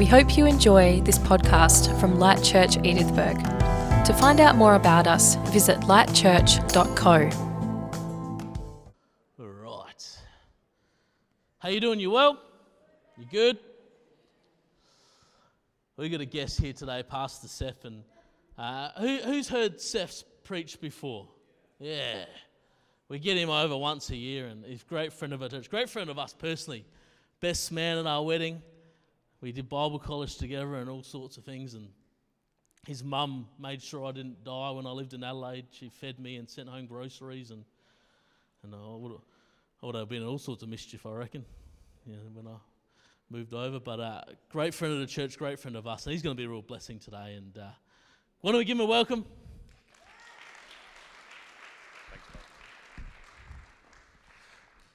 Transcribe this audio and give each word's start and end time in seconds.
We 0.00 0.06
hope 0.06 0.38
you 0.38 0.46
enjoy 0.46 1.02
this 1.02 1.18
podcast 1.18 2.00
from 2.00 2.18
Light 2.18 2.42
Church 2.42 2.78
Edithburgh. 2.78 3.34
To 4.06 4.14
find 4.14 4.40
out 4.40 4.56
more 4.56 4.74
about 4.74 5.06
us, 5.06 5.34
visit 5.52 5.78
lightchurch.co. 5.80 7.28
All 9.38 9.46
right. 9.46 10.18
How 11.58 11.68
you 11.68 11.80
doing? 11.80 12.00
You 12.00 12.12
well? 12.12 12.40
You 13.18 13.26
good? 13.30 13.58
We 15.98 16.08
got 16.08 16.22
a 16.22 16.24
guest 16.24 16.58
here 16.58 16.72
today, 16.72 17.02
Pastor 17.06 17.48
Seth, 17.48 17.84
and 17.84 18.02
uh, 18.56 18.92
who, 18.98 19.18
who's 19.18 19.50
heard 19.50 19.78
Seth's 19.82 20.24
preach 20.44 20.80
before? 20.80 21.28
Yeah, 21.78 22.24
we 23.10 23.18
get 23.18 23.36
him 23.36 23.50
over 23.50 23.76
once 23.76 24.08
a 24.08 24.16
year, 24.16 24.46
and 24.46 24.64
he's 24.64 24.80
a 24.80 24.86
great 24.86 25.12
friend 25.12 25.34
of 25.34 25.42
our 25.42 25.50
church, 25.50 25.68
great 25.68 25.90
friend 25.90 26.08
of 26.08 26.18
us 26.18 26.32
personally. 26.32 26.86
Best 27.40 27.70
man 27.70 27.98
at 27.98 28.06
our 28.06 28.24
wedding. 28.24 28.62
We 29.40 29.52
did 29.52 29.68
Bible 29.70 29.98
college 29.98 30.36
together 30.36 30.74
and 30.74 30.90
all 30.90 31.02
sorts 31.02 31.38
of 31.38 31.44
things, 31.44 31.72
and 31.72 31.88
his 32.86 33.02
mum 33.02 33.48
made 33.58 33.80
sure 33.80 34.04
I 34.04 34.12
didn't 34.12 34.44
die 34.44 34.70
when 34.70 34.86
I 34.86 34.90
lived 34.90 35.14
in 35.14 35.24
Adelaide. 35.24 35.66
She 35.70 35.88
fed 35.88 36.18
me 36.18 36.36
and 36.36 36.48
sent 36.48 36.68
home 36.68 36.86
groceries, 36.86 37.50
and 37.50 37.64
and 38.62 38.74
I 38.74 38.78
would 38.78 39.12
I 39.82 39.86
would 39.86 39.94
have 39.94 40.08
been 40.10 40.22
in 40.22 40.28
all 40.28 40.38
sorts 40.38 40.62
of 40.62 40.68
mischief, 40.68 41.06
I 41.06 41.12
reckon, 41.12 41.46
you 42.06 42.12
know, 42.12 42.18
when 42.34 42.46
I 42.46 42.56
moved 43.30 43.54
over. 43.54 43.80
But 43.80 44.00
uh, 44.00 44.20
great 44.50 44.74
friend 44.74 44.92
of 44.92 45.00
the 45.00 45.06
church, 45.06 45.38
great 45.38 45.58
friend 45.58 45.74
of 45.74 45.86
us, 45.86 46.04
and 46.04 46.12
he's 46.12 46.20
going 46.20 46.36
to 46.36 46.40
be 46.40 46.44
a 46.44 46.48
real 46.48 46.60
blessing 46.60 46.98
today. 46.98 47.34
And 47.38 47.56
uh, 47.56 47.68
why 48.42 48.52
don't 48.52 48.58
we 48.58 48.64
give 48.66 48.76
him 48.76 48.82
a 48.82 48.86
welcome? 48.86 49.24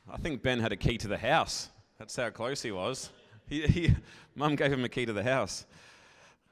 I 0.07 0.18
think 0.18 0.43
Ben 0.43 0.59
had 0.59 0.71
a 0.71 0.77
key 0.77 0.99
to 0.99 1.07
the 1.07 1.18
house. 1.18 1.70
That's 1.98 2.16
how 2.16 2.30
close 2.30 2.62
he 2.62 2.71
was. 2.71 3.09
He, 3.48 3.62
he, 3.67 3.95
Mum 4.34 4.55
gave 4.55 4.73
him 4.73 4.84
a 4.84 4.90
key 4.90 5.05
to 5.05 5.13
the 5.13 5.23
house. 5.23 5.65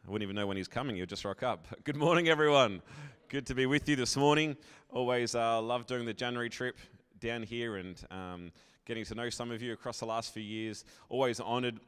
I 0.07 0.11
wouldn't 0.11 0.23
even 0.23 0.35
know 0.35 0.45
when 0.45 0.57
he's 0.57 0.67
coming. 0.67 0.95
He'd 0.95 1.09
just 1.09 1.25
rock 1.25 1.41
up. 1.41 1.65
Good 1.83 1.95
morning, 1.95 2.29
everyone. 2.29 2.83
Good 3.29 3.47
to 3.47 3.55
be 3.55 3.65
with 3.65 3.89
you 3.89 3.95
this 3.95 4.15
morning. 4.15 4.55
Always 4.91 5.33
uh, 5.33 5.59
love 5.59 5.87
doing 5.87 6.05
the 6.05 6.13
January 6.13 6.49
trip 6.49 6.77
down 7.19 7.41
here 7.41 7.77
and 7.77 7.99
um, 8.11 8.51
getting 8.85 9.05
to 9.05 9.15
know 9.15 9.31
some 9.31 9.49
of 9.49 9.59
you 9.63 9.73
across 9.73 9.99
the 9.99 10.05
last 10.05 10.35
few 10.35 10.43
years. 10.43 10.85
Always 11.09 11.39
honoured. 11.39 11.79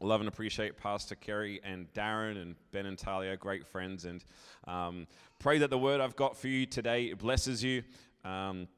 Love 0.00 0.20
and 0.20 0.28
appreciate 0.28 0.76
Pastor 0.76 1.14
Kerry 1.14 1.58
and 1.64 1.90
Darren 1.94 2.42
and 2.42 2.56
Ben 2.72 2.84
and 2.84 2.98
Talia, 2.98 3.38
great 3.38 3.66
friends. 3.66 4.04
And 4.04 4.22
um, 4.68 5.06
pray 5.38 5.56
that 5.58 5.70
the 5.70 5.78
word 5.78 6.02
I've 6.02 6.16
got 6.16 6.36
for 6.36 6.48
you 6.48 6.66
today 6.66 7.14
blesses 7.14 7.64
you. 7.64 7.82
Um, 8.22 8.68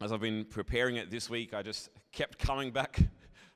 as 0.00 0.12
I've 0.12 0.20
been 0.20 0.44
preparing 0.44 0.94
it 0.94 1.10
this 1.10 1.28
week, 1.28 1.54
I 1.54 1.62
just 1.62 1.88
kept 2.12 2.38
coming 2.38 2.70
back. 2.70 3.00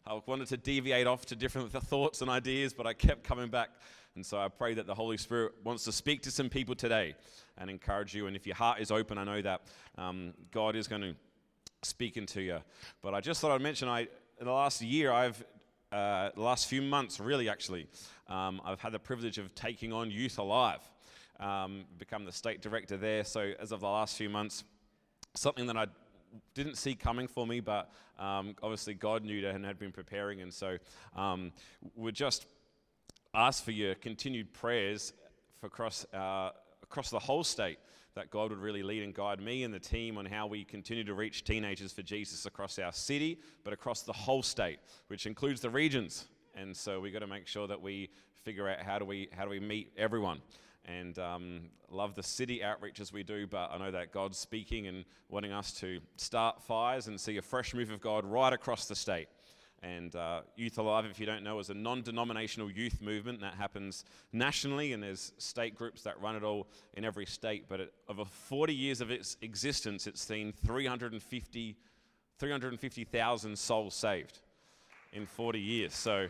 I 0.09 0.21
wanted 0.25 0.47
to 0.49 0.57
deviate 0.57 1.09
off 1.09 1.27
to 1.27 1.37
different 1.37 1.73
thoughts 1.89 2.23
and 2.23 2.31
ideas, 2.31 2.73
but 2.73 2.87
I 2.87 2.93
kept 2.93 3.25
coming 3.25 3.49
back. 3.49 3.71
And 4.15 4.25
so 4.25 4.39
I 4.39 4.47
pray 4.49 4.73
that 4.75 4.87
the 4.87 4.95
Holy 4.95 5.17
Spirit 5.17 5.55
wants 5.65 5.83
to 5.85 5.93
speak 5.93 6.23
to 6.23 6.31
some 6.31 6.49
people 6.49 6.77
today 6.77 7.17
and 7.59 7.69
encourage 7.69 8.15
you. 8.15 8.29
And 8.29 8.37
if 8.37 8.47
your 8.47 8.55
heart 8.55 8.81
is 8.81 8.93
open, 8.93 9.19
I 9.19 9.25
know 9.25 9.43
that 9.43 9.63
um, 9.99 10.33
God 10.53 10.77
is 10.77 10.87
going 10.87 11.03
to 11.03 11.15
speak 11.83 12.17
into 12.17 12.41
you. 12.41 12.59
But 13.03 13.15
I 13.15 13.21
just 13.21 13.41
thought 13.41 13.51
I'd 13.51 13.61
mention, 13.61 13.89
I 13.89 14.03
in 14.39 14.47
the 14.47 14.53
last 14.53 14.81
year, 14.81 15.11
I've 15.13 15.45
uh, 15.91 16.31
the 16.35 16.43
last 16.43 16.69
few 16.69 16.83
months, 16.83 17.19
really, 17.21 17.49
actually, 17.49 17.87
um, 18.29 18.61
I've 18.65 18.81
had 18.81 18.93
the 18.93 18.99
privilege 18.99 19.39
of 19.39 19.55
taking 19.55 19.93
on 19.93 20.11
Youth 20.11 20.39
Alive, 20.39 20.81
um, 21.41 21.85
become 21.99 22.25
the 22.25 22.33
state 22.33 22.61
director 22.61 22.97
there. 22.97 23.25
So 23.25 23.53
as 23.61 23.73
of 23.73 23.81
the 23.81 23.87
last 23.87 24.17
few 24.17 24.29
months, 24.29 24.65
something 25.35 25.67
that 25.67 25.77
I 25.77 25.87
didn't 26.55 26.77
see 26.77 26.95
coming 26.95 27.29
for 27.29 27.47
me, 27.47 27.61
but 27.61 27.91
um, 28.19 28.55
obviously 28.63 28.95
God 28.95 29.25
knew 29.25 29.41
that 29.43 29.55
and 29.55 29.65
had 29.65 29.79
been 29.79 29.93
preparing. 29.93 30.41
And 30.41 30.53
so 30.53 30.79
um, 31.15 31.53
we 31.95 32.13
just 32.13 32.47
ask 33.35 33.65
for 33.65 33.73
your 33.73 33.95
continued 33.95 34.53
prayers 34.53 35.13
for 35.61 35.67
across, 35.67 36.07
uh, 36.15 36.51
across 36.83 37.11
the 37.11 37.19
whole 37.19 37.45
state 37.45 37.79
that 38.15 38.31
God 38.31 38.51
would 38.51 38.59
really 38.59 38.83
lead 38.83 39.03
and 39.03 39.15
guide 39.15 39.41
me 39.41 39.63
and 39.63 39.73
the 39.73 39.79
team 39.79 40.17
on 40.17 40.25
how 40.25 40.47
we 40.47 40.65
continue 40.65 41.05
to 41.05 41.13
reach 41.13 41.45
teenagers 41.45 41.93
for 41.93 42.03
Jesus 42.03 42.47
across 42.47 42.79
our 42.79 42.93
city, 42.93 43.39
but 43.63 43.75
across 43.75 44.03
the 44.03 44.13
whole 44.13 44.43
state, 44.43 44.79
which 45.09 45.27
includes 45.27 45.61
the 45.61 45.69
regions. 45.69 46.27
And 46.55 46.75
so 46.75 46.99
we've 46.99 47.13
got 47.13 47.19
to 47.19 47.27
make 47.27 47.47
sure 47.47 47.67
that 47.67 47.81
we 47.81 48.09
figure 48.43 48.69
out 48.69 48.81
how 48.81 48.99
do 48.99 49.05
we, 49.05 49.29
how 49.37 49.45
do 49.45 49.51
we 49.51 49.61
meet 49.61 49.93
everyone 49.99 50.41
and 50.87 51.19
um, 51.19 51.61
love 51.91 52.15
the 52.15 52.23
city 52.23 52.61
outreaches 52.65 53.13
we 53.13 53.23
do, 53.23 53.47
but 53.47 53.71
I 53.73 53.79
know 53.79 53.91
that 53.91 54.13
God's 54.13 54.39
speaking 54.39 54.87
and 54.87 55.05
wanting 55.29 55.53
us 55.53 55.73
to 55.81 56.01
start 56.17 56.63
fires 56.63 57.09
and 57.09 57.21
see 57.21 57.37
a 57.37 57.43
fresh 57.43 57.75
move 57.75 57.91
of 57.91 58.01
God 58.01 58.25
right 58.25 58.53
across 58.53 58.87
the 58.87 58.95
state. 58.95 59.29
And 59.83 60.15
uh, 60.17 60.41
Youth 60.57 60.79
Alive, 60.79 61.05
if 61.05 61.21
you 61.21 61.27
don't 61.27 61.43
know, 61.43 61.59
is 61.59 61.71
a 61.71 61.75
non 61.75 62.03
denominational 62.03 62.71
youth 62.71 63.03
movement 63.03 63.41
that 63.43 63.55
happens 63.55 64.05
nationally, 64.33 64.93
and 64.93 65.03
there's 65.03 65.33
state 65.39 65.75
groups 65.75 66.03
that 66.03 66.21
run 66.21 66.35
it 66.35 66.43
all 66.43 66.67
in 66.95 67.05
every 67.05 67.27
state. 67.27 67.67
But 67.69 67.81
it, 67.81 67.93
over 68.09 68.25
40 68.25 68.75
years 68.75 69.01
of 69.01 69.11
its 69.11 69.37
existence, 69.43 70.07
it's 70.07 70.23
seen 70.23 70.53
350, 70.65 71.77
350,000 72.39 73.59
souls 73.59 73.95
saved 73.95 74.41
in 75.13 75.27
40 75.27 75.61
years. 75.61 75.95
So 75.95 76.29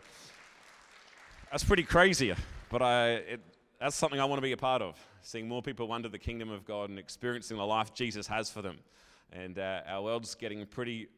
that's 1.51 1.65
pretty 1.65 1.85
crazy. 1.85 2.35
But 2.69 2.83
I, 2.83 3.09
it, 3.11 3.41
that's 3.79 3.97
something 3.97 4.21
I 4.21 4.25
want 4.25 4.39
to 4.39 4.43
be 4.43 4.53
a 4.53 4.57
part 4.57 4.83
of, 4.83 4.99
seeing 5.23 5.49
more 5.49 5.63
people 5.63 5.93
under 5.93 6.09
the 6.09 6.19
kingdom 6.19 6.51
of 6.51 6.65
God 6.65 6.89
and 6.89 6.99
experiencing 6.99 7.57
the 7.57 7.67
life 7.67 7.93
Jesus 7.95 8.27
has 8.27 8.51
for 8.51 8.63
them. 8.63 8.79
And 9.33 9.59
uh, 9.59 9.81
our 9.87 10.03
world's 10.03 10.35
getting 10.35 10.65
pretty 10.67 11.09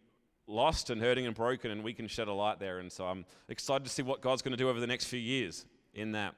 lost 0.46 0.90
and 0.90 1.00
hurting 1.00 1.26
and 1.26 1.34
broken, 1.34 1.70
and 1.70 1.84
we 1.84 1.92
can 1.92 2.08
shed 2.08 2.26
a 2.26 2.32
light 2.32 2.58
there. 2.58 2.80
And 2.80 2.90
so 2.90 3.06
I'm 3.06 3.24
excited 3.48 3.84
to 3.84 3.90
see 3.90 4.02
what 4.02 4.20
God's 4.20 4.42
going 4.42 4.52
to 4.52 4.56
do 4.56 4.68
over 4.68 4.80
the 4.80 4.86
next 4.86 5.04
few 5.04 5.20
years 5.20 5.66
in 5.94 6.12
that. 6.12 6.34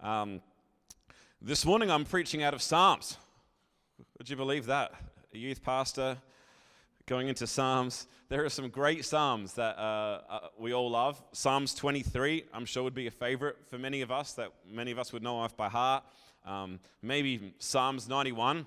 Um, 0.00 0.40
this 1.40 1.64
morning 1.64 1.90
I'm 1.90 2.04
preaching 2.04 2.42
out 2.42 2.54
of 2.54 2.62
Psalms. 2.62 3.16
Would 4.18 4.28
you 4.28 4.36
believe 4.36 4.66
that? 4.66 4.92
A 5.34 5.38
youth 5.38 5.62
pastor 5.62 6.18
going 7.06 7.28
into 7.28 7.46
Psalms. 7.46 8.08
There 8.28 8.44
are 8.44 8.48
some 8.48 8.68
great 8.68 9.04
Psalms 9.04 9.52
that 9.52 9.78
uh, 9.78 10.20
uh, 10.28 10.38
we 10.58 10.74
all 10.74 10.90
love. 10.90 11.22
Psalms 11.30 11.72
23, 11.72 12.46
I'm 12.52 12.66
sure, 12.66 12.82
would 12.82 12.94
be 12.94 13.06
a 13.06 13.12
favorite 13.12 13.58
for 13.70 13.78
many 13.78 14.00
of 14.00 14.10
us, 14.10 14.32
that 14.32 14.50
many 14.68 14.90
of 14.90 14.98
us 14.98 15.12
would 15.12 15.22
know 15.22 15.36
off 15.36 15.56
by 15.56 15.68
heart. 15.68 16.02
Um, 16.44 16.80
maybe 17.02 17.54
Psalms 17.60 18.08
91 18.08 18.66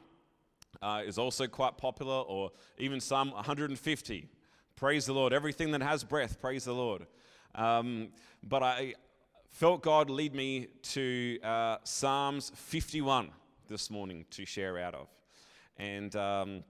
uh, 0.81 1.01
is 1.05 1.17
also 1.17 1.47
quite 1.47 1.77
popular, 1.77 2.15
or 2.15 2.51
even 2.77 3.01
Psalm 3.01 3.31
150. 3.31 4.29
Praise 4.77 5.05
the 5.05 5.13
Lord. 5.13 5.33
Everything 5.33 5.71
that 5.71 5.81
has 5.81 6.05
breath, 6.05 6.39
praise 6.39 6.63
the 6.63 6.73
Lord. 6.73 7.07
Um, 7.55 8.07
but 8.41 8.63
I 8.63 8.93
felt 9.49 9.81
God 9.81 10.09
lead 10.09 10.33
me 10.33 10.67
to 10.83 11.39
uh, 11.43 11.77
Psalms 11.83 12.53
51 12.55 13.31
this 13.67 13.91
morning 13.91 14.23
to 14.31 14.45
share 14.45 14.77
out 14.77 14.95
of. 14.95 15.07
And. 15.75 16.15
Um, 16.15 16.63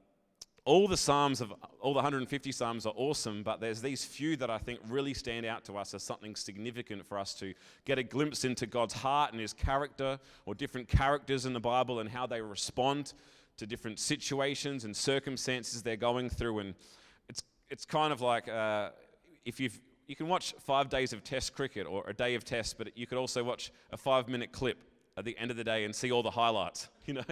all 0.69 0.88
the 0.88 0.96
Psalms 0.96 1.41
of 1.41 1.52
all 1.80 1.94
the 1.94 1.97
150 1.97 2.52
Psalms 2.52 2.85
are 2.85 2.94
awesome, 2.96 3.41
but 3.41 3.59
there's 3.59 3.81
these 3.81 4.06
few 4.06 4.38
that 4.38 4.52
I 4.52 4.59
think 4.59 4.80
really 4.88 5.16
stand 5.16 5.44
out 5.44 5.66
to 5.66 5.78
us 5.80 5.96
as 5.96 6.03
something 6.03 6.35
significant 6.35 7.07
for 7.07 7.18
us 7.18 7.34
to 7.35 7.56
get 7.85 7.97
a 7.97 8.03
glimpse 8.03 8.46
into 8.46 8.68
God's 8.68 8.94
heart 8.94 9.31
and 9.31 9.41
His 9.41 9.52
character, 9.52 10.19
or 10.46 10.53
different 10.53 10.88
characters 10.88 11.47
in 11.47 11.53
the 11.53 11.59
Bible 11.59 12.02
and 12.02 12.07
how 12.07 12.28
they 12.28 12.40
respond 12.40 13.13
to 13.57 13.66
different 13.66 13.97
situations 13.97 14.85
and 14.85 14.96
circumstances 14.96 15.81
they're 15.81 15.96
going 15.96 16.30
through. 16.30 16.59
And 16.59 16.75
it's 17.30 17.41
it's 17.72 17.86
kind 17.86 18.13
of 18.13 18.22
like 18.22 18.47
uh, 18.47 18.90
if 19.46 19.59
you've 19.59 19.81
you 20.06 20.16
can 20.16 20.28
watch 20.28 20.53
five 20.59 20.88
days 20.88 21.13
of 21.13 21.24
Test 21.24 21.56
cricket 21.56 21.88
or 21.88 22.03
a 22.07 22.13
day 22.13 22.36
of 22.36 22.46
Test, 22.46 22.78
but 22.78 22.96
you 22.96 23.07
could 23.07 23.18
also 23.18 23.44
watch 23.44 23.72
a 23.91 23.97
five-minute 23.97 24.51
clip 24.51 24.78
at 25.18 25.25
the 25.25 25.36
end 25.40 25.50
of 25.50 25.57
the 25.57 25.63
day 25.63 25.84
and 25.86 25.96
see 25.96 26.12
all 26.12 26.22
the 26.22 26.31
highlights. 26.31 26.90
You 27.07 27.16
know. 27.16 27.24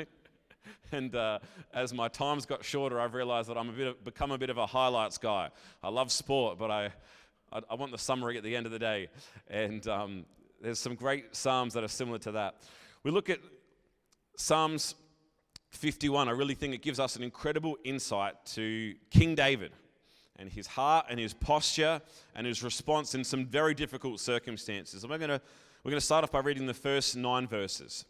And 0.91 1.13
uh, 1.15 1.39
as 1.73 1.93
my 1.93 2.07
times 2.07 2.45
got 2.45 2.63
shorter, 2.63 2.99
I've 2.99 3.13
realized 3.13 3.49
that 3.49 3.57
I'm 3.57 3.67
a 3.67 3.73
bit 3.73 3.87
of, 3.87 4.03
become 4.05 4.31
a 4.31 4.37
bit 4.37 4.49
of 4.49 4.57
a 4.57 4.65
highlights 4.65 5.17
guy. 5.17 5.49
I 5.83 5.89
love 5.89 6.11
sport, 6.11 6.57
but 6.57 6.71
I, 6.71 6.91
I, 7.51 7.61
I 7.69 7.75
want 7.75 7.91
the 7.91 7.97
summary 7.97 8.37
at 8.37 8.43
the 8.43 8.55
end 8.55 8.65
of 8.65 8.71
the 8.71 8.79
day. 8.79 9.09
And 9.49 9.85
um, 9.87 10.25
there's 10.61 10.79
some 10.79 10.95
great 10.95 11.35
Psalms 11.35 11.73
that 11.73 11.83
are 11.83 11.89
similar 11.89 12.19
to 12.19 12.31
that. 12.33 12.55
We 13.03 13.11
look 13.11 13.29
at 13.29 13.39
Psalms 14.37 14.95
51. 15.71 16.29
I 16.29 16.31
really 16.31 16.55
think 16.55 16.73
it 16.73 16.81
gives 16.81 16.99
us 16.99 17.15
an 17.15 17.23
incredible 17.23 17.77
insight 17.83 18.33
to 18.53 18.95
King 19.11 19.35
David 19.35 19.71
and 20.37 20.49
his 20.49 20.67
heart 20.67 21.07
and 21.09 21.19
his 21.19 21.33
posture 21.33 22.01
and 22.35 22.47
his 22.47 22.63
response 22.63 23.15
in 23.15 23.23
some 23.23 23.45
very 23.45 23.73
difficult 23.73 24.19
circumstances. 24.19 25.03
And 25.03 25.11
we're 25.11 25.17
going 25.17 25.29
to 25.29 25.41
we're 25.83 25.91
going 25.91 25.99
to 25.99 26.05
start 26.05 26.23
off 26.23 26.31
by 26.31 26.39
reading 26.39 26.65
the 26.65 26.73
first 26.73 27.15
nine 27.15 27.47
verses 27.47 28.05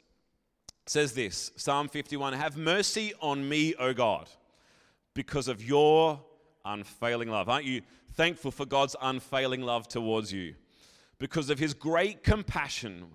says 0.90 1.14
this 1.14 1.52
Psalm 1.56 1.88
51 1.88 2.34
Have 2.34 2.58
mercy 2.58 3.14
on 3.22 3.48
me, 3.48 3.76
O 3.76 3.94
God, 3.94 4.30
because 5.14 5.48
of 5.48 5.64
your 5.64 6.22
unfailing 6.66 7.30
love. 7.30 7.50
Aren't 7.50 7.66
you 7.66 7.82
thankful 8.14 8.52
for 8.52 8.66
God's 8.66 8.96
unfailing 9.02 9.62
love 9.62 9.88
towards 9.88 10.32
you? 10.32 10.56
Because 11.20 11.50
of 11.50 11.60
his 11.60 11.74
great 11.74 12.24
compassion, 12.24 13.06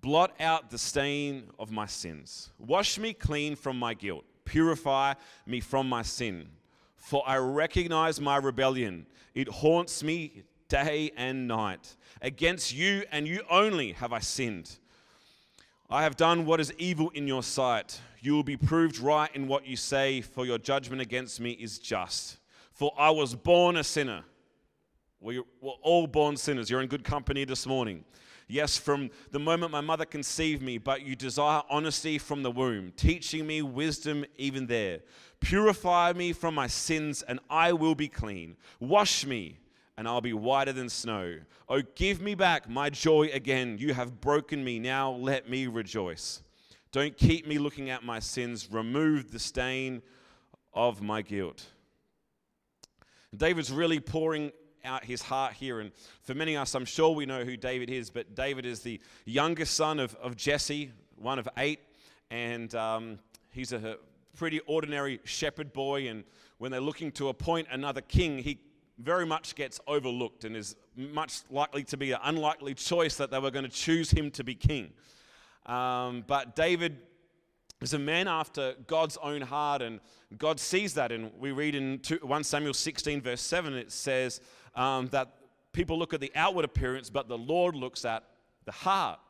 blot 0.00 0.32
out 0.40 0.70
the 0.70 0.78
stain 0.78 1.50
of 1.58 1.70
my 1.70 1.86
sins. 1.86 2.50
Wash 2.58 2.98
me 2.98 3.12
clean 3.12 3.54
from 3.56 3.78
my 3.78 3.94
guilt. 3.94 4.24
Purify 4.44 5.14
me 5.46 5.60
from 5.60 5.88
my 5.88 6.02
sin. 6.02 6.48
For 6.96 7.22
I 7.26 7.36
recognize 7.36 8.20
my 8.20 8.36
rebellion. 8.36 9.06
It 9.34 9.48
haunts 9.48 10.02
me 10.02 10.44
day 10.68 11.10
and 11.16 11.46
night. 11.46 11.96
Against 12.22 12.74
you 12.74 13.04
and 13.12 13.28
you 13.28 13.42
only 13.50 13.92
have 13.92 14.12
I 14.12 14.20
sinned. 14.20 14.78
I 15.90 16.02
have 16.02 16.16
done 16.16 16.44
what 16.44 16.60
is 16.60 16.70
evil 16.76 17.10
in 17.14 17.26
your 17.26 17.42
sight. 17.42 17.98
You 18.20 18.34
will 18.34 18.42
be 18.42 18.58
proved 18.58 18.98
right 18.98 19.30
in 19.34 19.48
what 19.48 19.66
you 19.66 19.74
say, 19.74 20.20
for 20.20 20.44
your 20.44 20.58
judgment 20.58 21.00
against 21.00 21.40
me 21.40 21.52
is 21.52 21.78
just. 21.78 22.36
For 22.72 22.92
I 22.98 23.08
was 23.08 23.34
born 23.34 23.76
a 23.76 23.84
sinner. 23.84 24.22
We 25.18 25.38
were 25.38 25.72
all 25.82 26.06
born 26.06 26.36
sinners. 26.36 26.68
You're 26.68 26.82
in 26.82 26.88
good 26.88 27.04
company 27.04 27.44
this 27.46 27.66
morning. 27.66 28.04
Yes, 28.48 28.76
from 28.76 29.10
the 29.30 29.38
moment 29.38 29.72
my 29.72 29.80
mother 29.80 30.04
conceived 30.04 30.62
me, 30.62 30.76
but 30.76 31.02
you 31.02 31.16
desire 31.16 31.62
honesty 31.70 32.18
from 32.18 32.42
the 32.42 32.50
womb, 32.50 32.92
teaching 32.96 33.46
me 33.46 33.62
wisdom 33.62 34.26
even 34.36 34.66
there. 34.66 35.00
Purify 35.40 36.12
me 36.12 36.34
from 36.34 36.54
my 36.54 36.66
sins, 36.66 37.22
and 37.22 37.40
I 37.48 37.72
will 37.72 37.94
be 37.94 38.08
clean. 38.08 38.56
Wash 38.78 39.24
me, 39.24 39.58
and 39.98 40.06
I'll 40.06 40.20
be 40.20 40.32
whiter 40.32 40.72
than 40.72 40.88
snow. 40.88 41.40
Oh, 41.68 41.82
give 41.96 42.22
me 42.22 42.36
back 42.36 42.70
my 42.70 42.88
joy 42.88 43.30
again. 43.32 43.78
You 43.80 43.94
have 43.94 44.20
broken 44.20 44.62
me. 44.62 44.78
Now 44.78 45.10
let 45.10 45.50
me 45.50 45.66
rejoice. 45.66 46.40
Don't 46.92 47.16
keep 47.16 47.48
me 47.48 47.58
looking 47.58 47.90
at 47.90 48.04
my 48.04 48.20
sins. 48.20 48.68
Remove 48.70 49.32
the 49.32 49.40
stain 49.40 50.00
of 50.72 51.02
my 51.02 51.20
guilt. 51.20 51.66
David's 53.36 53.72
really 53.72 53.98
pouring 53.98 54.52
out 54.84 55.04
his 55.04 55.20
heart 55.20 55.54
here. 55.54 55.80
And 55.80 55.90
for 56.22 56.32
many 56.32 56.54
of 56.54 56.62
us, 56.62 56.76
I'm 56.76 56.84
sure 56.84 57.12
we 57.12 57.26
know 57.26 57.44
who 57.44 57.56
David 57.56 57.90
is, 57.90 58.08
but 58.08 58.36
David 58.36 58.66
is 58.66 58.80
the 58.80 59.00
youngest 59.24 59.74
son 59.74 59.98
of, 59.98 60.14
of 60.22 60.36
Jesse, 60.36 60.92
one 61.16 61.40
of 61.40 61.48
eight. 61.58 61.80
And 62.30 62.72
um, 62.76 63.18
he's 63.50 63.72
a 63.72 63.96
pretty 64.36 64.60
ordinary 64.60 65.18
shepherd 65.24 65.72
boy. 65.72 66.08
And 66.08 66.22
when 66.58 66.70
they're 66.70 66.80
looking 66.80 67.10
to 67.12 67.30
appoint 67.30 67.66
another 67.72 68.00
king, 68.00 68.38
he 68.38 68.60
very 68.98 69.24
much 69.24 69.54
gets 69.54 69.80
overlooked 69.86 70.44
and 70.44 70.56
is 70.56 70.76
much 70.96 71.40
likely 71.50 71.84
to 71.84 71.96
be 71.96 72.12
an 72.12 72.18
unlikely 72.24 72.74
choice 72.74 73.16
that 73.16 73.30
they 73.30 73.38
were 73.38 73.50
going 73.50 73.64
to 73.64 73.70
choose 73.70 74.10
him 74.10 74.30
to 74.32 74.44
be 74.44 74.54
king. 74.54 74.90
Um, 75.66 76.24
but 76.26 76.56
David 76.56 76.98
is 77.80 77.94
a 77.94 77.98
man 77.98 78.26
after 78.26 78.74
God's 78.86 79.16
own 79.18 79.40
heart, 79.40 79.82
and 79.82 80.00
God 80.36 80.58
sees 80.58 80.94
that. 80.94 81.12
And 81.12 81.30
we 81.38 81.52
read 81.52 81.74
in 81.74 82.00
1 82.22 82.44
Samuel 82.44 82.74
16, 82.74 83.20
verse 83.22 83.40
7, 83.40 83.74
it 83.74 83.92
says, 83.92 84.40
um, 84.74 85.06
that 85.08 85.32
people 85.72 85.98
look 85.98 86.12
at 86.12 86.20
the 86.20 86.32
outward 86.34 86.64
appearance, 86.64 87.08
but 87.08 87.28
the 87.28 87.38
Lord 87.38 87.76
looks 87.76 88.04
at 88.04 88.24
the 88.64 88.72
heart. 88.72 89.20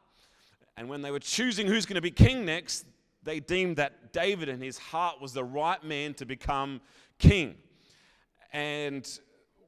And 0.76 0.88
when 0.88 1.02
they 1.02 1.10
were 1.10 1.18
choosing 1.18 1.66
who's 1.66 1.84
going 1.84 1.96
to 1.96 2.00
be 2.00 2.10
king 2.10 2.46
next, 2.46 2.86
they 3.22 3.40
deemed 3.40 3.76
that 3.76 4.12
David 4.12 4.48
and 4.48 4.62
his 4.62 4.78
heart 4.78 5.20
was 5.20 5.32
the 5.32 5.44
right 5.44 5.82
man 5.82 6.14
to 6.14 6.24
become 6.24 6.80
king. 7.18 7.56
And 8.52 9.06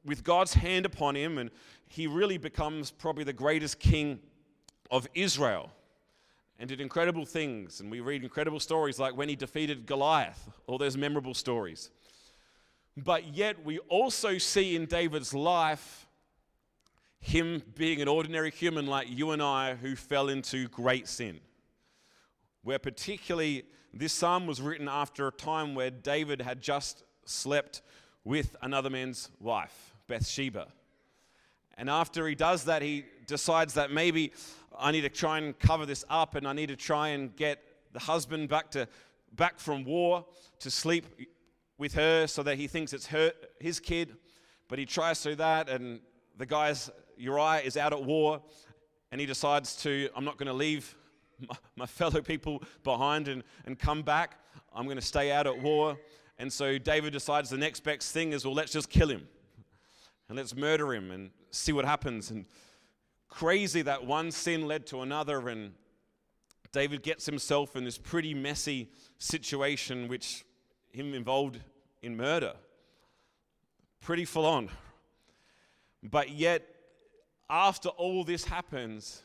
with 0.05 0.23
God's 0.23 0.53
hand 0.53 0.85
upon 0.85 1.15
him, 1.15 1.37
and 1.37 1.51
he 1.87 2.07
really 2.07 2.37
becomes 2.37 2.91
probably 2.91 3.23
the 3.23 3.33
greatest 3.33 3.79
king 3.79 4.19
of 4.89 5.07
Israel 5.13 5.71
and 6.59 6.69
did 6.69 6.79
incredible 6.79 7.25
things. 7.25 7.79
And 7.79 7.89
we 7.89 7.99
read 7.99 8.23
incredible 8.23 8.59
stories 8.59 8.99
like 8.99 9.15
when 9.15 9.29
he 9.29 9.35
defeated 9.35 9.85
Goliath, 9.85 10.49
all 10.67 10.77
those 10.77 10.97
memorable 10.97 11.33
stories. 11.33 11.89
But 12.97 13.35
yet, 13.35 13.63
we 13.63 13.79
also 13.79 14.37
see 14.37 14.75
in 14.75 14.85
David's 14.85 15.33
life 15.33 16.07
him 17.19 17.61
being 17.75 18.01
an 18.01 18.07
ordinary 18.07 18.51
human 18.51 18.87
like 18.87 19.07
you 19.09 19.31
and 19.31 19.41
I 19.41 19.75
who 19.75 19.95
fell 19.95 20.29
into 20.29 20.67
great 20.67 21.07
sin. 21.07 21.39
Where, 22.63 22.79
particularly, 22.79 23.63
this 23.93 24.13
psalm 24.13 24.45
was 24.45 24.61
written 24.61 24.87
after 24.87 25.27
a 25.27 25.31
time 25.31 25.73
where 25.73 25.89
David 25.89 26.41
had 26.41 26.61
just 26.61 27.03
slept 27.25 27.81
with 28.23 28.55
another 28.61 28.89
man's 28.89 29.29
wife, 29.39 29.90
Bathsheba. 30.11 30.67
And 31.77 31.89
after 31.89 32.27
he 32.27 32.35
does 32.35 32.65
that, 32.65 32.81
he 32.81 33.05
decides 33.27 33.73
that 33.75 33.91
maybe 33.91 34.33
I 34.77 34.91
need 34.91 35.01
to 35.01 35.09
try 35.09 35.37
and 35.37 35.57
cover 35.57 35.85
this 35.85 36.03
up 36.09 36.35
and 36.35 36.45
I 36.45 36.53
need 36.53 36.67
to 36.67 36.75
try 36.75 37.09
and 37.09 37.33
get 37.35 37.63
the 37.93 37.99
husband 37.99 38.49
back 38.49 38.71
to 38.71 38.87
back 39.33 39.57
from 39.57 39.85
war 39.85 40.25
to 40.59 40.69
sleep 40.69 41.05
with 41.77 41.93
her 41.93 42.27
so 42.27 42.43
that 42.43 42.57
he 42.57 42.67
thinks 42.67 42.91
it's 42.91 43.07
her, 43.07 43.31
his 43.59 43.79
kid, 43.79 44.17
but 44.67 44.77
he 44.77 44.85
tries 44.85 45.21
to 45.21 45.29
do 45.29 45.35
that, 45.35 45.69
and 45.69 46.01
the 46.37 46.45
guy's 46.45 46.89
Uriah 47.17 47.61
is 47.63 47.77
out 47.77 47.93
at 47.93 48.03
war, 48.03 48.41
and 49.11 49.21
he 49.21 49.25
decides 49.25 49.77
to, 49.83 50.09
I'm 50.13 50.25
not 50.25 50.37
going 50.37 50.47
to 50.47 50.53
leave 50.53 50.93
my, 51.39 51.55
my 51.77 51.85
fellow 51.85 52.21
people 52.21 52.61
behind 52.83 53.29
and, 53.29 53.43
and 53.65 53.79
come 53.79 54.01
back. 54.01 54.39
I'm 54.75 54.83
going 54.83 54.97
to 54.97 55.05
stay 55.05 55.31
out 55.31 55.47
at 55.47 55.57
war. 55.61 55.97
And 56.37 56.51
so 56.51 56.77
David 56.77 57.13
decides 57.13 57.49
the 57.49 57.57
next 57.57 57.79
best 57.85 58.11
thing 58.11 58.33
is, 58.33 58.43
well, 58.43 58.53
let's 58.53 58.73
just 58.73 58.89
kill 58.89 59.09
him 59.09 59.27
and 60.31 60.37
let's 60.37 60.55
murder 60.55 60.93
him 60.93 61.11
and 61.11 61.29
see 61.49 61.73
what 61.73 61.83
happens. 61.83 62.31
And 62.31 62.45
crazy 63.27 63.81
that 63.81 64.05
one 64.05 64.31
sin 64.31 64.65
led 64.65 64.87
to 64.87 65.01
another, 65.01 65.49
and 65.49 65.73
David 66.71 67.03
gets 67.03 67.25
himself 67.25 67.75
in 67.75 67.83
this 67.83 67.97
pretty 67.97 68.33
messy 68.33 68.89
situation, 69.17 70.07
which 70.07 70.45
him 70.93 71.13
involved 71.13 71.59
in 72.01 72.15
murder. 72.15 72.53
Pretty 73.99 74.23
full 74.23 74.45
on. 74.45 74.69
But 76.01 76.29
yet, 76.29 76.65
after 77.49 77.89
all 77.89 78.23
this 78.23 78.45
happens, 78.45 79.23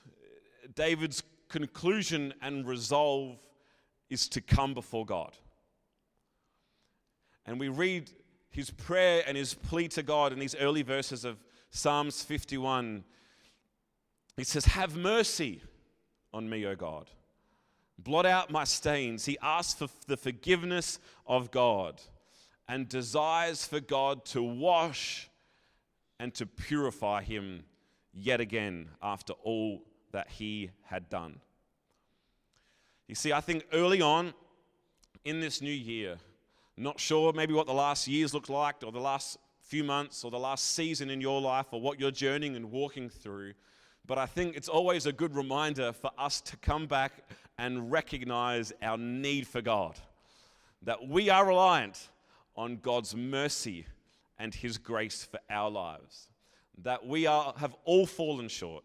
David's 0.75 1.23
conclusion 1.49 2.35
and 2.43 2.67
resolve 2.67 3.39
is 4.11 4.29
to 4.31 4.41
come 4.41 4.75
before 4.75 5.07
God. 5.07 5.37
And 7.47 7.61
we 7.61 7.69
read 7.69 8.11
his 8.57 8.71
prayer 8.71 9.23
and 9.27 9.37
his 9.37 9.55
plea 9.55 9.87
to 9.89 10.03
God 10.03 10.33
in 10.33 10.39
these 10.39 10.55
early 10.57 10.83
verses 10.83 11.25
of 11.25 11.37
Psalms 11.71 12.23
51. 12.23 13.05
He 14.37 14.45
says, 14.45 14.65
Have 14.65 14.97
mercy 14.97 15.63
on 16.33 16.49
me, 16.49 16.65
O 16.67 16.75
God. 16.75 17.11
Blot 17.99 18.27
out 18.27 18.51
my 18.51 18.65
stains. 18.65 19.27
He 19.27 19.39
asks 19.43 19.75
for 19.75 19.89
the 20.07 20.17
forgiveness 20.17 20.99
of 21.27 21.51
God 21.51 22.01
and 22.69 22.89
desires 22.89 23.67
for 23.67 23.81
God 23.81 24.25
to 24.27 24.43
wash 24.43 25.29
and 26.19 26.35
to 26.35 26.47
purify 26.47 27.23
him 27.23 27.65
yet 28.13 28.41
again 28.41 28.89
after 29.03 29.35
all 29.45 29.83
that 30.13 30.29
he 30.31 30.71
had 30.85 31.09
done. 31.09 31.41
You 33.07 33.15
see, 33.15 33.33
I 33.33 33.41
think 33.41 33.67
early 33.73 34.01
on 34.01 34.35
in 35.25 35.41
this 35.41 35.61
new 35.61 35.71
year, 35.71 36.17
not 36.77 37.01
sure 37.01 37.33
maybe 37.33 37.55
what 37.55 37.67
the 37.67 37.75
last 37.75 38.07
years 38.07 38.35
looked 38.35 38.51
like, 38.51 38.77
or 38.85 38.93
the 38.93 39.01
last 39.01 39.39
few 39.61 39.83
months, 39.83 40.25
or 40.25 40.31
the 40.31 40.39
last 40.39 40.75
season 40.75 41.11
in 41.11 41.21
your 41.21 41.41
life, 41.41 41.67
or 41.71 41.81
what 41.81 41.99
you're 41.99 42.11
journeying 42.11 42.57
and 42.57 42.71
walking 42.71 43.09
through, 43.09 43.55
but 44.07 44.19
I 44.19 44.27
think 44.27 44.57
it's 44.57 44.69
always 44.69 45.07
a 45.07 45.13
good 45.13 45.35
reminder 45.35 45.93
for 45.93 46.11
us 46.17 46.41
to 46.43 46.57
come 46.59 46.87
back 46.87 47.13
and 47.59 47.91
recognize 47.91 48.73
our 48.81 48.97
need 48.97 49.47
for 49.47 49.61
God. 49.61 49.99
That 50.83 51.09
we 51.09 51.29
are 51.29 51.47
reliant 51.47 52.09
on 52.57 52.77
God's 52.77 53.17
mercy 53.17 53.87
and 54.39 54.55
His 54.55 54.79
grace 54.79 55.25
for 55.25 55.41
our 55.51 55.71
lives. 55.71 56.29
That 56.83 57.07
we 57.07 57.27
are, 57.27 57.55
have 57.57 57.75
all 57.85 58.07
fallen 58.07 58.49
short. 58.49 58.85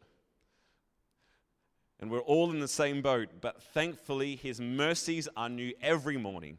And 2.00 2.10
we're 2.10 2.20
all 2.20 2.50
in 2.50 2.60
the 2.60 2.68
same 2.68 3.04
boat, 3.04 3.30
but 3.42 3.62
thankfully 3.62 4.36
His 4.36 4.60
mercies 4.60 5.28
are 5.38 5.50
new 5.50 5.74
every 5.84 6.18
morning. 6.18 6.58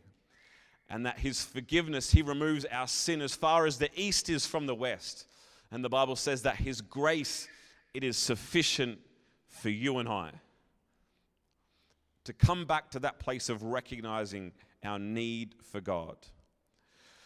And 0.92 1.06
that 1.06 1.18
His 1.18 1.42
forgiveness, 1.42 2.12
He 2.12 2.20
removes 2.20 2.66
our 2.66 2.86
sin 2.86 3.22
as 3.22 3.34
far 3.34 3.66
as 3.66 3.78
the 3.78 3.90
east 3.98 4.28
is 4.28 4.46
from 4.46 4.66
the 4.66 4.74
west. 4.74 5.26
And 5.70 5.82
the 5.82 5.88
Bible 5.88 6.16
says 6.16 6.42
that 6.42 6.56
His 6.56 6.82
grace, 6.82 7.48
it 7.94 8.04
is 8.04 8.16
sufficient 8.18 9.00
for 9.48 9.70
you 9.70 9.98
and 9.98 10.08
I. 10.08 10.32
To 12.24 12.34
come 12.34 12.66
back 12.66 12.90
to 12.90 13.00
that 13.00 13.18
place 13.18 13.48
of 13.48 13.62
recognizing 13.62 14.52
our 14.84 14.98
need 14.98 15.54
for 15.62 15.80
God. 15.80 16.16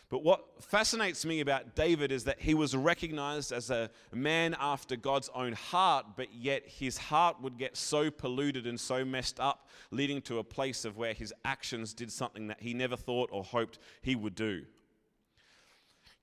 But 0.08 0.22
what 0.22 0.62
fascinates 0.62 1.24
me 1.24 1.40
about 1.40 1.74
David 1.74 2.12
is 2.12 2.24
that 2.24 2.40
he 2.40 2.54
was 2.54 2.76
recognized 2.76 3.50
as 3.50 3.70
a 3.70 3.90
man 4.12 4.56
after 4.60 4.94
God's 4.94 5.28
own 5.34 5.52
heart, 5.52 6.06
but 6.16 6.32
yet 6.32 6.62
his 6.64 6.96
heart 6.96 7.42
would 7.42 7.58
get 7.58 7.76
so 7.76 8.10
polluted 8.10 8.68
and 8.68 8.78
so 8.78 9.04
messed 9.04 9.40
up, 9.40 9.68
leading 9.90 10.22
to 10.22 10.38
a 10.38 10.44
place 10.44 10.84
of 10.84 10.96
where 10.96 11.12
his 11.12 11.34
actions 11.44 11.92
did 11.92 12.12
something 12.12 12.46
that 12.46 12.60
he 12.60 12.72
never 12.72 12.96
thought 12.96 13.30
or 13.32 13.42
hoped 13.42 13.80
he 14.00 14.14
would 14.14 14.36
do. 14.36 14.62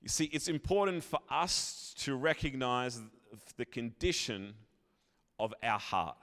You 0.01 0.09
see, 0.09 0.25
it's 0.25 0.47
important 0.47 1.03
for 1.03 1.19
us 1.29 1.93
to 1.99 2.15
recognize 2.15 3.01
the 3.57 3.65
condition 3.65 4.53
of 5.39 5.53
our 5.61 5.79
heart. 5.79 6.17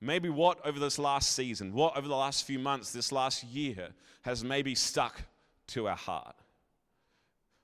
Maybe 0.00 0.30
what 0.30 0.64
over 0.64 0.78
this 0.78 0.98
last 0.98 1.32
season, 1.32 1.72
what 1.72 1.96
over 1.96 2.08
the 2.08 2.16
last 2.16 2.46
few 2.46 2.58
months, 2.58 2.92
this 2.92 3.10
last 3.12 3.44
year, 3.44 3.90
has 4.22 4.42
maybe 4.44 4.74
stuck 4.74 5.22
to 5.70 5.88
our 5.88 5.96
heart. 5.96 6.36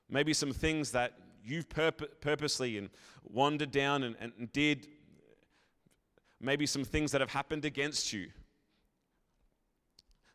Maybe 0.08 0.32
some 0.32 0.52
things 0.52 0.92
that 0.92 1.14
you've 1.44 1.68
purp- 1.68 2.20
purposely 2.20 2.78
and 2.78 2.90
wandered 3.24 3.70
down 3.70 4.02
and, 4.02 4.16
and 4.20 4.52
did. 4.52 4.88
Maybe 6.40 6.66
some 6.66 6.84
things 6.84 7.12
that 7.12 7.20
have 7.20 7.30
happened 7.30 7.64
against 7.64 8.12
you 8.12 8.28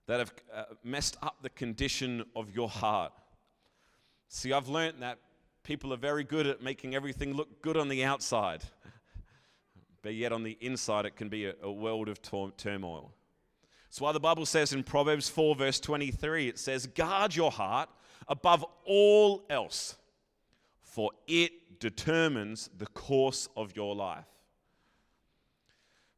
that 0.08 0.20
have 0.20 0.34
uh, 0.54 0.63
messed 0.84 1.16
up 1.22 1.38
the 1.42 1.50
condition 1.50 2.24
of 2.36 2.54
your 2.54 2.68
heart. 2.68 3.13
See, 4.28 4.51
I've 4.51 4.68
learned 4.68 5.01
that 5.01 5.20
people 5.63 5.94
are 5.94 5.98
very 5.98 6.24
good 6.24 6.48
at 6.48 6.62
making 6.62 6.96
everything 6.96 7.34
look 7.34 7.62
good 7.62 7.78
on 7.78 7.88
the 7.88 8.04
outside, 8.04 8.63
but 10.01 10.13
yet 10.13 10.34
on 10.34 10.44
the 10.44 10.58
inside 10.60 11.06
it 11.06 11.16
can 11.16 11.30
be 11.30 11.46
a, 11.46 11.54
a 11.62 11.72
world 11.72 12.10
of 12.10 12.22
tor- 12.22 12.51
turmoil. 12.58 13.13
That's 13.92 14.00
why 14.00 14.14
the 14.14 14.22
Bible 14.22 14.46
says 14.46 14.72
in 14.72 14.84
Proverbs 14.84 15.28
4, 15.28 15.54
verse 15.54 15.78
23, 15.82 16.48
it 16.48 16.58
says, 16.58 16.88
Guard 16.88 17.36
your 17.36 17.52
heart 17.52 17.90
above 18.26 18.66
all 18.86 19.44
else, 19.50 19.98
for 20.82 21.12
it 21.28 21.82
determines 21.82 22.70
the 22.78 22.86
course 22.88 23.50
of 23.58 23.76
your 23.76 23.94
life. 23.94 24.24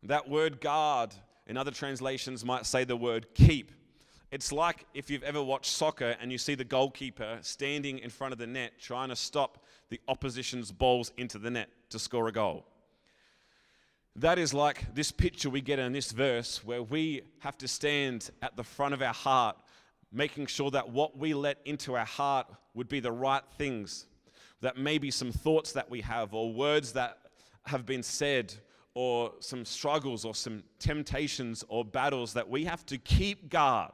That 0.04 0.30
word 0.30 0.62
guard 0.62 1.16
in 1.48 1.58
other 1.58 1.72
translations 1.72 2.46
might 2.46 2.68
say 2.68 2.84
the 2.84 2.96
word 2.96 3.26
keep. 3.34 3.72
It's 4.30 4.52
like 4.52 4.86
if 4.94 5.10
you've 5.10 5.24
ever 5.24 5.42
watched 5.42 5.72
soccer 5.72 6.16
and 6.22 6.32
you 6.32 6.38
see 6.38 6.54
the 6.54 6.64
goalkeeper 6.64 7.40
standing 7.42 7.98
in 7.98 8.12
front 8.12 8.34
of 8.34 8.38
the 8.38 8.46
net 8.46 8.74
trying 8.80 9.10
to 9.10 9.16
stop 9.16 9.66
the 9.90 10.00
opposition's 10.08 10.72
balls 10.72 11.12
into 11.18 11.40
the 11.40 11.50
net 11.50 11.70
to 11.90 11.98
score 11.98 12.28
a 12.28 12.32
goal. 12.32 12.68
That 14.18 14.38
is 14.38 14.54
like 14.54 14.94
this 14.94 15.12
picture 15.12 15.50
we 15.50 15.62
get 15.62 15.80
in 15.80 15.92
this 15.92 16.12
verse 16.12 16.64
where 16.64 16.84
we 16.84 17.24
have 17.40 17.58
to 17.58 17.68
stand 17.68 18.30
at 18.44 18.56
the 18.56 18.64
front 18.64 18.94
of 18.94 19.02
our 19.02 19.14
heart, 19.14 19.58
making 20.12 20.46
sure 20.46 20.70
that 20.72 20.88
what 20.88 21.18
we 21.18 21.34
let 21.34 21.58
into 21.66 21.96
our 21.96 22.06
heart 22.06 22.48
would 22.76 22.88
be 22.88 23.00
the 23.00 23.12
right 23.12 23.44
things. 23.58 24.06
That 24.62 24.78
maybe 24.78 25.10
some 25.10 25.32
thoughts 25.32 25.72
that 25.72 25.90
we 25.90 26.02
have 26.02 26.34
or 26.36 26.54
words 26.54 26.94
that 26.94 27.18
have 27.66 27.88
been 27.88 28.04
said 28.04 28.54
or 28.94 29.32
some 29.40 29.66
struggles 29.66 30.26
or 30.26 30.36
some 30.36 30.62
temptations 30.78 31.64
or 31.68 31.84
battles 31.84 32.34
that 32.34 32.48
we 32.48 32.66
have 32.66 32.86
to 32.86 33.00
keep 33.00 33.50
guard, 33.50 33.94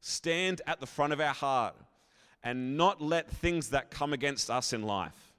stand 0.00 0.62
at 0.68 0.78
the 0.78 0.86
front 0.86 1.12
of 1.12 1.20
our 1.20 1.34
heart, 1.34 1.74
and 2.44 2.76
not 2.76 3.02
let 3.02 3.28
things 3.28 3.70
that 3.70 3.90
come 3.90 4.12
against 4.12 4.48
us 4.48 4.72
in 4.72 4.82
life 4.84 5.34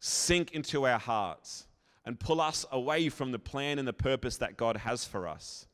sink 0.00 0.52
into 0.52 0.86
our 0.86 0.98
hearts 0.98 1.66
and 2.04 2.18
pull 2.18 2.40
us 2.40 2.66
away 2.72 3.08
from 3.08 3.32
the 3.32 3.38
plan 3.38 3.78
and 3.78 3.86
the 3.86 3.92
purpose 3.92 4.36
that 4.38 4.56
God 4.56 4.78
has 4.78 5.04
for 5.04 5.28
us, 5.28 5.66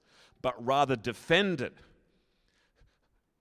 but 0.42 0.64
rather 0.64 0.96
defend 0.96 1.60
it. 1.60 1.74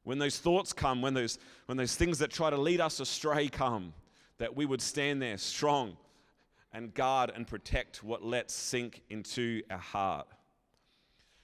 When 0.03 0.20
those 0.20 0.39
thoughts 0.39 0.72
come, 0.72 1.01
when 1.01 1.13
those, 1.13 1.38
when 1.65 1.77
those 1.77 1.96
things 1.96 2.20
that 2.20 2.32
try 2.32 2.50
to 2.50 2.58
lead 2.58 2.79
us 2.79 3.00
astray 3.00 3.50
come, 3.50 3.94
that 4.38 4.56
we 4.56 4.65
would 4.65 4.82
stand 4.82 5.22
there 5.22 5.38
strong 5.38 5.98
and 6.72 6.94
guard 6.94 7.32
and 7.36 7.46
protect 7.46 8.03
what 8.03 8.24
lets 8.24 8.53
sink 8.53 9.01
into 9.10 9.63
our 9.70 9.77
heart. 9.77 10.27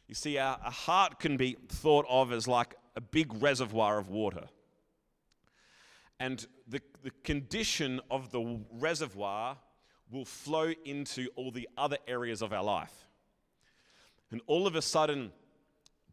You 0.08 0.16
see, 0.16 0.38
our, 0.38 0.60
our 0.64 0.72
heart 0.72 1.20
can 1.20 1.38
be 1.38 1.58
thought 1.68 2.06
of 2.08 2.32
as 2.32 2.48
like 2.48 2.76
a 2.96 3.02
big 3.02 3.42
reservoir 3.42 3.98
of 3.98 4.10
water. 4.10 4.46
And 6.20 6.46
the, 6.68 6.82
the 7.04 7.12
condition 7.24 8.00
of 8.10 8.32
the 8.32 8.62
reservoir 8.72 9.58
will 10.14 10.26
flow 10.26 10.72
into 10.86 11.28
all 11.36 11.52
the 11.52 11.68
other 11.78 11.98
areas 12.08 12.42
of 12.42 12.54
our 12.54 12.64
life. 12.64 13.08
And 14.32 14.42
all 14.48 14.68
of 14.68 14.76
a 14.76 14.82
sudden, 14.82 15.32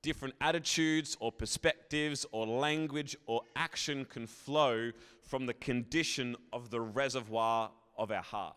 different 0.03 0.35
attitudes 0.41 1.17
or 1.21 1.31
perspectives 1.31 2.27
or 2.33 2.47
language 2.47 3.17
or 3.27 3.43
action 3.55 4.05
can 4.05 4.27
flow 4.27 4.91
from 5.23 5.47
the 5.47 5.55
condition 5.55 6.35
of 6.53 6.71
the 6.71 6.81
reservoir 6.81 7.71
of 7.97 8.11
our 8.11 8.23
heart. 8.23 8.57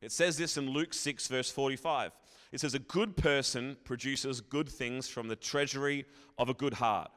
It 0.00 0.12
says 0.12 0.36
this 0.36 0.56
in 0.56 0.70
Luke 0.70 0.94
6, 0.94 1.28
verse 1.28 1.50
45. 1.50 2.12
It 2.50 2.60
says, 2.60 2.74
A 2.74 2.80
good 2.80 3.16
person 3.16 3.76
produces 3.84 4.40
good 4.40 4.68
things 4.68 5.08
from 5.08 5.28
the 5.28 5.36
treasury 5.36 6.04
of 6.38 6.48
a 6.48 6.54
good 6.54 6.74
heart, 6.74 7.10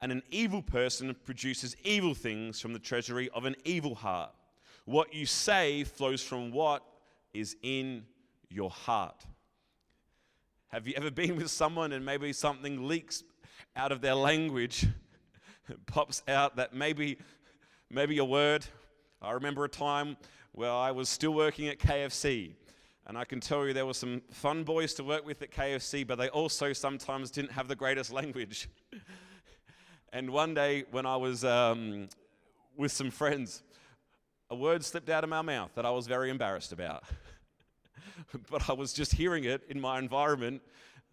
and 0.00 0.12
an 0.12 0.22
evil 0.30 0.62
person 0.62 1.14
produces 1.24 1.76
evil 1.84 2.14
things 2.14 2.60
from 2.60 2.72
the 2.72 2.78
treasury 2.78 3.28
of 3.30 3.44
an 3.44 3.56
evil 3.64 3.94
heart. 3.94 4.32
What 4.86 5.12
you 5.12 5.26
say 5.26 5.82
flows 5.82 6.22
from 6.22 6.52
what 6.52 6.82
is 7.34 7.56
in 7.62 8.04
your 8.48 8.70
heart. 8.70 9.26
Have 10.68 10.86
you 10.86 10.94
ever 10.96 11.10
been 11.10 11.34
with 11.34 11.50
someone 11.50 11.92
and 11.92 12.04
maybe 12.04 12.32
something 12.32 12.86
leaks 12.86 13.24
out 13.74 13.90
of 13.90 14.00
their 14.00 14.14
language? 14.14 14.86
pops 15.86 16.22
out 16.28 16.54
that 16.56 16.72
maybe, 16.72 17.18
maybe 17.90 18.18
a 18.18 18.24
word. 18.24 18.64
I 19.20 19.32
remember 19.32 19.64
a 19.64 19.68
time 19.68 20.16
where 20.52 20.70
I 20.70 20.92
was 20.92 21.08
still 21.08 21.34
working 21.34 21.66
at 21.66 21.80
KFC. 21.80 22.52
And 23.08 23.18
I 23.18 23.24
can 23.24 23.40
tell 23.40 23.66
you 23.66 23.72
there 23.72 23.86
were 23.86 23.92
some 23.94 24.22
fun 24.30 24.62
boys 24.62 24.94
to 24.94 25.04
work 25.04 25.26
with 25.26 25.42
at 25.42 25.50
KFC, 25.50 26.06
but 26.06 26.16
they 26.16 26.28
also 26.28 26.72
sometimes 26.72 27.32
didn't 27.32 27.50
have 27.50 27.66
the 27.66 27.74
greatest 27.74 28.12
language. 28.12 28.68
and 30.12 30.30
one 30.30 30.54
day 30.54 30.84
when 30.92 31.06
I 31.06 31.16
was 31.16 31.44
um, 31.44 32.08
with 32.76 32.92
some 32.92 33.10
friends, 33.10 33.64
a 34.50 34.54
word 34.54 34.84
slipped 34.84 35.08
out 35.10 35.24
of 35.24 35.30
my 35.30 35.42
mouth 35.42 35.70
that 35.74 35.84
I 35.84 35.90
was 35.90 36.06
very 36.06 36.30
embarrassed 36.30 36.72
about. 36.72 37.04
but 38.50 38.68
I 38.68 38.72
was 38.72 38.92
just 38.92 39.12
hearing 39.12 39.44
it 39.44 39.62
in 39.68 39.80
my 39.80 39.98
environment 39.98 40.62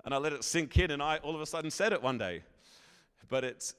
and 0.05 0.13
I 0.13 0.17
let 0.17 0.33
it 0.33 0.43
sink 0.43 0.77
in 0.77 0.91
and 0.91 1.01
I 1.01 1.17
all 1.17 1.35
of 1.35 1.41
a 1.41 1.45
sudden 1.45 1.71
said 1.71 1.93
it 1.93 2.01
one 2.01 2.17
day. 2.17 2.43
But 3.29 3.43
it's 3.43 3.73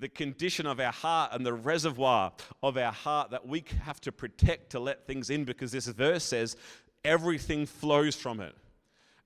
the 0.00 0.08
condition 0.08 0.66
of 0.66 0.78
our 0.78 0.92
heart 0.92 1.32
and 1.32 1.44
the 1.44 1.52
reservoir 1.52 2.32
of 2.62 2.76
our 2.76 2.92
heart 2.92 3.30
that 3.30 3.46
we 3.46 3.64
have 3.84 4.00
to 4.02 4.12
protect 4.12 4.70
to 4.70 4.80
let 4.80 5.06
things 5.06 5.30
in 5.30 5.44
because 5.44 5.72
this 5.72 5.86
verse 5.86 6.24
says 6.24 6.56
everything 7.04 7.66
flows 7.66 8.14
from 8.14 8.40
it. 8.40 8.54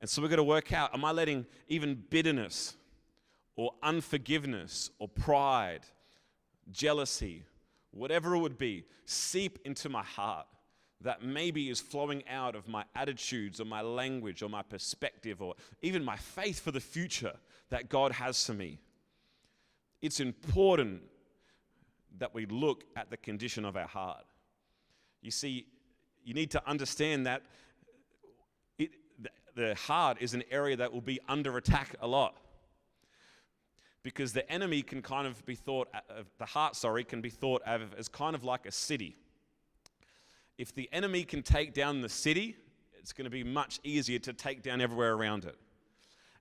And 0.00 0.08
so 0.08 0.22
we're 0.22 0.28
going 0.28 0.38
to 0.38 0.44
work 0.44 0.72
out 0.72 0.94
am 0.94 1.04
I 1.04 1.12
letting 1.12 1.46
even 1.68 2.02
bitterness 2.10 2.76
or 3.56 3.72
unforgiveness 3.82 4.90
or 4.98 5.08
pride, 5.08 5.82
jealousy, 6.70 7.44
whatever 7.92 8.34
it 8.34 8.38
would 8.38 8.58
be, 8.58 8.84
seep 9.04 9.58
into 9.64 9.88
my 9.88 10.02
heart 10.02 10.46
that 11.02 11.22
maybe 11.22 11.68
is 11.68 11.80
flowing 11.80 12.22
out 12.28 12.54
of 12.54 12.68
my 12.68 12.84
attitudes 12.94 13.60
or 13.60 13.64
my 13.64 13.80
language 13.80 14.42
or 14.42 14.48
my 14.48 14.62
perspective 14.62 15.42
or 15.42 15.54
even 15.82 16.04
my 16.04 16.16
faith 16.16 16.60
for 16.60 16.70
the 16.70 16.80
future 16.80 17.34
that 17.70 17.88
God 17.88 18.12
has 18.12 18.44
for 18.44 18.54
me. 18.54 18.78
It's 20.00 20.20
important 20.20 21.02
that 22.18 22.34
we 22.34 22.46
look 22.46 22.84
at 22.96 23.10
the 23.10 23.16
condition 23.16 23.64
of 23.64 23.76
our 23.76 23.86
heart. 23.86 24.24
You 25.22 25.30
see, 25.30 25.66
you 26.24 26.34
need 26.34 26.50
to 26.52 26.68
understand 26.68 27.26
that 27.26 27.42
it, 28.78 28.90
the 29.54 29.74
heart 29.74 30.18
is 30.20 30.34
an 30.34 30.42
area 30.50 30.76
that 30.76 30.92
will 30.92 31.00
be 31.00 31.20
under 31.28 31.56
attack 31.56 31.94
a 32.00 32.06
lot. 32.06 32.36
Because 34.02 34.32
the 34.32 34.50
enemy 34.50 34.82
can 34.82 35.00
kind 35.00 35.26
of 35.26 35.44
be 35.46 35.54
thought, 35.54 35.88
of, 36.10 36.26
the 36.38 36.46
heart, 36.46 36.74
sorry, 36.76 37.04
can 37.04 37.20
be 37.20 37.30
thought 37.30 37.62
of 37.64 37.94
as 37.96 38.08
kind 38.08 38.34
of 38.34 38.42
like 38.42 38.66
a 38.66 38.72
city 38.72 39.16
if 40.58 40.74
the 40.74 40.88
enemy 40.92 41.24
can 41.24 41.42
take 41.42 41.74
down 41.74 42.00
the 42.00 42.08
city, 42.08 42.56
it's 42.98 43.12
going 43.12 43.24
to 43.24 43.30
be 43.30 43.42
much 43.42 43.80
easier 43.82 44.18
to 44.20 44.32
take 44.32 44.62
down 44.62 44.80
everywhere 44.80 45.14
around 45.14 45.44
it. 45.44 45.56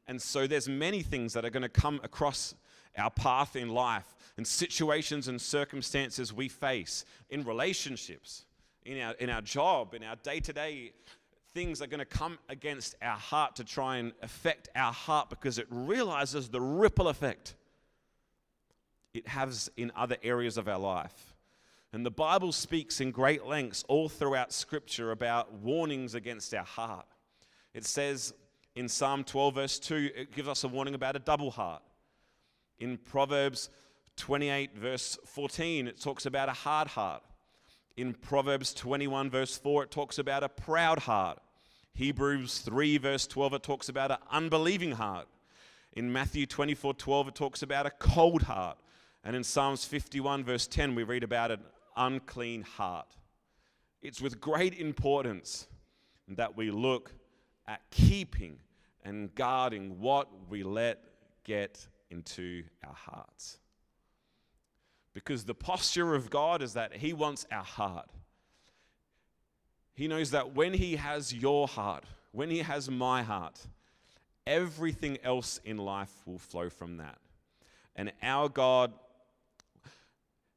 And 0.08 0.22
so 0.22 0.48
there's 0.48 0.68
many 0.68 1.02
things 1.02 1.34
that 1.34 1.46
are 1.46 1.50
going 1.50 1.64
to 1.64 1.70
come 1.70 2.00
across 2.04 2.54
our 2.98 3.10
path 3.10 3.56
in 3.56 3.70
life 3.70 4.16
and 4.38 4.46
situations 4.46 5.28
and 5.28 5.42
circumstances 5.42 6.34
we 6.34 6.50
face 6.50 7.06
in 7.30 7.44
relationships, 7.44 8.46
in 8.86 9.00
our, 9.00 9.14
in 9.14 9.30
our 9.30 9.42
job, 9.42 9.94
in 9.94 10.04
our 10.04 10.18
day 10.18 10.40
to 10.42 10.54
day 10.54 10.92
things 11.54 11.82
are 11.82 11.88
going 11.88 12.00
to 12.00 12.06
come 12.06 12.40
against 12.50 12.96
our 13.02 13.18
heart 13.18 13.56
to 13.58 13.64
try 13.64 13.98
and 13.98 14.14
affect 14.22 14.70
our 14.76 14.94
heart 14.94 15.30
because 15.30 15.58
it 15.58 15.68
realizes 15.70 16.50
the 16.50 16.62
ripple 16.62 17.08
effect 17.08 17.56
it 19.14 19.28
has 19.28 19.70
in 19.76 19.92
other 19.96 20.18
areas 20.24 20.58
of 20.58 20.68
our 20.68 20.80
life. 20.80 21.36
And 21.94 22.06
the 22.06 22.12
Bible 22.12 22.54
speaks 22.54 23.02
in 23.02 23.12
great 23.12 23.46
lengths 23.46 23.84
all 23.90 24.08
throughout 24.08 24.54
Scripture 24.54 25.12
about 25.12 25.52
warnings 25.54 26.16
against 26.16 26.54
our 26.54 26.64
heart. 26.64 27.06
It 27.74 27.86
says 27.86 28.34
in 28.76 28.88
Psalm 28.88 29.26
12, 29.26 29.56
verse 29.56 29.80
2, 29.80 30.12
it 30.16 30.34
gives 30.34 30.48
us 30.48 30.64
a 30.64 30.70
warning 30.70 30.96
about 30.96 31.18
a 31.18 31.20
double 31.20 31.52
heart. 31.52 31.82
In 32.80 32.98
Proverbs 32.98 33.70
28, 34.16 34.76
verse 34.78 35.18
14, 35.26 35.88
it 35.88 36.00
talks 36.00 36.26
about 36.26 36.48
a 36.48 36.54
hard 36.54 36.88
heart. 36.88 37.24
In 38.02 38.16
Proverbs 38.16 38.74
21, 38.74 39.30
verse 39.30 39.56
4, 39.60 39.84
it 39.84 39.92
talks 39.92 40.18
about 40.18 40.44
a 40.44 40.50
proud 40.50 40.98
heart. 40.98 41.38
Hebrews 41.94 42.58
3, 42.62 42.98
verse 42.98 43.28
12, 43.28 43.54
it 43.54 43.62
talks 43.62 43.90
about 43.90 44.10
an 44.10 44.18
unbelieving 44.32 44.94
heart. 44.94 45.28
In 45.94 46.12
Matthew 46.12 46.48
24, 46.48 46.96
12, 46.96 47.28
it 47.28 47.36
talks 47.36 47.62
about 47.62 47.86
a 47.86 47.92
cold 47.92 48.42
heart. 48.42 48.80
And 49.24 49.36
in 49.36 49.44
Psalms 49.44 49.86
51, 49.86 50.44
verse 50.44 50.66
10, 50.66 50.96
we 50.96 51.04
read 51.04 51.24
about 51.24 51.52
an 51.52 51.60
unclean 51.96 52.64
heart. 52.64 53.16
It's 54.02 54.20
with 54.20 54.42
great 54.42 54.74
importance 54.80 55.68
that 56.28 56.58
we 56.58 56.72
look 56.72 57.14
at 57.68 57.82
keeping 57.92 58.58
and 59.06 59.36
guarding 59.36 60.00
what 60.00 60.28
we 60.50 60.64
let 60.64 61.04
get 61.44 61.88
into 62.10 62.64
our 62.84 62.96
hearts. 62.96 63.60
Because 65.14 65.44
the 65.44 65.54
posture 65.54 66.16
of 66.16 66.30
God 66.30 66.62
is 66.62 66.74
that 66.74 66.96
He 66.98 67.14
wants 67.14 67.46
our 67.52 67.64
heart. 67.64 68.10
He 69.94 70.08
knows 70.08 70.32
that 70.32 70.56
when 70.56 70.74
He 70.74 70.96
has 70.96 71.34
your 71.34 71.68
heart, 71.68 72.06
when 72.32 72.50
He 72.50 72.60
has 72.60 72.90
my 72.90 73.24
heart, 73.24 73.60
everything 74.48 75.18
else 75.24 75.60
in 75.66 75.78
life 75.78 76.14
will 76.26 76.38
flow 76.38 76.70
from 76.70 76.98
that. 76.98 77.18
And 77.96 78.12
our 78.24 78.48
God 78.48 78.94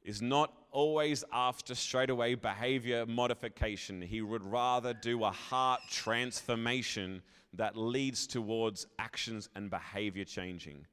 is 0.03 0.23
not 0.23 0.53
always 0.71 1.25
after 1.33 1.75
straightaway 1.75 2.35
behavior 2.35 3.07
modification. 3.07 4.03
He 4.03 4.23
would 4.23 4.45
rather 4.45 4.93
do 4.93 5.25
a 5.25 5.31
heart 5.31 5.81
transformation 5.91 7.23
that 7.55 7.77
leads 7.77 8.27
towards 8.27 8.87
actions 8.99 9.49
and 9.55 9.71
behavior 9.71 10.25
changing. 10.25 10.87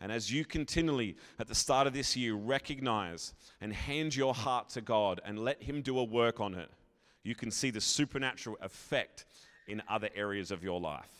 And 0.00 0.12
as 0.12 0.32
you 0.32 0.44
continually, 0.44 1.16
at 1.38 1.48
the 1.48 1.54
start 1.54 1.86
of 1.86 1.92
this 1.92 2.16
year, 2.16 2.34
recognize 2.34 3.34
and 3.60 3.72
hand 3.72 4.14
your 4.14 4.32
heart 4.32 4.68
to 4.70 4.80
God 4.80 5.20
and 5.24 5.38
let 5.38 5.62
Him 5.62 5.82
do 5.82 5.98
a 5.98 6.04
work 6.04 6.38
on 6.38 6.54
it, 6.54 6.70
you 7.24 7.34
can 7.34 7.50
see 7.50 7.70
the 7.70 7.80
supernatural 7.80 8.56
effect 8.62 9.24
in 9.66 9.82
other 9.88 10.08
areas 10.14 10.50
of 10.50 10.62
your 10.62 10.80
life. 10.80 11.10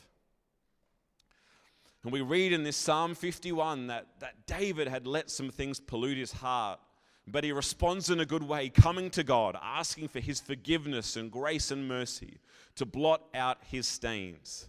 And 2.04 2.12
we 2.12 2.20
read 2.20 2.52
in 2.52 2.62
this 2.62 2.76
Psalm 2.76 3.14
51 3.16 3.88
that, 3.88 4.06
that 4.20 4.46
David 4.46 4.86
had 4.86 5.06
let 5.06 5.28
some 5.28 5.50
things 5.50 5.80
pollute 5.80 6.16
his 6.16 6.32
heart, 6.32 6.78
but 7.26 7.42
he 7.42 7.50
responds 7.50 8.08
in 8.08 8.20
a 8.20 8.24
good 8.24 8.44
way, 8.44 8.68
coming 8.68 9.10
to 9.10 9.24
God, 9.24 9.56
asking 9.60 10.08
for 10.08 10.20
his 10.20 10.40
forgiveness 10.40 11.16
and 11.16 11.32
grace 11.32 11.72
and 11.72 11.88
mercy 11.88 12.38
to 12.76 12.86
blot 12.86 13.22
out 13.34 13.58
his 13.68 13.88
stains 13.88 14.68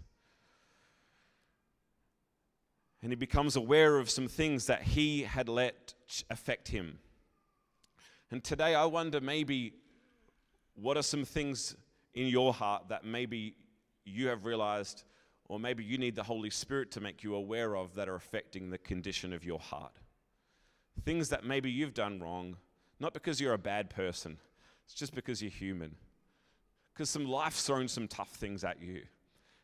and 3.02 3.12
he 3.12 3.16
becomes 3.16 3.56
aware 3.56 3.98
of 3.98 4.10
some 4.10 4.28
things 4.28 4.66
that 4.66 4.82
he 4.82 5.24
had 5.24 5.48
let 5.48 5.94
affect 6.30 6.68
him. 6.68 7.00
And 8.32 8.44
today 8.44 8.76
I 8.76 8.86
wonder 8.86 9.22
maybe 9.22 9.74
what 10.76 10.98
are 10.98 11.04
some 11.04 11.26
things 11.26 11.76
in 12.14 12.28
your 12.28 12.54
heart 12.54 12.90
that 12.90 13.06
maybe 13.06 13.56
you 14.06 14.28
have 14.28 14.46
realized, 14.46 15.04
or 15.48 15.60
maybe 15.60 15.84
you 15.84 15.98
need 15.98 16.16
the 16.16 16.24
Holy 16.24 16.50
Spirit 16.50 16.92
to 16.92 17.02
make 17.02 17.24
you 17.24 17.36
aware 17.36 17.76
of 17.76 17.96
that 17.96 18.10
are 18.10 18.16
affecting 18.16 18.70
the 18.70 18.78
condition 18.78 19.34
of 19.34 19.44
your 19.44 19.60
heart. 19.60 19.94
Things 21.06 21.30
that 21.30 21.44
maybe 21.44 21.72
you've 21.72 21.94
done 21.94 22.20
wrong, 22.20 22.58
not 23.00 23.14
because 23.14 23.40
you're 23.40 23.54
a 23.54 23.58
bad 23.58 23.90
person, 23.90 24.38
it's 24.86 24.94
just 24.94 25.14
because 25.14 25.42
you're 25.42 25.52
human. 25.52 25.96
Because 26.94 27.10
some 27.10 27.26
life's 27.26 27.66
thrown 27.66 27.88
some 27.88 28.08
tough 28.08 28.32
things 28.32 28.64
at 28.64 28.82
you. 28.82 29.04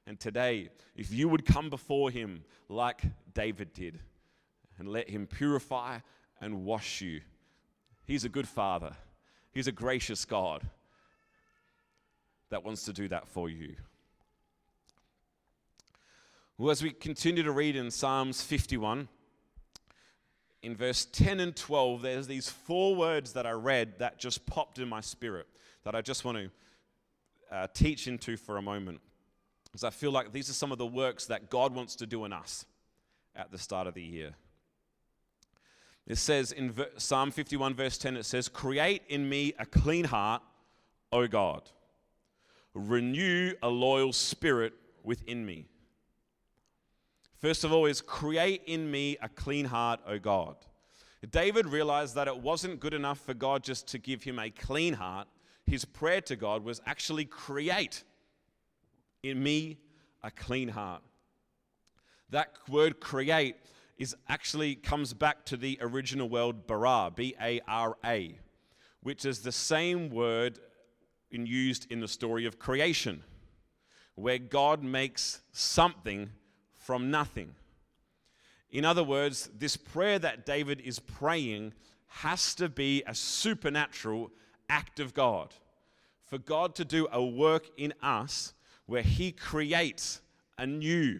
And 0.07 0.19
today, 0.19 0.69
if 0.95 1.11
you 1.11 1.27
would 1.27 1.45
come 1.45 1.69
before 1.69 2.11
him 2.11 2.43
like 2.69 3.01
David 3.33 3.73
did 3.73 3.99
and 4.77 4.87
let 4.87 5.09
him 5.09 5.25
purify 5.25 5.99
and 6.39 6.63
wash 6.65 7.01
you, 7.01 7.21
he's 8.05 8.23
a 8.23 8.29
good 8.29 8.47
father. 8.47 8.91
He's 9.51 9.67
a 9.67 9.71
gracious 9.71 10.25
God 10.25 10.63
that 12.49 12.63
wants 12.63 12.83
to 12.85 12.93
do 12.93 13.07
that 13.07 13.27
for 13.27 13.49
you. 13.49 13.75
Well, 16.57 16.71
as 16.71 16.83
we 16.83 16.91
continue 16.91 17.43
to 17.43 17.51
read 17.51 17.75
in 17.75 17.91
Psalms 17.91 18.41
51, 18.41 19.07
in 20.61 20.75
verse 20.75 21.05
10 21.05 21.39
and 21.39 21.55
12, 21.55 22.01
there's 22.01 22.27
these 22.27 22.49
four 22.49 22.95
words 22.95 23.33
that 23.33 23.45
I 23.45 23.51
read 23.51 23.99
that 23.99 24.19
just 24.19 24.45
popped 24.45 24.79
in 24.79 24.87
my 24.87 25.01
spirit 25.01 25.47
that 25.83 25.95
I 25.95 26.01
just 26.01 26.25
want 26.25 26.37
to 26.37 27.55
uh, 27.55 27.67
teach 27.73 28.07
into 28.07 28.37
for 28.37 28.57
a 28.57 28.61
moment. 28.61 28.99
Because 29.75 29.83
I 29.83 29.89
feel 29.89 30.11
like 30.11 30.31
these 30.31 30.49
are 30.49 30.53
some 30.53 30.71
of 30.71 30.77
the 30.77 30.85
works 30.85 31.25
that 31.25 31.49
God 31.49 31.75
wants 31.75 31.97
to 31.97 32.05
do 32.05 32.23
in 32.23 32.31
us 32.31 32.65
at 33.35 33.51
the 33.51 33.57
start 33.57 33.87
of 33.87 33.93
the 33.93 34.01
year. 34.01 34.31
It 36.07 36.17
says 36.17 36.53
in 36.53 36.73
Psalm 36.95 37.29
51, 37.29 37.73
verse 37.73 37.97
10, 37.97 38.15
it 38.15 38.23
says, 38.23 38.47
Create 38.47 39.01
in 39.09 39.27
me 39.27 39.53
a 39.59 39.65
clean 39.65 40.05
heart, 40.05 40.41
O 41.11 41.27
God. 41.27 41.69
Renew 42.73 43.51
a 43.61 43.67
loyal 43.67 44.13
spirit 44.13 44.71
within 45.03 45.45
me. 45.45 45.65
First 47.37 47.65
of 47.65 47.73
all, 47.73 47.85
is 47.85 47.99
create 47.99 48.61
in 48.67 48.89
me 48.89 49.17
a 49.21 49.27
clean 49.27 49.65
heart, 49.65 49.99
O 50.07 50.17
God. 50.17 50.55
David 51.31 51.65
realized 51.65 52.15
that 52.15 52.29
it 52.29 52.37
wasn't 52.37 52.79
good 52.79 52.93
enough 52.93 53.19
for 53.19 53.33
God 53.33 53.61
just 53.61 53.89
to 53.89 53.97
give 53.97 54.23
him 54.23 54.39
a 54.39 54.49
clean 54.49 54.93
heart. 54.93 55.27
His 55.65 55.83
prayer 55.83 56.21
to 56.21 56.37
God 56.37 56.63
was 56.63 56.79
actually 56.85 57.25
create 57.25 58.05
in 59.29 59.41
me 59.41 59.77
a 60.23 60.31
clean 60.31 60.69
heart. 60.69 61.01
That 62.29 62.53
word 62.69 62.99
create 62.99 63.55
is 63.97 64.15
actually 64.27 64.75
comes 64.75 65.13
back 65.13 65.45
to 65.45 65.57
the 65.57 65.77
original 65.81 66.27
word 66.27 66.67
bara, 66.67 67.11
B 67.15 67.35
A 67.41 67.61
R 67.67 67.95
A, 68.03 68.37
which 69.01 69.25
is 69.25 69.39
the 69.39 69.51
same 69.51 70.09
word 70.09 70.59
in, 71.31 71.45
used 71.45 71.91
in 71.91 71.99
the 71.99 72.07
story 72.07 72.45
of 72.45 72.59
creation, 72.59 73.23
where 74.15 74.37
God 74.37 74.83
makes 74.83 75.41
something 75.51 76.29
from 76.73 77.09
nothing. 77.09 77.55
In 78.69 78.83
other 78.83 79.03
words, 79.03 79.49
this 79.57 79.77
prayer 79.77 80.19
that 80.19 80.45
David 80.45 80.81
is 80.81 80.99
praying 80.99 81.73
has 82.07 82.55
to 82.55 82.67
be 82.67 83.03
a 83.07 83.15
supernatural 83.15 84.31
act 84.69 84.99
of 84.99 85.13
God. 85.13 85.53
For 86.25 86.37
God 86.37 86.75
to 86.75 86.85
do 86.85 87.07
a 87.11 87.23
work 87.23 87.69
in 87.77 87.93
us 88.01 88.53
where 88.85 89.01
He 89.01 89.31
creates 89.31 90.21
anew 90.57 91.19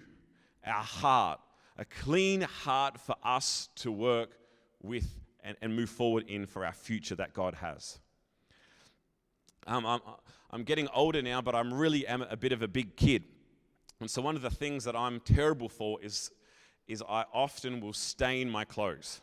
our 0.66 0.84
heart, 0.84 1.40
a 1.78 1.86
clean 1.86 2.42
heart 2.42 3.00
for 3.00 3.16
us 3.24 3.70
to 3.76 3.92
work 3.92 4.38
with 4.82 5.16
and, 5.44 5.56
and 5.62 5.76
move 5.76 5.90
forward 5.90 6.26
in 6.28 6.46
for 6.46 6.66
our 6.66 6.74
future 6.74 7.16
that 7.16 7.34
God 7.34 7.56
has. 7.56 8.00
Um, 9.68 9.86
I'm, 9.86 10.00
I'm 10.52 10.64
getting 10.64 10.88
older 10.94 11.22
now, 11.22 11.42
but 11.42 11.56
I'm 11.56 11.74
really 11.74 12.06
am 12.08 12.22
a 12.24 12.38
bit 12.38 12.52
of 12.52 12.62
a 12.62 12.68
big 12.68 12.96
kid. 12.96 13.24
And 14.00 14.10
so 14.10 14.22
one 14.22 14.36
of 14.36 14.42
the 14.42 14.50
things 14.50 14.84
that 14.84 14.96
I'm 14.96 15.20
terrible 15.20 15.70
for 15.70 16.02
is, 16.04 16.32
is 16.88 17.04
I 17.08 17.26
often 17.34 17.80
will 17.80 17.94
stain 17.94 18.50
my 18.50 18.66
clothes 18.66 19.22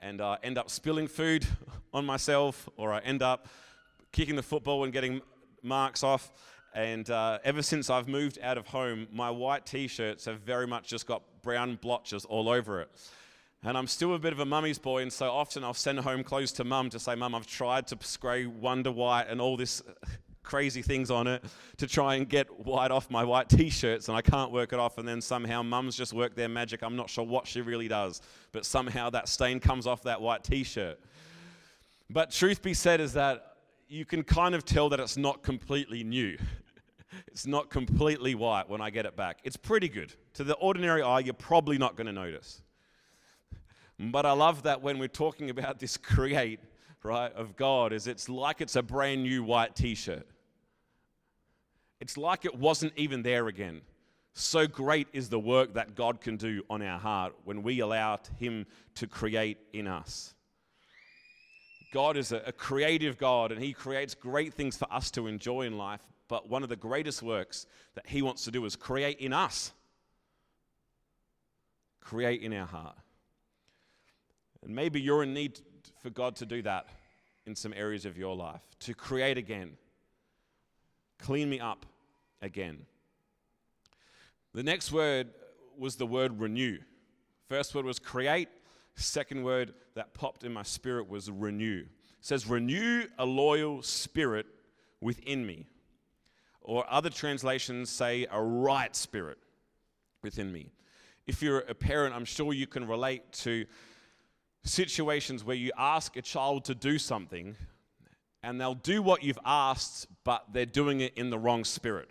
and 0.00 0.20
uh, 0.20 0.36
end 0.42 0.58
up 0.58 0.70
spilling 0.70 1.08
food 1.08 1.46
on 1.92 2.06
myself, 2.06 2.68
or 2.76 2.92
I 2.92 3.00
end 3.00 3.22
up 3.22 3.48
kicking 4.12 4.36
the 4.36 4.42
football 4.42 4.84
and 4.84 4.92
getting 4.92 5.20
marks 5.62 6.02
off. 6.02 6.32
And 6.74 7.08
uh, 7.10 7.38
ever 7.44 7.62
since 7.62 7.90
I've 7.90 8.08
moved 8.08 8.38
out 8.42 8.58
of 8.58 8.66
home, 8.66 9.08
my 9.12 9.30
white 9.30 9.66
t 9.66 9.88
shirts 9.88 10.26
have 10.26 10.40
very 10.40 10.66
much 10.66 10.88
just 10.88 11.06
got 11.06 11.22
brown 11.42 11.76
blotches 11.76 12.24
all 12.24 12.48
over 12.48 12.80
it. 12.80 12.90
And 13.64 13.76
I'm 13.76 13.88
still 13.88 14.14
a 14.14 14.18
bit 14.18 14.32
of 14.32 14.38
a 14.38 14.44
mummy's 14.44 14.78
boy, 14.78 15.02
and 15.02 15.12
so 15.12 15.30
often 15.30 15.64
I'll 15.64 15.74
send 15.74 15.98
home 15.98 16.22
clothes 16.22 16.52
to 16.52 16.64
mum 16.64 16.90
to 16.90 17.00
say, 17.00 17.16
Mum, 17.16 17.34
I've 17.34 17.46
tried 17.46 17.88
to 17.88 17.98
spray 18.02 18.46
Wonder 18.46 18.92
White 18.92 19.26
and 19.28 19.40
all 19.40 19.56
this 19.56 19.82
crazy 20.44 20.80
things 20.80 21.10
on 21.10 21.26
it 21.26 21.44
to 21.76 21.86
try 21.86 22.14
and 22.14 22.28
get 22.28 22.46
white 22.64 22.90
off 22.90 23.10
my 23.10 23.24
white 23.24 23.48
t 23.48 23.68
shirts, 23.68 24.08
and 24.08 24.16
I 24.16 24.22
can't 24.22 24.52
work 24.52 24.72
it 24.72 24.78
off. 24.78 24.98
And 24.98 25.08
then 25.08 25.20
somehow 25.20 25.62
mum's 25.62 25.96
just 25.96 26.12
worked 26.12 26.36
their 26.36 26.48
magic. 26.48 26.82
I'm 26.82 26.96
not 26.96 27.10
sure 27.10 27.24
what 27.24 27.46
she 27.46 27.60
really 27.60 27.88
does, 27.88 28.22
but 28.52 28.64
somehow 28.64 29.10
that 29.10 29.28
stain 29.28 29.58
comes 29.58 29.86
off 29.86 30.04
that 30.04 30.20
white 30.20 30.44
t 30.44 30.62
shirt. 30.62 31.00
But 32.10 32.30
truth 32.30 32.62
be 32.62 32.74
said, 32.74 33.00
is 33.00 33.12
that 33.14 33.47
you 33.88 34.04
can 34.04 34.22
kind 34.22 34.54
of 34.54 34.64
tell 34.64 34.88
that 34.90 35.00
it's 35.00 35.16
not 35.16 35.42
completely 35.42 36.04
new. 36.04 36.36
it's 37.26 37.46
not 37.46 37.70
completely 37.70 38.34
white 38.34 38.68
when 38.68 38.80
I 38.80 38.90
get 38.90 39.06
it 39.06 39.16
back. 39.16 39.38
It's 39.44 39.56
pretty 39.56 39.88
good. 39.88 40.12
To 40.34 40.44
the 40.44 40.54
ordinary 40.54 41.02
eye, 41.02 41.20
you're 41.20 41.34
probably 41.34 41.78
not 41.78 41.96
going 41.96 42.06
to 42.06 42.12
notice. 42.12 42.62
But 43.98 44.26
I 44.26 44.32
love 44.32 44.62
that 44.62 44.82
when 44.82 44.98
we're 44.98 45.08
talking 45.08 45.50
about 45.50 45.78
this 45.78 45.96
create, 45.96 46.60
right, 47.02 47.32
of 47.32 47.56
God, 47.56 47.92
is 47.92 48.06
it's 48.06 48.28
like 48.28 48.60
it's 48.60 48.76
a 48.76 48.82
brand 48.82 49.22
new 49.22 49.42
white 49.42 49.74
t-shirt. 49.74 50.26
It's 52.00 52.16
like 52.16 52.44
it 52.44 52.54
wasn't 52.54 52.92
even 52.96 53.22
there 53.22 53.48
again. 53.48 53.80
So 54.34 54.68
great 54.68 55.08
is 55.12 55.28
the 55.28 55.40
work 55.40 55.74
that 55.74 55.96
God 55.96 56.20
can 56.20 56.36
do 56.36 56.62
on 56.70 56.80
our 56.80 56.98
heart 56.98 57.34
when 57.44 57.62
we 57.64 57.80
allow 57.80 58.20
Him 58.38 58.66
to 58.94 59.08
create 59.08 59.58
in 59.72 59.88
us. 59.88 60.34
God 61.92 62.16
is 62.16 62.32
a, 62.32 62.42
a 62.46 62.52
creative 62.52 63.18
God 63.18 63.52
and 63.52 63.62
He 63.62 63.72
creates 63.72 64.14
great 64.14 64.54
things 64.54 64.76
for 64.76 64.92
us 64.92 65.10
to 65.12 65.26
enjoy 65.26 65.62
in 65.62 65.78
life. 65.78 66.00
But 66.28 66.48
one 66.48 66.62
of 66.62 66.68
the 66.68 66.76
greatest 66.76 67.22
works 67.22 67.66
that 67.94 68.06
He 68.06 68.22
wants 68.22 68.44
to 68.44 68.50
do 68.50 68.64
is 68.64 68.76
create 68.76 69.18
in 69.18 69.32
us, 69.32 69.72
create 72.00 72.42
in 72.42 72.52
our 72.52 72.66
heart. 72.66 72.96
And 74.62 74.74
maybe 74.74 75.00
you're 75.00 75.22
in 75.22 75.32
need 75.32 75.60
for 76.02 76.10
God 76.10 76.36
to 76.36 76.46
do 76.46 76.62
that 76.62 76.86
in 77.46 77.54
some 77.54 77.72
areas 77.72 78.04
of 78.04 78.18
your 78.18 78.36
life, 78.36 78.60
to 78.80 78.92
create 78.92 79.38
again, 79.38 79.78
clean 81.18 81.48
me 81.48 81.58
up 81.58 81.86
again. 82.42 82.84
The 84.52 84.62
next 84.62 84.92
word 84.92 85.28
was 85.78 85.96
the 85.96 86.06
word 86.06 86.40
renew. 86.40 86.78
First 87.48 87.74
word 87.74 87.86
was 87.86 87.98
create, 87.98 88.48
Second 89.00 89.44
word 89.44 89.74
that 89.94 90.12
popped 90.12 90.42
in 90.42 90.52
my 90.52 90.64
spirit 90.64 91.08
was 91.08 91.30
renew. 91.30 91.82
It 91.82 91.88
says, 92.20 92.48
renew 92.48 93.04
a 93.16 93.24
loyal 93.24 93.80
spirit 93.82 94.46
within 95.00 95.46
me. 95.46 95.66
Or 96.60 96.84
other 96.90 97.08
translations 97.08 97.90
say 97.90 98.26
a 98.28 98.42
right 98.42 98.94
spirit 98.96 99.38
within 100.22 100.52
me. 100.52 100.72
If 101.28 101.42
you're 101.42 101.60
a 101.60 101.74
parent, 101.74 102.12
I'm 102.12 102.24
sure 102.24 102.52
you 102.52 102.66
can 102.66 102.88
relate 102.88 103.32
to 103.44 103.66
situations 104.64 105.44
where 105.44 105.56
you 105.56 105.70
ask 105.78 106.16
a 106.16 106.22
child 106.22 106.64
to 106.64 106.74
do 106.74 106.98
something 106.98 107.54
and 108.42 108.60
they'll 108.60 108.74
do 108.74 109.00
what 109.00 109.22
you've 109.22 109.38
asked, 109.44 110.08
but 110.24 110.44
they're 110.52 110.66
doing 110.66 111.02
it 111.02 111.14
in 111.16 111.30
the 111.30 111.38
wrong 111.38 111.64
spirit. 111.64 112.08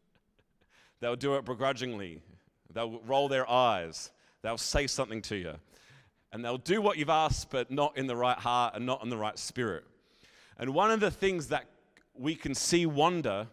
They'll 1.00 1.16
do 1.16 1.36
it 1.36 1.44
begrudgingly, 1.44 2.22
they'll 2.72 3.00
roll 3.06 3.28
their 3.28 3.48
eyes, 3.48 4.10
they'll 4.42 4.58
say 4.58 4.86
something 4.86 5.22
to 5.22 5.36
you. 5.36 5.54
And 6.32 6.44
they'll 6.44 6.58
do 6.58 6.82
what 6.82 6.98
you've 6.98 7.08
asked, 7.08 7.50
but 7.50 7.70
not 7.70 7.96
in 7.96 8.06
the 8.06 8.16
right 8.16 8.38
heart 8.38 8.74
and 8.74 8.84
not 8.84 9.02
in 9.02 9.08
the 9.08 9.16
right 9.16 9.38
spirit. 9.38 9.84
And 10.58 10.74
one 10.74 10.90
of 10.90 11.00
the 11.00 11.10
things 11.10 11.48
that 11.48 11.64
we 12.14 12.34
can 12.34 12.54
see 12.54 12.84
wonder 12.84 13.46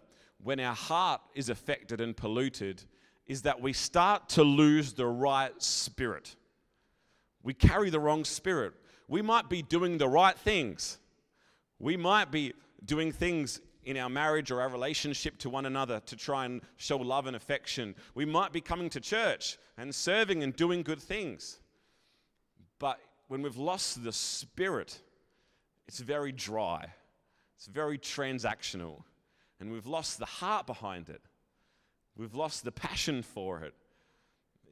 when 0.43 0.59
our 0.59 0.75
heart 0.75 1.21
is 1.33 1.49
affected 1.49 2.01
and 2.01 2.15
polluted 2.15 2.83
is 3.27 3.43
that 3.43 3.61
we 3.61 3.73
start 3.73 4.29
to 4.29 4.43
lose 4.43 4.93
the 4.93 5.05
right 5.05 5.53
spirit. 5.61 6.35
We 7.43 7.53
carry 7.53 7.89
the 7.89 7.99
wrong 7.99 8.25
spirit. 8.25 8.73
We 9.07 9.21
might 9.21 9.49
be 9.49 9.61
doing 9.61 9.97
the 9.97 10.07
right 10.07 10.37
things. 10.37 10.97
We 11.79 11.97
might 11.97 12.31
be 12.31 12.53
doing 12.85 13.11
things 13.11 13.61
in 13.83 13.97
our 13.97 14.09
marriage 14.09 14.51
or 14.51 14.61
our 14.61 14.69
relationship 14.69 15.37
to 15.37 15.49
one 15.49 15.65
another 15.65 15.99
to 16.07 16.15
try 16.15 16.45
and 16.45 16.61
show 16.77 16.97
love 16.97 17.27
and 17.27 17.35
affection. 17.35 17.95
We 18.15 18.25
might 18.25 18.51
be 18.51 18.61
coming 18.61 18.89
to 18.91 18.99
church 18.99 19.57
and 19.77 19.93
serving 19.93 20.43
and 20.43 20.55
doing 20.55 20.81
good 20.81 20.99
things. 21.01 21.59
But 22.79 22.99
when 23.27 23.41
we've 23.41 23.57
lost 23.57 24.03
the 24.03 24.11
spirit, 24.11 24.99
it's 25.87 25.99
very 25.99 26.31
dry, 26.31 26.87
it's 27.55 27.67
very 27.67 27.97
transactional, 27.97 29.03
and 29.59 29.71
we've 29.71 29.87
lost 29.87 30.19
the 30.19 30.25
heart 30.25 30.67
behind 30.67 31.09
it. 31.09 31.21
We've 32.17 32.35
lost 32.35 32.63
the 32.63 32.71
passion 32.71 33.23
for 33.23 33.61
it. 33.61 33.73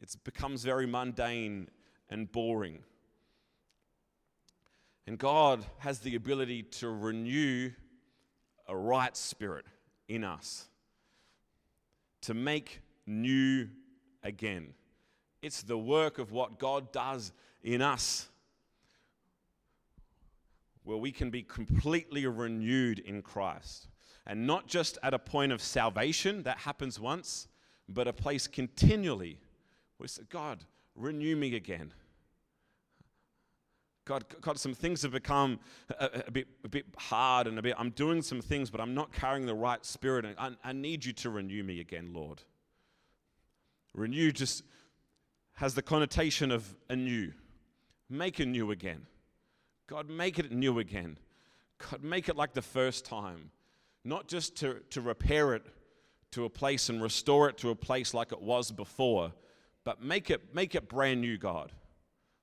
It 0.01 0.15
becomes 0.23 0.63
very 0.63 0.85
mundane 0.85 1.69
and 2.09 2.31
boring. 2.31 2.83
And 5.05 5.17
God 5.17 5.65
has 5.79 5.99
the 5.99 6.15
ability 6.15 6.63
to 6.63 6.89
renew 6.89 7.71
a 8.67 8.75
right 8.75 9.15
spirit 9.15 9.65
in 10.07 10.23
us, 10.23 10.67
to 12.21 12.33
make 12.33 12.81
new 13.05 13.67
again. 14.23 14.73
It's 15.41 15.63
the 15.63 15.77
work 15.77 16.19
of 16.19 16.31
what 16.31 16.59
God 16.59 16.93
does 16.93 17.33
in 17.63 17.81
us, 17.81 18.27
where 20.83 20.97
we 20.97 21.11
can 21.11 21.29
be 21.29 21.43
completely 21.43 22.25
renewed 22.27 22.99
in 22.99 23.21
Christ. 23.21 23.87
And 24.25 24.45
not 24.45 24.67
just 24.67 24.97
at 25.03 25.13
a 25.13 25.19
point 25.19 25.51
of 25.51 25.61
salvation 25.61 26.43
that 26.43 26.59
happens 26.59 26.99
once, 26.99 27.47
but 27.89 28.07
a 28.07 28.13
place 28.13 28.47
continually 28.47 29.39
where 29.97 30.05
we 30.05 30.07
say, 30.07 30.23
God, 30.29 30.63
renew 30.95 31.35
me 31.35 31.55
again. 31.55 31.93
God, 34.05 34.25
God, 34.41 34.59
some 34.59 34.73
things 34.73 35.01
have 35.03 35.13
become 35.13 35.59
a, 35.97 36.23
a, 36.27 36.31
bit, 36.31 36.47
a 36.65 36.69
bit 36.69 36.85
hard 36.97 37.47
and 37.47 37.57
a 37.57 37.61
bit, 37.61 37.75
I'm 37.77 37.91
doing 37.91 38.21
some 38.21 38.41
things, 38.41 38.69
but 38.69 38.81
I'm 38.81 38.93
not 38.93 39.13
carrying 39.13 39.45
the 39.45 39.55
right 39.55 39.83
spirit. 39.85 40.25
And 40.25 40.35
I, 40.37 40.51
I 40.63 40.73
need 40.73 41.05
you 41.05 41.13
to 41.13 41.29
renew 41.29 41.63
me 41.63 41.79
again, 41.79 42.11
Lord. 42.13 42.41
Renew 43.93 44.31
just 44.31 44.63
has 45.53 45.73
the 45.73 45.81
connotation 45.81 46.51
of 46.51 46.75
anew. 46.89 47.31
Make 48.09 48.39
it 48.39 48.47
new 48.47 48.71
again. 48.71 49.05
God, 49.87 50.09
make 50.09 50.39
it 50.39 50.51
new 50.51 50.79
again. 50.79 51.17
God, 51.77 52.03
make 52.03 52.29
it 52.29 52.35
like 52.35 52.53
the 52.53 52.61
first 52.61 53.05
time. 53.05 53.51
Not 54.03 54.27
just 54.27 54.55
to, 54.57 54.81
to 54.91 55.01
repair 55.01 55.53
it 55.53 55.63
to 56.31 56.45
a 56.45 56.49
place 56.49 56.89
and 56.89 57.01
restore 57.01 57.47
it 57.49 57.57
to 57.59 57.69
a 57.69 57.75
place 57.75 58.13
like 58.13 58.31
it 58.31 58.41
was 58.41 58.71
before, 58.71 59.31
but 59.83 60.01
make 60.01 60.29
it, 60.29 60.53
make 60.53 60.75
it 60.75 60.89
brand 60.89 61.21
new, 61.21 61.37
God. 61.37 61.71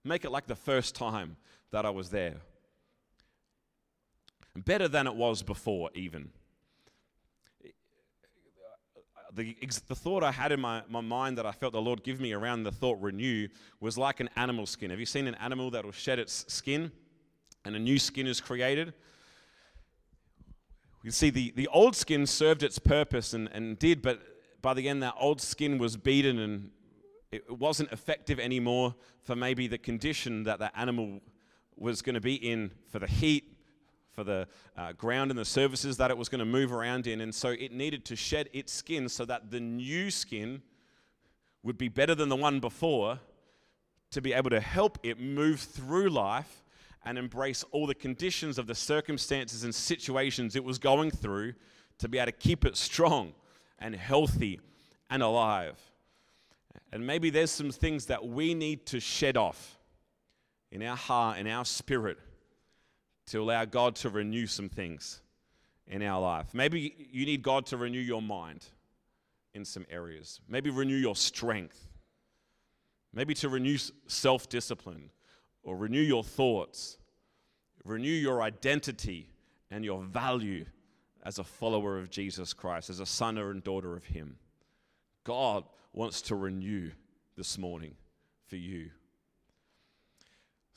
Make 0.05 0.25
it 0.25 0.31
like 0.31 0.47
the 0.47 0.57
first 0.57 0.95
time 0.95 1.37
that 1.73 1.85
I 1.85 1.91
was 1.91 2.11
there. 2.11 2.37
Better 4.57 4.89
than 4.89 5.07
it 5.07 5.15
was 5.15 5.43
before, 5.43 5.91
even. 5.95 6.31
The, 9.35 9.57
the 9.87 9.95
thought 9.95 10.25
I 10.25 10.33
had 10.33 10.51
in 10.51 10.61
my, 10.61 10.83
my 10.89 11.01
mind 11.01 11.39
that 11.39 11.47
I 11.47 11.53
felt 11.53 11.73
the 11.73 11.81
Lord 11.81 12.03
give 12.03 12.21
me 12.21 12.33
around 12.33 12.65
the 12.65 12.73
thought 12.73 13.01
renew 13.01 13.49
was 13.79 13.97
like 13.97 14.21
an 14.21 14.29
animal 14.37 14.67
skin. 14.67 14.91
Have 14.91 14.99
you 14.99 15.07
seen 15.07 15.27
an 15.27 15.37
animal 15.37 15.71
that 15.71 15.85
will 15.85 15.93
shed 15.93 16.19
its 16.19 16.45
skin 16.53 16.91
and 17.65 17.77
a 17.77 17.79
new 17.79 17.99
skin 17.99 18.27
is 18.27 18.41
created? 18.41 18.93
We 21.05 21.11
see 21.11 21.31
the, 21.31 21.53
the 21.57 21.69
old 21.69 21.97
skin 21.97 22.27
served 22.27 22.63
its 22.63 22.79
purpose 22.79 23.33
and, 23.33 23.49
and 23.53 23.79
did, 23.79 24.03
but 24.03 24.21
by 24.61 24.75
the 24.75 24.89
end, 24.89 25.03
that 25.03 25.15
old 25.19 25.41
skin 25.41 25.79
was 25.79 25.97
beaten 25.97 26.39
and 26.39 26.71
it 27.33 27.51
wasn't 27.51 27.91
effective 27.93 28.41
anymore 28.41 28.95
for 29.23 29.37
maybe 29.37 29.67
the 29.67 29.79
condition 29.79 30.43
that 30.43 30.59
that 30.59 30.73
animal 30.77 31.21
was 31.77 32.03
going 32.03 32.15
to 32.15 32.21
be 32.21 32.35
in 32.35 32.73
for 32.89 32.99
the 32.99 33.07
heat, 33.07 33.50
for 34.21 34.25
the 34.25 34.47
uh, 34.77 34.93
ground 34.93 35.31
and 35.31 35.39
the 35.39 35.45
surfaces 35.47 35.97
that 35.97 36.11
it 36.11 36.19
was 36.19 36.29
going 36.29 36.41
to 36.41 36.45
move 36.45 36.75
around 36.75 37.07
in. 37.07 37.23
And 37.23 37.35
so 37.35 37.49
it 37.49 37.73
needed 37.73 38.05
to 38.05 38.17
shed 38.17 38.51
its 38.53 38.71
skin 38.71 39.09
so 39.09 39.25
that 39.25 39.51
the 39.51 39.61
new 39.61 40.11
skin 40.11 40.61
would 41.63 41.79
be 41.79 41.89
better 41.89 42.15
than 42.15 42.29
the 42.29 42.37
one 42.37 42.61
before 42.61 43.19
to 44.11 44.21
be 44.21 44.35
able 44.35 44.51
to 44.51 44.61
help 44.61 44.99
it 45.03 45.19
move 45.19 45.59
through 45.59 46.11
life 46.11 46.65
and 47.07 47.17
embrace 47.17 47.65
all 47.71 47.87
the 47.87 47.95
conditions 47.95 48.59
of 48.59 48.67
the 48.67 48.75
circumstances 48.75 49.65
and 49.65 49.75
situations 49.75 50.55
it 50.55 50.65
was 50.65 50.79
going 50.79 51.11
through 51.11 51.55
to 51.97 52.07
be 52.07 52.19
able 52.19 52.27
to 52.27 52.33
keep 52.33 52.67
it 52.67 52.77
strong 52.77 53.33
and 53.79 53.97
healthy 53.97 54.61
and 55.09 55.23
alive. 55.23 55.81
And 56.93 57.07
maybe 57.07 57.31
there's 57.31 57.51
some 57.51 57.71
things 57.71 58.05
that 58.07 58.27
we 58.27 58.53
need 58.53 58.85
to 58.87 59.01
shed 59.01 59.39
off 59.39 59.79
in 60.71 60.83
our 60.83 60.97
heart, 60.97 61.39
in 61.39 61.47
our 61.47 61.65
spirit, 61.65 62.19
to 63.31 63.41
allow 63.41 63.65
God 63.65 63.95
to 63.97 64.11
renew 64.11 64.47
some 64.47 64.69
things 64.69 65.21
in 65.87 66.03
our 66.03 66.21
life. 66.21 66.53
Maybe 66.53 67.09
you 67.13 67.25
need 67.25 67.43
God 67.43 67.65
to 67.67 67.77
renew 67.77 68.01
your 68.01 68.23
mind 68.23 68.65
in 69.55 69.65
some 69.65 69.87
areas, 69.91 70.41
maybe 70.49 70.71
renew 70.71 70.97
your 70.97 71.17
strength, 71.17 71.89
maybe 73.13 73.35
to 73.35 73.49
renew 73.49 73.79
self 74.07 74.49
discipline 74.49 75.11
or 75.63 75.77
renew 75.77 76.01
your 76.01 76.25
thoughts, 76.25 76.99
renew 77.85 78.09
your 78.09 78.43
identity 78.43 79.29
and 79.71 79.85
your 79.85 80.03
value 80.03 80.65
as 81.25 81.39
a 81.39 81.45
follower 81.45 81.99
of 81.99 82.11
Jesus 82.11 82.53
Christ, 82.53 82.91
as 82.91 83.01
a 83.01 83.07
son 83.07 83.39
or 83.39 83.53
daughter 83.55 83.97
of 83.97 84.05
Him. 84.05 84.37
God 85.25 85.65
wants 85.93 86.23
to 86.23 86.35
renew 86.35 86.91
this 87.37 87.59
morning 87.59 87.95
for 88.49 88.57
you. 88.57 88.91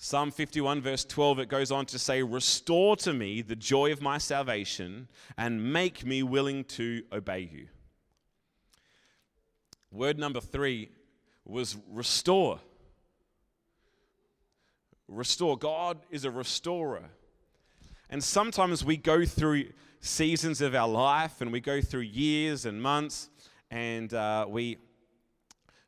Psalm 0.05 0.31
51, 0.31 0.81
verse 0.81 1.05
12, 1.05 1.39
it 1.39 1.47
goes 1.47 1.71
on 1.71 1.85
to 1.85 1.97
say, 1.97 2.21
Restore 2.21 2.97
to 2.97 3.13
me 3.13 3.41
the 3.41 3.55
joy 3.55 3.89
of 3.93 4.01
my 4.01 4.17
salvation 4.17 5.07
and 5.37 5.71
make 5.71 6.05
me 6.05 6.21
willing 6.21 6.65
to 6.65 7.03
obey 7.13 7.49
you. 7.49 7.69
Word 9.91 10.19
number 10.19 10.41
three 10.41 10.89
was 11.45 11.77
restore. 11.89 12.59
Restore. 15.07 15.57
God 15.57 15.99
is 16.09 16.25
a 16.25 16.31
restorer. 16.31 17.05
And 18.09 18.21
sometimes 18.21 18.83
we 18.83 18.97
go 18.97 19.23
through 19.23 19.69
seasons 20.01 20.59
of 20.59 20.75
our 20.75 20.89
life 20.89 21.39
and 21.39 21.49
we 21.49 21.61
go 21.61 21.79
through 21.79 22.01
years 22.01 22.65
and 22.65 22.81
months 22.81 23.29
and 23.71 24.13
uh, 24.13 24.47
we 24.49 24.79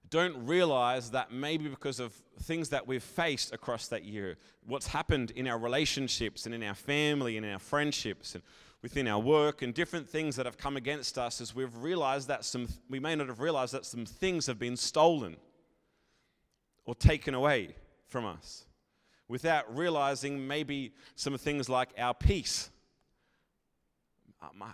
don't 0.09 0.47
realize 0.47 1.11
that 1.11 1.33
maybe 1.33 1.67
because 1.67 1.99
of 1.99 2.13
things 2.39 2.69
that 2.69 2.85
we've 2.85 3.03
faced 3.03 3.53
across 3.53 3.87
that 3.87 4.03
year, 4.03 4.37
what's 4.65 4.87
happened 4.87 5.31
in 5.31 5.47
our 5.47 5.57
relationships 5.57 6.45
and 6.45 6.53
in 6.53 6.63
our 6.63 6.75
family 6.75 7.37
and 7.37 7.45
in 7.45 7.51
our 7.51 7.59
friendships 7.59 8.35
and 8.35 8.43
within 8.81 9.07
our 9.07 9.19
work 9.19 9.61
and 9.61 9.73
different 9.73 10.07
things 10.07 10.35
that 10.35 10.45
have 10.45 10.57
come 10.57 10.77
against 10.77 11.17
us, 11.17 11.41
is 11.41 11.55
we've 11.55 11.75
realized 11.77 12.27
that 12.27 12.45
some, 12.45 12.67
we 12.89 12.99
may 12.99 13.15
not 13.15 13.27
have 13.27 13.39
realized 13.39 13.73
that 13.73 13.85
some 13.85 14.05
things 14.05 14.45
have 14.45 14.59
been 14.59 14.77
stolen 14.77 15.37
or 16.85 16.93
taken 16.93 17.33
away 17.33 17.75
from 18.07 18.25
us 18.25 18.65
without 19.27 19.75
realizing 19.75 20.47
maybe 20.47 20.93
some 21.15 21.37
things 21.37 21.67
like 21.67 21.89
our 21.97 22.13
peace. 22.13 22.69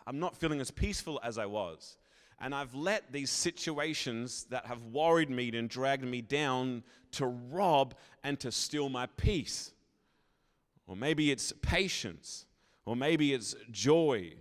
I'm 0.06 0.20
not 0.20 0.36
feeling 0.36 0.60
as 0.60 0.72
peaceful 0.72 1.20
as 1.24 1.38
I 1.38 1.46
was. 1.46 1.98
And 2.44 2.56
I've 2.56 2.74
let 2.74 3.12
these 3.12 3.30
situations 3.30 4.46
that 4.50 4.66
have 4.66 4.84
worried 4.86 5.30
me 5.30 5.50
and 5.56 5.70
dragged 5.70 6.04
me 6.04 6.22
down 6.22 6.84
to 7.12 7.28
rob 7.28 7.94
and 8.24 8.40
to 8.40 8.52
steal 8.52 8.90
my 8.90 9.06
peace. 9.06 9.72
Or 10.88 10.96
maybe 10.96 11.30
it's 11.30 11.54
patience, 11.62 12.48
or 12.84 12.96
maybe 12.96 13.32
it's 13.34 13.56
joy, 13.70 14.34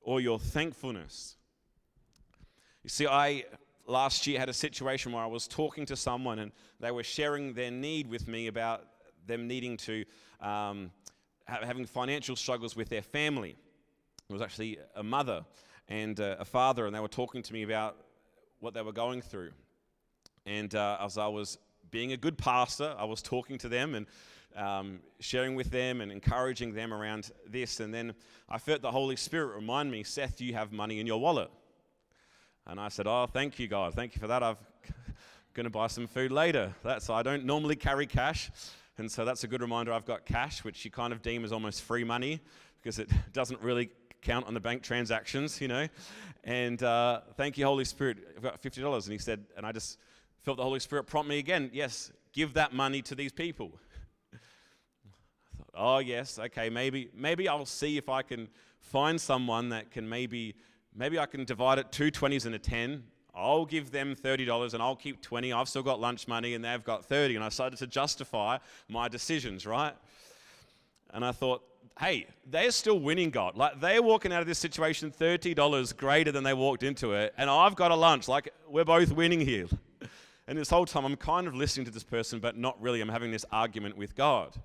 or 0.00 0.22
your 0.22 0.38
thankfulness. 0.38 1.36
You 2.82 2.88
see, 2.88 3.06
I 3.06 3.44
last 3.86 4.26
year 4.26 4.38
had 4.38 4.48
a 4.48 4.54
situation 4.54 5.12
where 5.12 5.22
I 5.22 5.26
was 5.26 5.46
talking 5.46 5.84
to 5.86 5.96
someone 5.96 6.38
and 6.38 6.50
they 6.80 6.90
were 6.90 7.02
sharing 7.02 7.52
their 7.52 7.70
need 7.70 8.08
with 8.08 8.26
me 8.26 8.46
about 8.46 8.84
them 9.26 9.46
needing 9.46 9.76
to, 9.76 10.04
um, 10.40 10.90
having 11.46 11.84
financial 11.84 12.36
struggles 12.36 12.74
with 12.74 12.88
their 12.88 13.02
family. 13.02 13.56
It 14.30 14.32
was 14.32 14.40
actually 14.40 14.78
a 14.96 15.02
mother 15.02 15.44
and 15.88 16.20
uh, 16.20 16.36
a 16.38 16.44
father, 16.44 16.86
and 16.86 16.94
they 16.94 17.00
were 17.00 17.08
talking 17.08 17.42
to 17.42 17.52
me 17.52 17.62
about 17.62 17.96
what 18.60 18.74
they 18.74 18.82
were 18.82 18.92
going 18.92 19.22
through. 19.22 19.50
And 20.46 20.74
uh, 20.74 20.98
as 21.00 21.18
I 21.18 21.26
was 21.26 21.58
being 21.90 22.12
a 22.12 22.16
good 22.16 22.38
pastor, 22.38 22.94
I 22.98 23.04
was 23.04 23.22
talking 23.22 23.58
to 23.58 23.68
them 23.68 23.94
and 23.94 24.06
um, 24.56 25.00
sharing 25.20 25.54
with 25.54 25.70
them 25.70 26.00
and 26.00 26.10
encouraging 26.10 26.74
them 26.74 26.92
around 26.92 27.30
this. 27.46 27.80
And 27.80 27.92
then 27.92 28.14
I 28.48 28.58
felt 28.58 28.82
the 28.82 28.90
Holy 28.90 29.16
Spirit 29.16 29.54
remind 29.54 29.90
me, 29.90 30.02
Seth, 30.02 30.40
you 30.40 30.54
have 30.54 30.72
money 30.72 31.00
in 31.00 31.06
your 31.06 31.20
wallet. 31.20 31.50
And 32.66 32.78
I 32.78 32.88
said, 32.88 33.06
Oh, 33.06 33.26
thank 33.26 33.58
you, 33.58 33.68
God. 33.68 33.94
Thank 33.94 34.14
you 34.14 34.20
for 34.20 34.26
that. 34.26 34.42
I'm 34.42 34.56
going 35.54 35.64
to 35.64 35.70
buy 35.70 35.86
some 35.86 36.06
food 36.06 36.32
later. 36.32 36.74
That's 36.82 37.08
I 37.08 37.22
don't 37.22 37.44
normally 37.44 37.76
carry 37.76 38.06
cash. 38.06 38.50
And 38.98 39.10
so 39.10 39.24
that's 39.24 39.44
a 39.44 39.48
good 39.48 39.62
reminder 39.62 39.92
I've 39.92 40.04
got 40.04 40.26
cash, 40.26 40.64
which 40.64 40.84
you 40.84 40.90
kind 40.90 41.12
of 41.12 41.22
deem 41.22 41.44
as 41.44 41.52
almost 41.52 41.82
free 41.82 42.04
money 42.04 42.40
because 42.82 42.98
it 42.98 43.08
doesn't 43.32 43.60
really 43.60 43.90
count 44.22 44.46
on 44.46 44.54
the 44.54 44.60
bank 44.60 44.82
transactions, 44.82 45.60
you 45.60 45.68
know. 45.68 45.88
And 46.44 46.82
uh, 46.82 47.20
thank 47.36 47.58
you, 47.58 47.64
Holy 47.64 47.84
Spirit. 47.84 48.18
I've 48.36 48.42
got 48.42 48.62
$50. 48.62 49.04
And 49.04 49.12
he 49.12 49.18
said, 49.18 49.44
and 49.56 49.66
I 49.66 49.72
just 49.72 49.98
felt 50.42 50.56
the 50.56 50.62
Holy 50.62 50.80
Spirit 50.80 51.04
prompt 51.04 51.28
me 51.28 51.38
again 51.38 51.70
yes, 51.72 52.12
give 52.32 52.54
that 52.54 52.72
money 52.72 53.02
to 53.02 53.14
these 53.14 53.32
people. 53.32 53.72
I 54.32 54.36
thought, 55.56 55.74
oh, 55.74 55.98
yes, 55.98 56.38
okay, 56.38 56.70
maybe, 56.70 57.10
maybe 57.14 57.48
I'll 57.48 57.66
see 57.66 57.98
if 57.98 58.08
I 58.08 58.22
can 58.22 58.48
find 58.80 59.20
someone 59.20 59.70
that 59.70 59.90
can 59.90 60.08
maybe, 60.08 60.54
maybe 60.94 61.18
I 61.18 61.26
can 61.26 61.44
divide 61.44 61.78
it 61.78 61.92
two 61.92 62.10
20s 62.10 62.46
and 62.46 62.54
a 62.54 62.58
10. 62.58 63.02
I'll 63.34 63.66
give 63.66 63.90
them 63.90 64.16
$30 64.16 64.74
and 64.74 64.82
I'll 64.82 64.96
keep 64.96 65.22
20. 65.22 65.52
I've 65.52 65.68
still 65.68 65.82
got 65.82 66.00
lunch 66.00 66.26
money 66.26 66.54
and 66.54 66.64
they've 66.64 66.82
got 66.82 67.04
30. 67.04 67.36
And 67.36 67.44
I 67.44 67.50
started 67.50 67.78
to 67.78 67.86
justify 67.86 68.58
my 68.88 69.08
decisions, 69.08 69.66
right? 69.66 69.94
And 71.10 71.24
I 71.24 71.32
thought, 71.32 71.62
hey, 71.98 72.26
they're 72.46 72.70
still 72.70 73.00
winning 73.00 73.30
God. 73.30 73.56
Like 73.56 73.80
they're 73.80 74.02
walking 74.02 74.32
out 74.32 74.40
of 74.40 74.46
this 74.46 74.58
situation 74.58 75.10
$30 75.10 75.96
greater 75.96 76.30
than 76.30 76.44
they 76.44 76.54
walked 76.54 76.82
into 76.82 77.12
it. 77.12 77.34
And 77.36 77.50
I've 77.50 77.74
got 77.74 77.90
a 77.90 77.96
lunch. 77.96 78.28
Like 78.28 78.52
we're 78.68 78.84
both 78.84 79.12
winning 79.12 79.40
here. 79.40 79.66
And 80.46 80.56
this 80.56 80.70
whole 80.70 80.86
time 80.86 81.04
I'm 81.04 81.14
kind 81.14 81.46
of 81.46 81.54
listening 81.54 81.84
to 81.84 81.92
this 81.92 82.02
person, 82.02 82.40
but 82.40 82.56
not 82.56 82.80
really. 82.80 83.02
I'm 83.02 83.10
having 83.10 83.30
this 83.30 83.44
argument 83.52 83.98
with 83.98 84.16
God. 84.16 84.56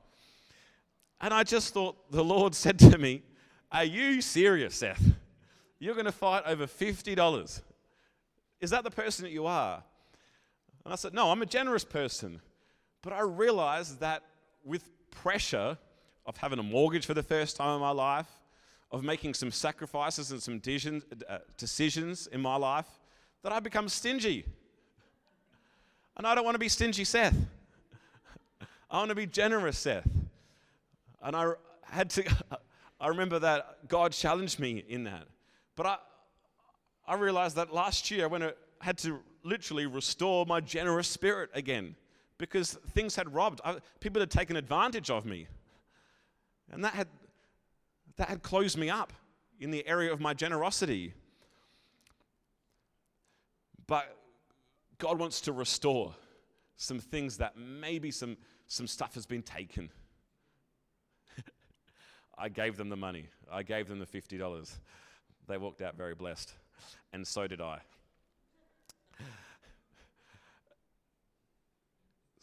And 1.20 1.34
I 1.34 1.44
just 1.44 1.74
thought 1.74 2.10
the 2.10 2.24
Lord 2.24 2.56
said 2.64 2.80
to 2.80 2.98
me, 2.98 3.22
Are 3.70 3.84
you 3.84 4.22
serious, 4.22 4.76
Seth? 4.76 5.04
You're 5.80 5.94
going 5.94 6.06
to 6.06 6.14
fight 6.14 6.44
over 6.46 6.68
$50. 6.68 7.62
Is 8.62 8.70
that 8.70 8.86
the 8.86 8.92
person 8.92 9.26
that 9.26 9.32
you 9.32 9.46
are? 9.46 9.84
And 10.86 10.94
I 10.94 10.96
said, 10.96 11.14
No, 11.14 11.32
I'm 11.32 11.42
a 11.42 11.46
generous 11.46 11.84
person. 11.84 12.40
But 13.02 13.12
I 13.12 13.20
realized 13.20 14.00
that 14.00 14.24
with 14.64 14.90
pressure 15.12 15.78
of 16.26 16.38
having 16.38 16.60
a 16.60 16.64
mortgage 16.64 17.06
for 17.06 17.14
the 17.14 17.24
first 17.24 17.56
time 17.56 17.76
in 17.76 17.82
my 17.82 17.92
life, 17.92 18.28
of 18.92 19.04
making 19.04 19.34
some 19.34 19.52
sacrifices 19.52 20.32
and 20.32 20.42
some 20.42 20.62
uh, 21.28 21.38
decisions 21.58 22.28
in 22.28 22.42
my 22.42 22.56
life, 22.56 22.88
that 23.42 23.52
I 23.52 23.60
become 23.60 23.90
stingy. 23.90 24.46
And 26.16 26.28
I 26.28 26.36
don't 26.36 26.46
want 26.46 26.56
to 26.56 26.60
be 26.60 26.70
stingy, 26.70 27.04
Seth. 27.04 27.36
I 28.90 28.98
want 28.98 29.10
to 29.10 29.16
be 29.16 29.26
generous, 29.26 29.80
Seth. 29.80 30.08
And 31.22 31.36
I 31.36 31.54
had 31.84 32.10
to, 32.12 32.24
I 33.02 33.08
remember 33.08 33.40
that 33.40 33.88
God 33.88 34.12
challenged 34.12 34.60
me 34.60 34.84
in 34.88 35.04
that. 35.06 35.28
But 35.76 35.86
I, 35.86 35.98
I 37.08 37.16
realized 37.16 37.56
that 37.56 37.74
last 37.74 38.12
year 38.12 38.30
when 38.30 38.44
I 38.44 38.52
had 38.80 38.98
to 39.00 39.20
literally 39.44 39.86
restore 39.86 40.46
my 40.46 40.62
generous 40.62 41.08
spirit 41.08 41.50
again 41.54 41.96
because 42.38 42.74
things 42.92 43.16
had 43.16 43.34
robbed, 43.34 43.62
I, 43.66 43.78
people 44.00 44.22
had 44.22 44.32
taken 44.32 44.56
advantage 44.56 45.10
of 45.10 45.26
me. 45.26 45.48
And 46.72 46.84
that 46.84 46.94
had, 46.94 47.08
that 48.18 48.30
had 48.30 48.42
closed 48.42 48.78
me 48.78 48.90
up 48.90 49.14
in 49.60 49.72
the 49.72 49.86
area 49.88 50.12
of 50.12 50.20
my 50.20 50.34
generosity. 50.34 51.14
But 53.88 54.18
God 54.98 55.20
wants 55.20 55.42
to 55.42 55.52
restore 55.52 56.14
some 56.78 57.00
things 57.00 57.38
that 57.38 57.58
maybe 57.58 58.12
some, 58.12 58.38
some 58.68 58.88
stuff 58.88 59.14
has 59.16 59.26
been 59.26 59.44
taken. 59.44 59.90
I 62.38 62.50
gave 62.50 62.78
them 62.78 62.90
the 62.90 62.96
money, 62.96 63.28
I 63.52 63.64
gave 63.64 63.88
them 63.88 64.00
the 64.00 64.06
$50. 64.06 64.78
They 65.48 65.58
walked 65.58 65.82
out 65.82 65.96
very 65.96 66.16
blessed, 66.16 66.54
and 67.12 67.28
so 67.28 67.48
did 67.48 67.62
I. 67.62 67.80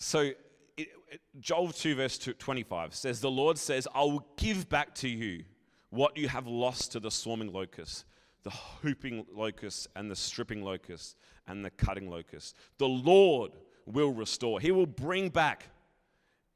So, 0.02 0.30
it, 0.76 0.88
it, 1.11 1.20
Joel 1.40 1.70
2, 1.70 1.94
verse 1.94 2.18
25 2.18 2.94
says, 2.94 3.20
The 3.20 3.30
Lord 3.30 3.59
says, 3.59 3.87
I 3.94 4.00
will 4.00 4.26
give 4.37 4.68
back 4.68 4.94
to 4.96 5.09
you 5.09 5.44
what 5.90 6.16
you 6.16 6.28
have 6.28 6.46
lost 6.46 6.92
to 6.92 7.00
the 7.00 7.11
swarming 7.11 7.52
locust, 7.52 8.04
the 8.42 8.50
whooping 8.50 9.26
locust, 9.33 9.88
and 9.96 10.11
the 10.11 10.16
stripping 10.16 10.62
locust, 10.62 11.16
and 11.46 11.64
the 11.64 11.70
cutting 11.70 12.09
locust. 12.09 12.56
The 12.78 12.88
Lord 12.88 13.52
will 13.87 14.12
restore. 14.12 14.61
He 14.61 14.70
will 14.70 14.87
bring 14.87 15.28
back 15.28 15.66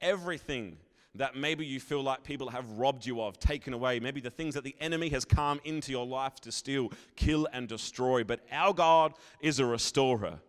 everything 0.01 0.79
that 1.17 1.37
maybe 1.37 1.65
you 1.65 1.79
feel 1.79 2.03
like 2.03 2.25
people 2.25 2.49
have 2.51 2.69
robbed 2.73 3.07
you 3.07 3.21
of, 3.23 3.39
taken 3.39 3.73
away, 3.73 4.01
maybe 4.01 4.21
the 4.21 4.31
things 4.31 4.55
that 4.55 4.65
the 4.65 4.75
enemy 4.81 5.09
has 5.11 5.25
come 5.25 5.61
into 5.65 5.93
your 5.93 6.07
life 6.07 6.41
to 6.41 6.51
steal, 6.51 6.91
kill, 7.15 7.47
and 7.53 7.69
destroy. 7.69 8.25
But 8.25 8.41
our 8.51 8.75
God 8.75 9.15
is 9.41 9.61
a 9.61 9.67
restorer. 9.67 10.41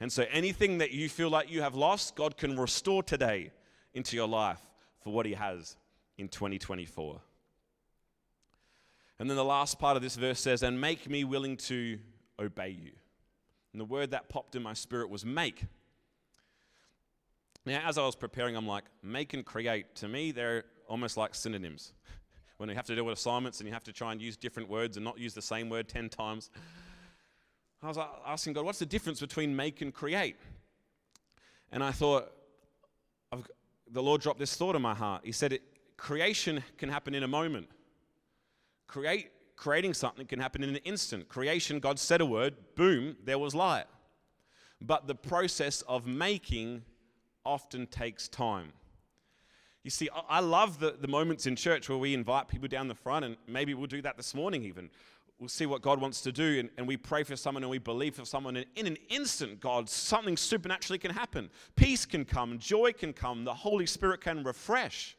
And 0.00 0.12
so 0.12 0.24
anything 0.30 0.78
that 0.78 0.90
you 0.92 1.08
feel 1.08 1.30
like 1.30 1.50
you 1.50 1.62
have 1.62 1.74
lost, 1.74 2.16
God 2.16 2.36
can 2.36 2.58
restore 2.58 3.02
today 3.02 3.50
into 3.94 4.16
your 4.16 4.28
life 4.28 4.60
for 5.02 5.12
what 5.12 5.26
He 5.26 5.34
has 5.34 5.76
in 6.18 6.28
2024. 6.28 7.20
And 9.18 9.30
then 9.30 9.36
the 9.36 9.44
last 9.44 9.78
part 9.78 9.96
of 9.96 10.02
this 10.02 10.16
verse 10.16 10.40
says, 10.40 10.62
And 10.62 10.80
make 10.80 11.08
me 11.08 11.24
willing 11.24 11.56
to 11.58 11.98
obey 12.38 12.68
you. 12.68 12.92
And 13.72 13.80
the 13.80 13.86
word 13.86 14.10
that 14.10 14.28
popped 14.28 14.54
in 14.54 14.62
my 14.62 14.74
spirit 14.74 15.08
was 15.08 15.24
make. 15.24 15.64
Now, 17.64 17.82
as 17.84 17.98
I 17.98 18.04
was 18.04 18.14
preparing, 18.14 18.56
I'm 18.56 18.66
like, 18.66 18.84
make 19.02 19.34
and 19.34 19.44
create, 19.44 19.96
to 19.96 20.08
me, 20.08 20.30
they're 20.30 20.64
almost 20.88 21.16
like 21.16 21.34
synonyms. 21.34 21.92
when 22.58 22.68
you 22.68 22.74
have 22.74 22.86
to 22.86 22.94
deal 22.94 23.04
with 23.04 23.18
assignments 23.18 23.60
and 23.60 23.66
you 23.66 23.72
have 23.72 23.84
to 23.84 23.92
try 23.92 24.12
and 24.12 24.20
use 24.20 24.36
different 24.36 24.68
words 24.68 24.96
and 24.96 25.04
not 25.04 25.18
use 25.18 25.34
the 25.34 25.42
same 25.42 25.68
word 25.68 25.88
10 25.88 26.08
times. 26.08 26.50
I 27.82 27.88
was 27.88 27.98
asking 28.26 28.54
God, 28.54 28.64
what's 28.64 28.78
the 28.78 28.86
difference 28.86 29.20
between 29.20 29.54
make 29.54 29.80
and 29.82 29.92
create? 29.92 30.36
And 31.70 31.84
I 31.84 31.92
thought, 31.92 32.32
the 33.90 34.02
Lord 34.02 34.20
dropped 34.20 34.38
this 34.38 34.56
thought 34.56 34.74
in 34.74 34.82
my 34.82 34.94
heart. 34.94 35.22
He 35.24 35.32
said, 35.32 35.58
creation 35.96 36.62
can 36.78 36.88
happen 36.88 37.14
in 37.14 37.22
a 37.22 37.28
moment. 37.28 37.68
Create, 38.86 39.30
creating 39.56 39.94
something 39.94 40.26
can 40.26 40.40
happen 40.40 40.64
in 40.64 40.70
an 40.70 40.76
instant. 40.84 41.28
Creation, 41.28 41.78
God 41.78 41.98
said 41.98 42.20
a 42.20 42.26
word, 42.26 42.54
boom, 42.74 43.16
there 43.24 43.38
was 43.38 43.54
light. 43.54 43.84
But 44.80 45.06
the 45.06 45.14
process 45.14 45.82
of 45.82 46.06
making 46.06 46.82
often 47.44 47.86
takes 47.86 48.28
time. 48.28 48.72
You 49.84 49.90
see, 49.90 50.08
I 50.28 50.40
love 50.40 50.80
the, 50.80 50.96
the 51.00 51.06
moments 51.06 51.46
in 51.46 51.54
church 51.54 51.88
where 51.88 51.96
we 51.96 52.12
invite 52.12 52.48
people 52.48 52.66
down 52.66 52.88
the 52.88 52.94
front, 52.94 53.24
and 53.24 53.36
maybe 53.46 53.72
we'll 53.72 53.86
do 53.86 54.02
that 54.02 54.16
this 54.16 54.34
morning 54.34 54.64
even. 54.64 54.90
We'll 55.38 55.48
see 55.48 55.66
what 55.66 55.82
God 55.82 56.00
wants 56.00 56.22
to 56.22 56.32
do, 56.32 56.60
and, 56.60 56.70
and 56.78 56.88
we 56.88 56.96
pray 56.96 57.22
for 57.22 57.36
someone 57.36 57.62
and 57.62 57.70
we 57.70 57.78
believe 57.78 58.14
for 58.14 58.24
someone, 58.24 58.56
and 58.56 58.66
in 58.74 58.86
an 58.86 58.96
instant, 59.10 59.60
God, 59.60 59.88
something 59.88 60.36
supernaturally 60.36 60.98
can 60.98 61.10
happen. 61.10 61.50
Peace 61.74 62.06
can 62.06 62.24
come, 62.24 62.58
joy 62.58 62.92
can 62.92 63.12
come, 63.12 63.44
the 63.44 63.52
Holy 63.52 63.84
Spirit 63.84 64.22
can 64.22 64.42
refresh. 64.44 65.14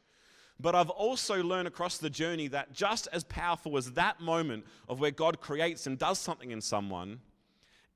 But 0.59 0.73
I've 0.73 0.89
also 0.89 1.43
learned 1.43 1.67
across 1.67 1.99
the 1.99 2.09
journey 2.09 2.47
that 2.47 2.73
just 2.73 3.07
as 3.11 3.23
powerful 3.25 3.77
as 3.77 3.91
that 3.91 4.19
moment 4.19 4.65
of 4.89 4.99
where 4.99 5.11
God 5.11 5.39
creates 5.39 5.85
and 5.85 5.99
does 5.99 6.17
something 6.17 6.49
in 6.49 6.61
someone 6.61 7.19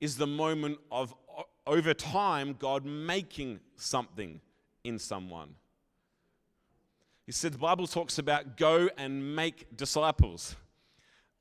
is 0.00 0.16
the 0.16 0.26
moment 0.26 0.78
of 0.92 1.12
over 1.66 1.92
time 1.92 2.54
God 2.58 2.84
making 2.84 3.58
something 3.76 4.40
in 4.84 4.98
someone. 4.98 5.56
He 7.26 7.32
said 7.32 7.52
the 7.52 7.58
Bible 7.58 7.86
talks 7.86 8.18
about 8.18 8.56
go 8.56 8.88
and 8.96 9.34
make 9.34 9.76
disciples. 9.76 10.56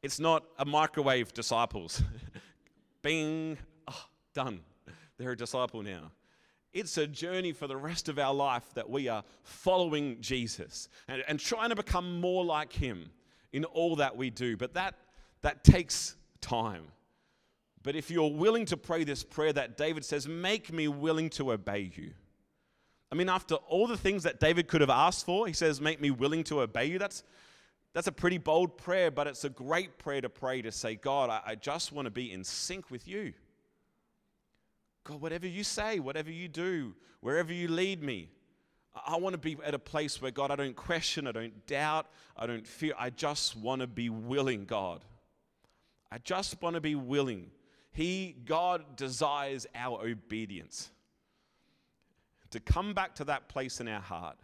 It's 0.04 0.20
not 0.20 0.44
a 0.58 0.66
microwave 0.66 1.34
disciples. 1.34 2.02
Bing, 3.02 3.58
oh, 3.88 4.06
done. 4.34 4.62
They're 5.18 5.32
a 5.32 5.38
disciple 5.38 5.84
now. 5.84 6.12
It's 6.74 6.98
a 6.98 7.06
journey 7.06 7.52
for 7.52 7.68
the 7.68 7.76
rest 7.76 8.08
of 8.10 8.18
our 8.18 8.34
life 8.34 8.74
that 8.76 8.90
we 8.90 9.10
are 9.10 9.24
following 9.44 10.18
Jesus 10.22 10.88
and, 11.08 11.24
and 11.28 11.40
trying 11.40 11.70
to 11.70 11.76
become 11.76 12.20
more 12.20 12.46
like 12.46 12.72
Him 12.72 13.12
in 13.52 13.66
all 13.66 13.98
that 13.98 14.16
we 14.16 14.30
do. 14.30 14.56
But 14.56 14.74
that, 14.74 14.96
that 15.42 15.64
takes 15.64 16.16
time. 16.40 16.86
But 17.84 17.96
if 17.96 18.10
you're 18.10 18.32
willing 18.32 18.66
to 18.68 18.78
pray 18.78 19.04
this 19.04 19.24
prayer 19.24 19.54
that 19.54 19.76
David 19.78 20.06
says, 20.06 20.28
Make 20.28 20.72
me 20.72 20.88
willing 20.88 21.30
to 21.32 21.52
obey 21.52 21.92
you. 21.96 22.12
I 23.12 23.16
mean, 23.16 23.28
after 23.28 23.56
all 23.56 23.88
the 23.88 23.98
things 23.98 24.24
that 24.24 24.40
David 24.40 24.68
could 24.68 24.82
have 24.82 24.90
asked 24.90 25.26
for, 25.26 25.48
he 25.48 25.54
says, 25.54 25.82
Make 25.82 26.00
me 26.00 26.12
willing 26.12 26.44
to 26.46 26.62
obey 26.62 26.86
you. 26.86 27.00
That's, 27.00 27.24
that's 27.94 28.08
a 28.08 28.12
pretty 28.12 28.38
bold 28.38 28.78
prayer, 28.78 29.12
but 29.12 29.28
it's 29.28 29.44
a 29.44 29.50
great 29.50 29.98
prayer 29.98 30.22
to 30.22 30.30
pray 30.30 30.62
to 30.62 30.72
say, 30.72 30.96
God, 30.96 31.30
I, 31.30 31.42
I 31.46 31.56
just 31.56 31.92
want 31.92 32.06
to 32.06 32.12
be 32.12 32.32
in 32.32 32.44
sync 32.44 32.90
with 32.90 33.08
you. 33.08 33.34
God, 35.04 35.22
whatever 35.22 35.48
you 35.48 35.64
say, 35.64 36.00
whatever 36.00 36.32
you 36.32 36.48
do, 36.48 36.96
wherever 37.20 37.52
you 37.52 37.68
lead 37.68 38.02
me, 38.02 38.30
I 39.06 39.18
want 39.18 39.34
to 39.34 39.38
be 39.38 39.58
at 39.64 39.74
a 39.74 39.80
place 39.80 40.22
where, 40.22 40.32
God, 40.32 40.52
I 40.52 40.56
don't 40.56 40.76
question, 40.76 41.28
I 41.28 41.32
don't 41.32 41.66
doubt, 41.66 42.08
I 42.36 42.46
don't 42.46 42.68
fear. 42.68 42.94
I 42.98 43.10
just 43.10 43.56
want 43.56 43.82
to 43.82 43.88
be 43.88 44.10
willing, 44.10 44.66
God. 44.66 45.04
I 46.12 46.18
just 46.18 46.62
want 46.62 46.76
to 46.76 46.82
be 46.82 46.96
willing. 46.96 47.52
He, 47.92 48.36
God, 48.46 48.98
desires 48.98 49.66
our 49.74 50.02
obedience. 50.06 50.92
To 52.52 52.60
come 52.60 52.94
back 52.94 53.16
to 53.16 53.24
that 53.26 53.48
place 53.48 53.80
in 53.80 53.88
our 53.88 54.02
heart 54.02 54.38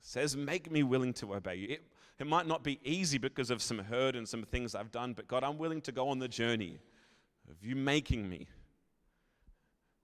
says, 0.00 0.36
Make 0.36 0.70
me 0.70 0.82
willing 0.82 1.14
to 1.14 1.34
obey 1.34 1.56
you. 1.56 1.68
It, 1.68 1.82
it 2.18 2.26
might 2.26 2.46
not 2.46 2.62
be 2.62 2.80
easy 2.82 3.18
because 3.18 3.50
of 3.50 3.62
some 3.62 3.78
hurt 3.78 4.16
and 4.16 4.28
some 4.28 4.42
things 4.42 4.74
I've 4.74 4.90
done, 4.90 5.12
but 5.12 5.28
God, 5.28 5.44
I'm 5.44 5.58
willing 5.58 5.80
to 5.82 5.92
go 5.92 6.08
on 6.08 6.18
the 6.18 6.28
journey 6.28 6.78
of 7.50 7.62
you 7.62 7.76
making 7.76 8.28
me 8.28 8.48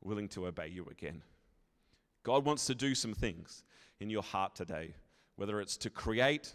willing 0.03 0.29
to 0.29 0.47
obey 0.47 0.69
you 0.69 0.87
again. 0.91 1.23
God 2.23 2.45
wants 2.45 2.67
to 2.67 2.75
do 2.75 2.95
some 2.95 3.15
things. 3.15 3.65
in 4.01 4.11
your 4.11 4.23
heart 4.23 4.55
today, 4.55 4.93
whether 5.37 5.61
it's 5.61 5.77
to 5.79 5.89
create, 5.89 6.53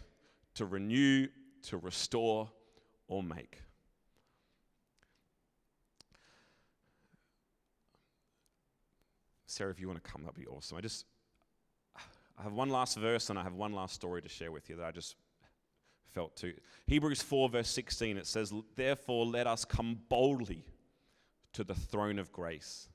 to 0.54 0.66
renew, 0.66 1.26
to 1.62 1.78
restore, 1.78 2.50
or 3.08 3.22
make. 3.22 3.62
Sarah, 9.46 9.70
if 9.70 9.80
you 9.80 9.88
want 9.88 10.02
to 10.02 10.10
come, 10.10 10.22
that'd 10.22 10.36
be 10.36 10.46
awesome. 10.46 10.76
I 10.76 10.80
just, 10.80 11.06
I 12.38 12.42
have 12.42 12.52
one 12.52 12.70
last 12.70 12.96
verse 12.98 13.30
and 13.30 13.38
I 13.38 13.42
have 13.42 13.54
one 13.54 13.72
last 13.72 13.94
story 13.94 14.22
to 14.22 14.28
share 14.28 14.52
with 14.52 14.68
you 14.70 14.76
that 14.76 14.84
I 14.84 14.92
just 14.92 15.16
felt 16.12 16.36
to. 16.36 16.52
Hebrews 16.86 17.22
4, 17.22 17.48
verse 17.48 17.68
16, 17.68 18.16
it 18.16 18.26
says, 18.26 18.52
Therefore, 18.76 19.26
let 19.26 19.46
us 19.46 19.64
come 19.64 19.98
boldly 20.08 20.64
to 21.52 21.64
the 21.64 21.74
throne 21.74 22.18
of 22.18 22.32
grace, 22.32 22.88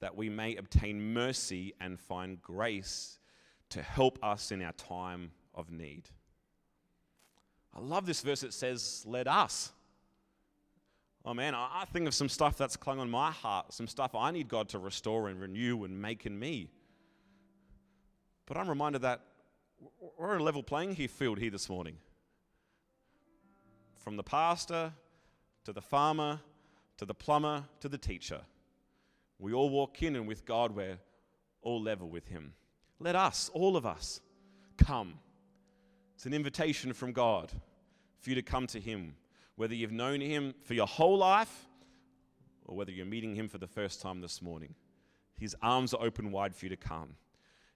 that 0.00 0.16
we 0.16 0.28
may 0.28 0.56
obtain 0.56 1.12
mercy 1.12 1.74
and 1.80 1.98
find 1.98 2.40
grace 2.40 3.18
to 3.70 3.82
help 3.82 4.18
us 4.22 4.52
in 4.52 4.62
our 4.62 4.72
time 4.72 5.30
of 5.54 5.70
need. 5.70 6.08
I 7.74 7.80
love 7.80 8.06
this 8.06 8.20
verse. 8.20 8.42
It 8.42 8.54
says, 8.54 9.04
Let 9.06 9.26
us. 9.26 9.72
Oh 11.26 11.32
man, 11.32 11.54
I 11.54 11.86
think 11.90 12.06
of 12.06 12.14
some 12.14 12.28
stuff 12.28 12.58
that's 12.58 12.76
clung 12.76 13.00
on 13.00 13.10
my 13.10 13.30
heart, 13.30 13.72
some 13.72 13.88
stuff 13.88 14.14
I 14.14 14.30
need 14.30 14.46
God 14.46 14.68
to 14.70 14.78
restore 14.78 15.28
and 15.28 15.40
renew 15.40 15.84
and 15.84 16.00
make 16.00 16.26
in 16.26 16.38
me. 16.38 16.68
But 18.44 18.58
I'm 18.58 18.68
reminded 18.68 19.02
that 19.02 19.22
we're 20.18 20.34
on 20.34 20.40
a 20.40 20.44
level 20.44 20.62
playing 20.62 20.94
field 20.94 21.38
here 21.38 21.50
this 21.50 21.70
morning. 21.70 21.96
From 24.04 24.18
the 24.18 24.22
pastor 24.22 24.92
to 25.64 25.72
the 25.72 25.80
farmer 25.80 26.38
to 26.98 27.06
the 27.06 27.14
plumber 27.14 27.64
to 27.80 27.88
the 27.88 27.96
teacher, 27.96 28.42
we 29.38 29.54
all 29.54 29.70
walk 29.70 30.02
in, 30.02 30.14
and 30.14 30.28
with 30.28 30.44
God, 30.44 30.76
we're 30.76 30.98
all 31.62 31.80
level 31.80 32.10
with 32.10 32.28
Him. 32.28 32.52
Let 33.00 33.16
us, 33.16 33.50
all 33.54 33.78
of 33.78 33.86
us, 33.86 34.20
come. 34.76 35.14
It's 36.14 36.26
an 36.26 36.34
invitation 36.34 36.92
from 36.92 37.12
God 37.12 37.50
for 38.20 38.28
you 38.28 38.36
to 38.36 38.42
come 38.42 38.66
to 38.68 38.78
Him 38.78 39.16
whether 39.56 39.74
you've 39.74 39.90
known 39.90 40.20
Him 40.20 40.54
for 40.64 40.74
your 40.74 40.86
whole 40.86 41.16
life 41.16 41.66
or 42.66 42.76
whether 42.76 42.90
you're 42.90 43.06
meeting 43.06 43.34
Him 43.34 43.48
for 43.48 43.58
the 43.58 43.66
first 43.66 44.02
time 44.02 44.20
this 44.20 44.42
morning. 44.42 44.74
His 45.38 45.56
arms 45.62 45.94
are 45.94 46.04
open 46.04 46.30
wide 46.30 46.54
for 46.54 46.66
you 46.66 46.70
to 46.70 46.76
come. 46.76 47.16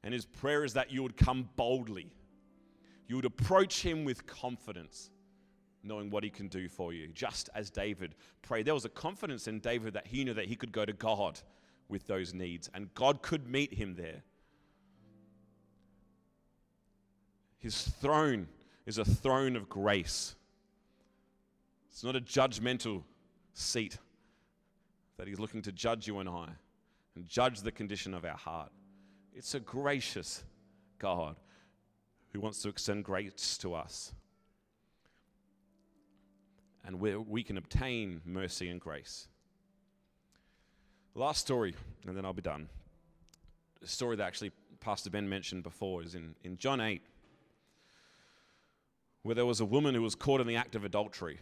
And 0.05 0.13
His 0.13 0.27
prayer 0.27 0.63
is 0.63 0.75
that 0.75 0.93
you 0.93 1.03
would 1.03 1.17
come 1.17 1.49
boldly, 1.57 2.13
you 3.07 3.17
would 3.17 3.25
approach 3.25 3.81
Him 3.81 4.05
with 4.05 4.27
confidence. 4.27 5.11
Knowing 5.89 6.11
what 6.11 6.23
he 6.23 6.31
can 6.31 6.49
do 6.49 6.69
for 6.69 6.93
you, 6.93 7.09
just 7.09 7.49
as 7.55 7.71
David 7.71 8.15
prayed. 8.43 8.67
There 8.67 8.75
was 8.75 8.85
a 8.85 8.91
confidence 8.91 9.49
in 9.49 9.59
David 9.59 9.95
that 9.95 10.07
he 10.07 10.23
knew 10.23 10.35
that 10.35 10.45
he 10.45 10.55
could 10.55 10.71
go 10.71 10.85
to 10.85 10.93
God 10.93 11.41
with 11.89 12.07
those 12.07 12.35
needs, 12.35 12.69
and 12.75 12.93
God 12.95 13.23
could 13.23 13.49
meet 13.49 13.73
him 13.73 13.95
there. 13.95 14.23
His 17.59 17.83
throne 17.83 18.49
is 18.87 18.99
a 18.99 19.05
throne 19.05 19.57
of 19.57 19.69
grace. 19.69 20.35
It's 21.91 22.05
not 22.05 22.15
a 22.15 22.21
judgmental 22.21 23.03
seat 23.55 23.99
that 25.17 25.27
He's 25.27 25.41
looking 25.41 25.63
to 25.63 25.73
judge 25.73 26.07
you 26.07 26.21
and 26.21 26.29
I 26.29 26.49
and 27.17 27.27
judge 27.27 27.61
the 27.61 27.73
condition 27.73 28.15
of 28.15 28.25
our 28.25 28.37
heart. 28.37 28.71
It's 29.35 29.55
a 29.55 29.61
gracious 29.61 30.45
God 30.99 31.37
who 32.33 32.41
wants 32.41 32.63
to 32.63 32.69
extend 32.69 33.05
grace 33.05 33.59
to 33.59 33.75
us. 33.75 34.13
And 36.89 36.99
where 36.99 37.21
we 37.21 37.45
can 37.45 37.59
obtain 37.59 38.23
mercy 38.25 38.69
and 38.69 38.81
grace. 38.81 39.29
Last 41.15 41.43
story, 41.43 41.75
and 42.07 42.17
then 42.17 42.25
I'll 42.25 42.33
be 42.33 42.43
done. 42.43 42.69
A 43.83 43.87
story 43.87 44.17
that 44.17 44.25
actually 44.25 44.53
Pastor 44.81 45.11
Ben 45.11 45.29
mentioned 45.29 45.63
before 45.63 46.03
is 46.03 46.15
in, 46.15 46.35
in 46.45 46.57
John 46.57 46.81
8, 46.81 47.03
where 49.23 49.35
there 49.35 49.45
was 49.45 49.61
a 49.61 49.67
woman 49.67 49.95
who 49.95 50.01
was 50.01 50.15
caught 50.15 50.41
in 50.41 50.47
the 50.47 50.57
act 50.57 50.75
of 50.75 50.85
adultery. 50.85 51.39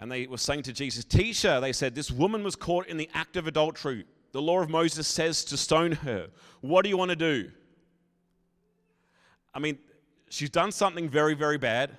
And 0.00 0.10
they 0.10 0.26
were 0.26 0.38
saying 0.38 0.62
to 0.62 0.72
Jesus, 0.72 1.04
Teacher, 1.04 1.60
they 1.60 1.74
said, 1.74 1.94
this 1.94 2.10
woman 2.10 2.42
was 2.42 2.56
caught 2.56 2.86
in 2.86 2.96
the 2.96 3.10
act 3.12 3.36
of 3.36 3.46
adultery. 3.46 4.06
The 4.32 4.40
law 4.40 4.62
of 4.62 4.70
Moses 4.70 5.06
says 5.06 5.44
to 5.44 5.58
stone 5.58 5.92
her. 5.92 6.28
What 6.62 6.84
do 6.84 6.88
you 6.88 6.96
want 6.96 7.10
to 7.10 7.16
do? 7.16 7.50
I 9.52 9.58
mean, 9.58 9.78
she's 10.30 10.48
done 10.48 10.72
something 10.72 11.06
very, 11.06 11.34
very 11.34 11.58
bad. 11.58 11.98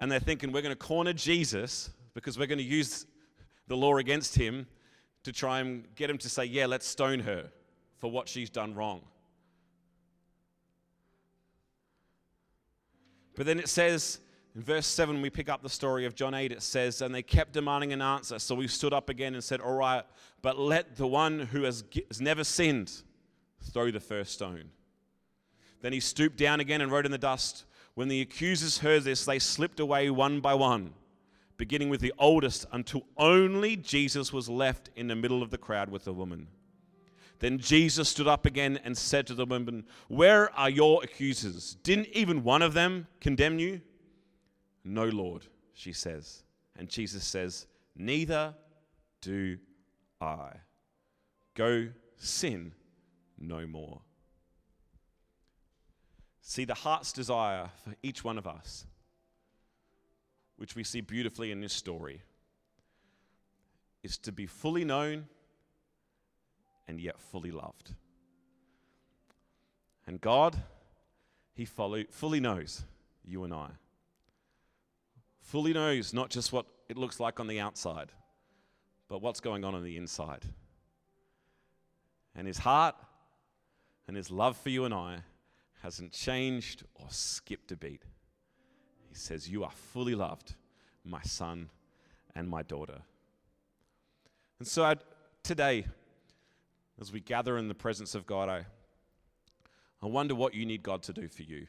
And 0.00 0.10
they're 0.10 0.20
thinking, 0.20 0.52
we're 0.52 0.62
going 0.62 0.74
to 0.74 0.76
corner 0.76 1.12
Jesus 1.12 1.90
because 2.14 2.38
we're 2.38 2.46
going 2.46 2.58
to 2.58 2.64
use 2.64 3.06
the 3.68 3.76
law 3.76 3.96
against 3.96 4.34
him 4.34 4.66
to 5.22 5.32
try 5.32 5.60
and 5.60 5.84
get 5.94 6.10
him 6.10 6.18
to 6.18 6.28
say, 6.28 6.44
yeah, 6.44 6.66
let's 6.66 6.86
stone 6.86 7.20
her 7.20 7.50
for 7.98 8.10
what 8.10 8.28
she's 8.28 8.50
done 8.50 8.74
wrong. 8.74 9.02
But 13.34 13.46
then 13.46 13.58
it 13.58 13.68
says, 13.68 14.20
in 14.54 14.62
verse 14.62 14.86
7, 14.86 15.20
we 15.20 15.30
pick 15.30 15.48
up 15.48 15.62
the 15.62 15.68
story 15.68 16.04
of 16.04 16.14
John 16.14 16.34
8. 16.34 16.52
It 16.52 16.62
says, 16.62 17.02
And 17.02 17.12
they 17.12 17.22
kept 17.22 17.52
demanding 17.52 17.92
an 17.92 18.00
answer. 18.00 18.38
So 18.38 18.54
we 18.54 18.68
stood 18.68 18.92
up 18.92 19.08
again 19.08 19.34
and 19.34 19.42
said, 19.42 19.60
All 19.60 19.74
right, 19.74 20.04
but 20.42 20.58
let 20.58 20.96
the 20.96 21.06
one 21.06 21.40
who 21.40 21.64
has, 21.64 21.82
has 22.08 22.20
never 22.20 22.44
sinned 22.44 22.92
throw 23.72 23.90
the 23.90 24.00
first 24.00 24.32
stone. 24.32 24.70
Then 25.80 25.92
he 25.92 26.00
stooped 26.00 26.36
down 26.36 26.60
again 26.60 26.80
and 26.80 26.92
wrote 26.92 27.04
in 27.04 27.12
the 27.12 27.18
dust. 27.18 27.64
When 27.94 28.08
the 28.08 28.20
accusers 28.20 28.78
heard 28.78 29.04
this, 29.04 29.24
they 29.24 29.38
slipped 29.38 29.78
away 29.78 30.10
one 30.10 30.40
by 30.40 30.54
one, 30.54 30.94
beginning 31.56 31.90
with 31.90 32.00
the 32.00 32.12
oldest, 32.18 32.66
until 32.72 33.06
only 33.16 33.76
Jesus 33.76 34.32
was 34.32 34.48
left 34.48 34.90
in 34.96 35.06
the 35.06 35.14
middle 35.14 35.42
of 35.42 35.50
the 35.50 35.58
crowd 35.58 35.90
with 35.90 36.04
the 36.04 36.12
woman. 36.12 36.48
Then 37.38 37.58
Jesus 37.58 38.08
stood 38.08 38.26
up 38.26 38.46
again 38.46 38.80
and 38.84 38.96
said 38.96 39.26
to 39.26 39.34
the 39.34 39.46
woman, 39.46 39.84
Where 40.08 40.52
are 40.58 40.70
your 40.70 41.04
accusers? 41.04 41.76
Didn't 41.82 42.08
even 42.08 42.42
one 42.42 42.62
of 42.62 42.74
them 42.74 43.06
condemn 43.20 43.58
you? 43.58 43.80
No, 44.84 45.04
Lord, 45.04 45.46
she 45.72 45.92
says. 45.92 46.42
And 46.76 46.88
Jesus 46.88 47.24
says, 47.24 47.66
Neither 47.96 48.54
do 49.20 49.58
I. 50.20 50.50
Go 51.54 51.88
sin 52.16 52.72
no 53.38 53.66
more. 53.66 54.00
See, 56.46 56.66
the 56.66 56.74
heart's 56.74 57.10
desire 57.10 57.70
for 57.82 57.94
each 58.02 58.22
one 58.22 58.36
of 58.36 58.46
us, 58.46 58.84
which 60.56 60.76
we 60.76 60.84
see 60.84 61.00
beautifully 61.00 61.50
in 61.50 61.62
this 61.62 61.72
story, 61.72 62.20
is 64.02 64.18
to 64.18 64.30
be 64.30 64.46
fully 64.46 64.84
known 64.84 65.24
and 66.86 67.00
yet 67.00 67.18
fully 67.18 67.50
loved. 67.50 67.94
And 70.06 70.20
God, 70.20 70.54
He 71.54 71.64
follow, 71.64 72.04
fully 72.10 72.40
knows 72.40 72.82
you 73.24 73.44
and 73.44 73.54
I 73.54 73.70
fully 75.40 75.72
knows 75.72 76.12
not 76.12 76.28
just 76.28 76.52
what 76.52 76.66
it 76.90 76.98
looks 76.98 77.20
like 77.20 77.40
on 77.40 77.46
the 77.46 77.60
outside, 77.60 78.12
but 79.08 79.22
what's 79.22 79.40
going 79.40 79.64
on 79.64 79.74
on 79.74 79.82
the 79.82 79.96
inside. 79.96 80.44
And 82.34 82.46
his 82.46 82.58
heart 82.58 82.96
and 84.06 84.16
his 84.16 84.30
love 84.30 84.58
for 84.58 84.68
you 84.68 84.84
and 84.84 84.92
I 84.92 85.20
hasn't 85.84 86.12
changed 86.12 86.82
or 86.94 87.04
skipped 87.10 87.70
a 87.70 87.76
beat. 87.76 88.02
He 89.10 89.14
says, 89.14 89.50
You 89.50 89.64
are 89.64 89.70
fully 89.70 90.14
loved, 90.14 90.54
my 91.04 91.20
son 91.20 91.68
and 92.34 92.48
my 92.48 92.62
daughter. 92.62 93.02
And 94.58 94.66
so 94.66 94.82
I'd, 94.82 95.00
today, 95.42 95.86
as 96.98 97.12
we 97.12 97.20
gather 97.20 97.58
in 97.58 97.68
the 97.68 97.74
presence 97.74 98.14
of 98.14 98.24
God, 98.24 98.48
I, 98.48 98.64
I 100.02 100.06
wonder 100.06 100.34
what 100.34 100.54
you 100.54 100.64
need 100.64 100.82
God 100.82 101.02
to 101.02 101.12
do 101.12 101.28
for 101.28 101.42
you. 101.42 101.66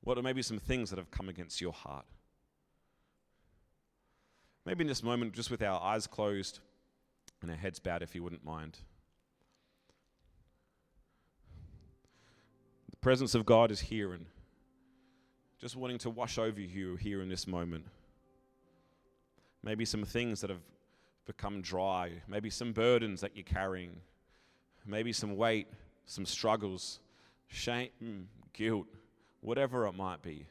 What 0.00 0.16
are 0.16 0.22
maybe 0.22 0.40
some 0.40 0.58
things 0.58 0.88
that 0.88 0.98
have 0.98 1.10
come 1.10 1.28
against 1.28 1.60
your 1.60 1.74
heart? 1.74 2.06
Maybe 4.64 4.84
in 4.84 4.88
this 4.88 5.02
moment, 5.02 5.34
just 5.34 5.50
with 5.50 5.62
our 5.62 5.82
eyes 5.82 6.06
closed 6.06 6.60
and 7.42 7.50
our 7.50 7.58
heads 7.58 7.78
bowed, 7.78 8.02
if 8.02 8.14
you 8.14 8.22
wouldn't 8.22 8.44
mind. 8.44 8.78
Presence 13.00 13.34
of 13.34 13.46
God 13.46 13.70
is 13.70 13.80
here 13.80 14.12
and 14.12 14.26
just 15.58 15.76
wanting 15.76 15.98
to 15.98 16.10
wash 16.10 16.38
over 16.38 16.60
you 16.60 16.96
here 16.96 17.22
in 17.22 17.28
this 17.28 17.46
moment. 17.46 17.84
Maybe 19.62 19.84
some 19.84 20.04
things 20.04 20.40
that 20.40 20.50
have 20.50 20.62
become 21.26 21.60
dry, 21.60 22.12
maybe 22.28 22.50
some 22.50 22.72
burdens 22.72 23.20
that 23.20 23.36
you're 23.36 23.44
carrying, 23.44 24.00
maybe 24.86 25.12
some 25.12 25.36
weight, 25.36 25.68
some 26.06 26.24
struggles, 26.26 27.00
shame, 27.48 27.90
hmm, 28.00 28.20
guilt 28.52 28.86
whatever 29.40 29.86
it 29.86 29.92
might 29.92 30.22
be. 30.22 30.46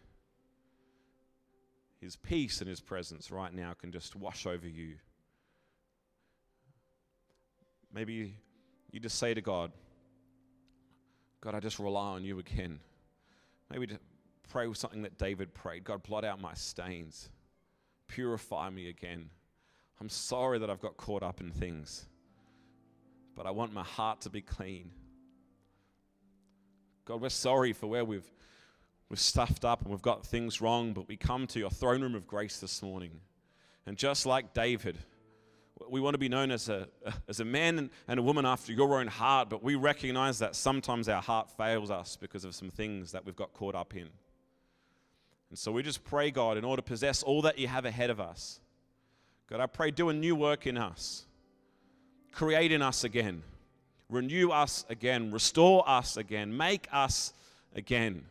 His 2.02 2.16
peace 2.16 2.62
and 2.62 2.70
His 2.70 2.80
presence 2.80 3.30
right 3.30 3.54
now 3.54 3.74
can 3.74 3.92
just 3.92 4.16
wash 4.16 4.46
over 4.46 4.68
you. 4.68 4.96
Maybe 7.94 8.36
you 8.92 9.00
just 9.00 9.18
say 9.18 9.34
to 9.34 9.42
God, 9.42 9.72
God, 11.42 11.56
I 11.56 11.60
just 11.60 11.80
rely 11.80 12.10
on 12.10 12.24
you 12.24 12.40
again. 12.40 12.80
Maybe 13.72 13.88
to 13.88 14.00
pray 14.50 14.68
with 14.68 14.78
something 14.78 15.04
that 15.04 15.18
David 15.18 15.54
prayed 15.54 15.84
God, 15.84 16.04
blot 16.04 16.26
out 16.26 16.42
my 16.42 16.54
stains, 16.54 17.30
purify 18.08 18.70
me 18.70 18.90
again. 18.90 19.30
I'm 20.02 20.10
sorry 20.10 20.60
that 20.60 20.70
I've 20.70 20.82
got 20.82 20.98
caught 20.98 21.24
up 21.24 21.42
in 21.42 21.52
things. 21.52 22.06
but 23.36 23.46
I 23.46 23.52
want 23.52 23.74
my 23.74 23.84
heart 23.84 24.20
to 24.22 24.30
be 24.30 24.42
clean. 24.42 24.92
God, 27.06 27.22
we're 27.22 27.30
sorry 27.30 27.72
for 27.72 27.88
where 27.88 28.04
we've, 28.04 28.30
we've 29.08 29.20
stuffed 29.20 29.64
up 29.64 29.82
and 29.82 29.92
we've 29.92 30.02
got 30.02 30.26
things 30.26 30.60
wrong, 30.60 30.92
but 30.92 31.08
we 31.08 31.16
come 31.16 31.48
to 31.48 31.60
your 31.60 31.70
throne 31.70 32.02
room 32.02 32.16
of 32.16 32.28
grace 32.28 32.60
this 32.60 32.84
morning. 32.84 33.12
And 33.86 33.98
just 33.98 34.26
like 34.26 34.54
David, 34.54 34.98
we 35.90 36.02
want 36.02 36.14
to 36.14 36.20
be 36.20 36.30
known 36.30 36.52
as 36.52 36.70
a, 36.70 36.88
as 37.28 37.40
a 37.40 37.46
man 37.46 37.90
and 38.08 38.20
a 38.20 38.24
woman 38.24 38.46
after 38.46 38.74
your 38.74 39.00
own 39.00 39.08
heart, 39.08 39.50
but 39.50 39.64
we 39.64 39.76
recognize 39.76 40.40
that 40.40 40.56
sometimes 40.56 41.08
our 41.08 41.22
heart 41.22 41.50
fails 41.52 41.92
us 41.92 42.18
because 42.20 42.44
of 42.44 42.56
some 42.56 42.70
things 42.70 43.12
that 43.12 43.26
we've 43.26 43.36
got 43.36 43.54
caught 43.54 43.76
up 43.76 43.96
in. 43.96 44.10
And 45.50 45.58
so 45.58 45.72
we 45.72 45.82
just 45.82 46.04
pray, 46.04 46.32
God, 46.32 46.58
in 46.58 46.64
order 46.64 46.82
to 46.82 46.88
possess 46.88 47.24
all 47.24 47.42
that 47.44 47.58
you 47.58 47.68
have 47.68 47.86
ahead 47.86 48.10
of 48.10 48.20
us, 48.20 48.60
God, 49.48 49.60
I 49.60 49.66
pray, 49.66 49.90
do 49.90 50.10
a 50.10 50.14
new 50.14 50.36
work 50.36 50.68
in 50.68 50.78
us, 50.78 51.26
create 52.32 52.72
in 52.72 52.82
us 52.82 53.04
again. 53.04 53.42
Renew 54.10 54.50
us 54.50 54.86
again, 54.90 55.32
restore 55.32 55.88
us 55.88 56.18
again, 56.18 56.56
make 56.56 56.88
us 56.92 57.32
again. 57.76 58.26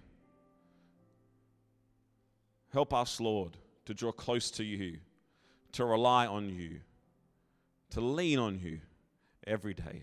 Help 2.72 2.92
us, 2.92 3.20
Lord, 3.20 3.56
to 3.86 3.94
draw 3.94 4.10
close 4.10 4.50
to 4.52 4.64
you, 4.64 4.98
to 5.72 5.84
rely 5.84 6.26
on 6.26 6.48
you, 6.48 6.80
to 7.90 8.00
lean 8.00 8.38
on 8.38 8.58
you 8.58 8.80
every 9.46 9.74
day. 9.74 10.02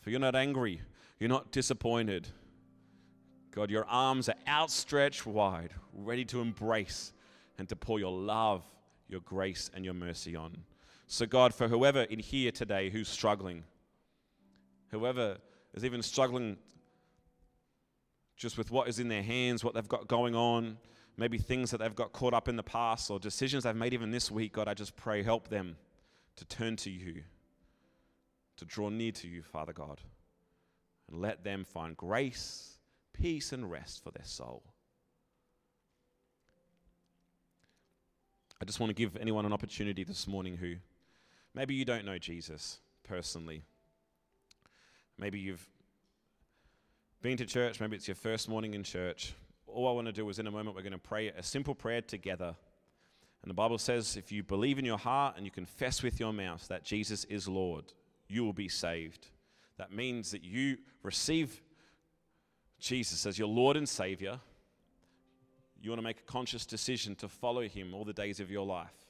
For 0.00 0.10
you're 0.10 0.20
not 0.20 0.34
angry, 0.34 0.80
you're 1.18 1.28
not 1.28 1.52
disappointed. 1.52 2.28
God, 3.50 3.70
your 3.70 3.86
arms 3.86 4.28
are 4.28 4.36
outstretched 4.46 5.26
wide, 5.26 5.72
ready 5.92 6.24
to 6.26 6.40
embrace 6.40 7.12
and 7.58 7.68
to 7.68 7.76
pour 7.76 7.98
your 7.98 8.12
love, 8.12 8.62
your 9.08 9.20
grace, 9.20 9.70
and 9.74 9.84
your 9.84 9.94
mercy 9.94 10.36
on. 10.36 10.56
So, 11.06 11.26
God, 11.26 11.54
for 11.54 11.66
whoever 11.66 12.02
in 12.02 12.18
here 12.18 12.52
today 12.52 12.90
who's 12.90 13.08
struggling, 13.08 13.64
whoever 14.90 15.38
is 15.74 15.84
even 15.84 16.02
struggling 16.02 16.58
just 18.36 18.56
with 18.58 18.70
what 18.70 18.88
is 18.88 19.00
in 19.00 19.08
their 19.08 19.22
hands, 19.22 19.64
what 19.64 19.74
they've 19.74 19.88
got 19.88 20.06
going 20.06 20.36
on, 20.36 20.76
maybe 21.16 21.38
things 21.38 21.70
that 21.70 21.78
they've 21.78 21.96
got 21.96 22.12
caught 22.12 22.34
up 22.34 22.46
in 22.46 22.54
the 22.54 22.62
past 22.62 23.10
or 23.10 23.18
decisions 23.18 23.64
they've 23.64 23.74
made 23.74 23.92
even 23.92 24.10
this 24.10 24.30
week, 24.30 24.52
God, 24.52 24.68
I 24.68 24.74
just 24.74 24.94
pray, 24.94 25.22
help 25.22 25.48
them 25.48 25.76
to 26.38 26.44
turn 26.44 26.76
to 26.76 26.90
you, 26.90 27.22
to 28.56 28.64
draw 28.64 28.88
near 28.88 29.12
to 29.12 29.28
you, 29.28 29.42
Father 29.42 29.72
God, 29.72 30.00
and 31.10 31.20
let 31.20 31.44
them 31.44 31.64
find 31.64 31.96
grace, 31.96 32.78
peace, 33.12 33.52
and 33.52 33.70
rest 33.70 34.02
for 34.02 34.10
their 34.10 34.24
soul. 34.24 34.62
I 38.60 38.64
just 38.64 38.80
want 38.80 38.90
to 38.90 38.94
give 38.94 39.16
anyone 39.16 39.46
an 39.46 39.52
opportunity 39.52 40.04
this 40.04 40.26
morning 40.26 40.56
who 40.56 40.76
maybe 41.54 41.74
you 41.74 41.84
don't 41.84 42.04
know 42.04 42.18
Jesus 42.18 42.78
personally. 43.02 43.62
Maybe 45.16 45.40
you've 45.40 45.68
been 47.20 47.36
to 47.36 47.46
church, 47.46 47.80
maybe 47.80 47.96
it's 47.96 48.06
your 48.06 48.14
first 48.14 48.48
morning 48.48 48.74
in 48.74 48.84
church. 48.84 49.34
All 49.66 49.88
I 49.88 49.92
want 49.92 50.06
to 50.06 50.12
do 50.12 50.28
is 50.28 50.38
in 50.38 50.46
a 50.46 50.50
moment, 50.50 50.76
we're 50.76 50.82
going 50.82 50.92
to 50.92 50.98
pray 50.98 51.28
a 51.28 51.42
simple 51.42 51.74
prayer 51.74 52.00
together. 52.00 52.54
And 53.42 53.50
the 53.50 53.54
Bible 53.54 53.78
says 53.78 54.16
if 54.16 54.32
you 54.32 54.42
believe 54.42 54.78
in 54.78 54.84
your 54.84 54.98
heart 54.98 55.36
and 55.36 55.44
you 55.44 55.50
confess 55.50 56.02
with 56.02 56.18
your 56.18 56.32
mouth 56.32 56.66
that 56.68 56.84
Jesus 56.84 57.24
is 57.24 57.48
Lord, 57.48 57.92
you 58.28 58.44
will 58.44 58.52
be 58.52 58.68
saved. 58.68 59.28
That 59.78 59.92
means 59.92 60.32
that 60.32 60.42
you 60.42 60.78
receive 61.02 61.62
Jesus 62.78 63.26
as 63.26 63.38
your 63.38 63.48
Lord 63.48 63.76
and 63.76 63.88
Savior. 63.88 64.40
You 65.80 65.90
want 65.90 66.00
to 66.00 66.04
make 66.04 66.20
a 66.20 66.30
conscious 66.30 66.66
decision 66.66 67.14
to 67.16 67.28
follow 67.28 67.62
Him 67.62 67.94
all 67.94 68.04
the 68.04 68.12
days 68.12 68.40
of 68.40 68.50
your 68.50 68.66
life. 68.66 69.06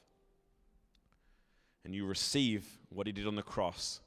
And 1.83 1.95
you 1.95 2.05
receive 2.05 2.65
what 2.89 3.07
He 3.07 3.13
did 3.13 3.25
on 3.25 3.35
the 3.35 3.41
cross 3.41 3.99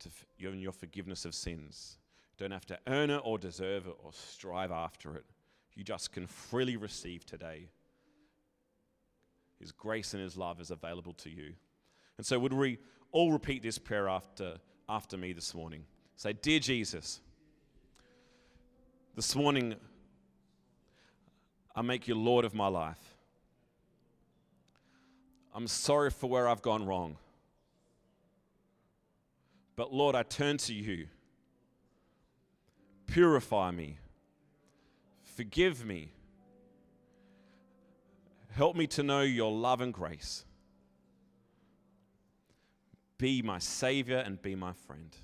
to 0.00 0.08
your 0.38 0.72
forgiveness 0.72 1.24
of 1.24 1.34
sins. 1.34 1.98
You 2.38 2.44
don't 2.44 2.52
have 2.52 2.66
to 2.66 2.78
earn 2.86 3.10
it 3.10 3.20
or 3.24 3.38
deserve 3.38 3.86
it 3.86 3.96
or 4.02 4.12
strive 4.12 4.70
after 4.70 5.16
it. 5.16 5.24
You 5.74 5.84
just 5.84 6.12
can 6.12 6.26
freely 6.26 6.76
receive 6.76 7.24
today. 7.24 7.68
His 9.62 9.70
grace 9.70 10.12
and 10.12 10.22
His 10.22 10.36
love 10.36 10.60
is 10.60 10.72
available 10.72 11.12
to 11.14 11.30
you. 11.30 11.54
And 12.18 12.26
so, 12.26 12.36
would 12.38 12.52
we 12.52 12.78
all 13.12 13.32
repeat 13.32 13.62
this 13.62 13.78
prayer 13.78 14.08
after, 14.08 14.56
after 14.88 15.16
me 15.16 15.32
this 15.32 15.54
morning? 15.54 15.84
Say, 16.16 16.32
Dear 16.32 16.58
Jesus, 16.58 17.20
this 19.14 19.36
morning 19.36 19.76
I 21.76 21.82
make 21.82 22.08
you 22.08 22.16
Lord 22.16 22.44
of 22.44 22.54
my 22.54 22.66
life. 22.66 23.16
I'm 25.54 25.68
sorry 25.68 26.10
for 26.10 26.28
where 26.28 26.48
I've 26.48 26.62
gone 26.62 26.84
wrong. 26.84 27.16
But 29.76 29.92
Lord, 29.92 30.16
I 30.16 30.24
turn 30.24 30.58
to 30.58 30.74
you. 30.74 31.06
Purify 33.06 33.70
me. 33.70 33.98
Forgive 35.36 35.84
me. 35.84 36.10
Help 38.54 38.76
me 38.76 38.86
to 38.88 39.02
know 39.02 39.22
your 39.22 39.50
love 39.50 39.80
and 39.80 39.94
grace. 39.94 40.44
Be 43.16 43.40
my 43.40 43.58
Savior 43.58 44.18
and 44.18 44.40
be 44.42 44.54
my 44.54 44.72
friend. 44.72 45.16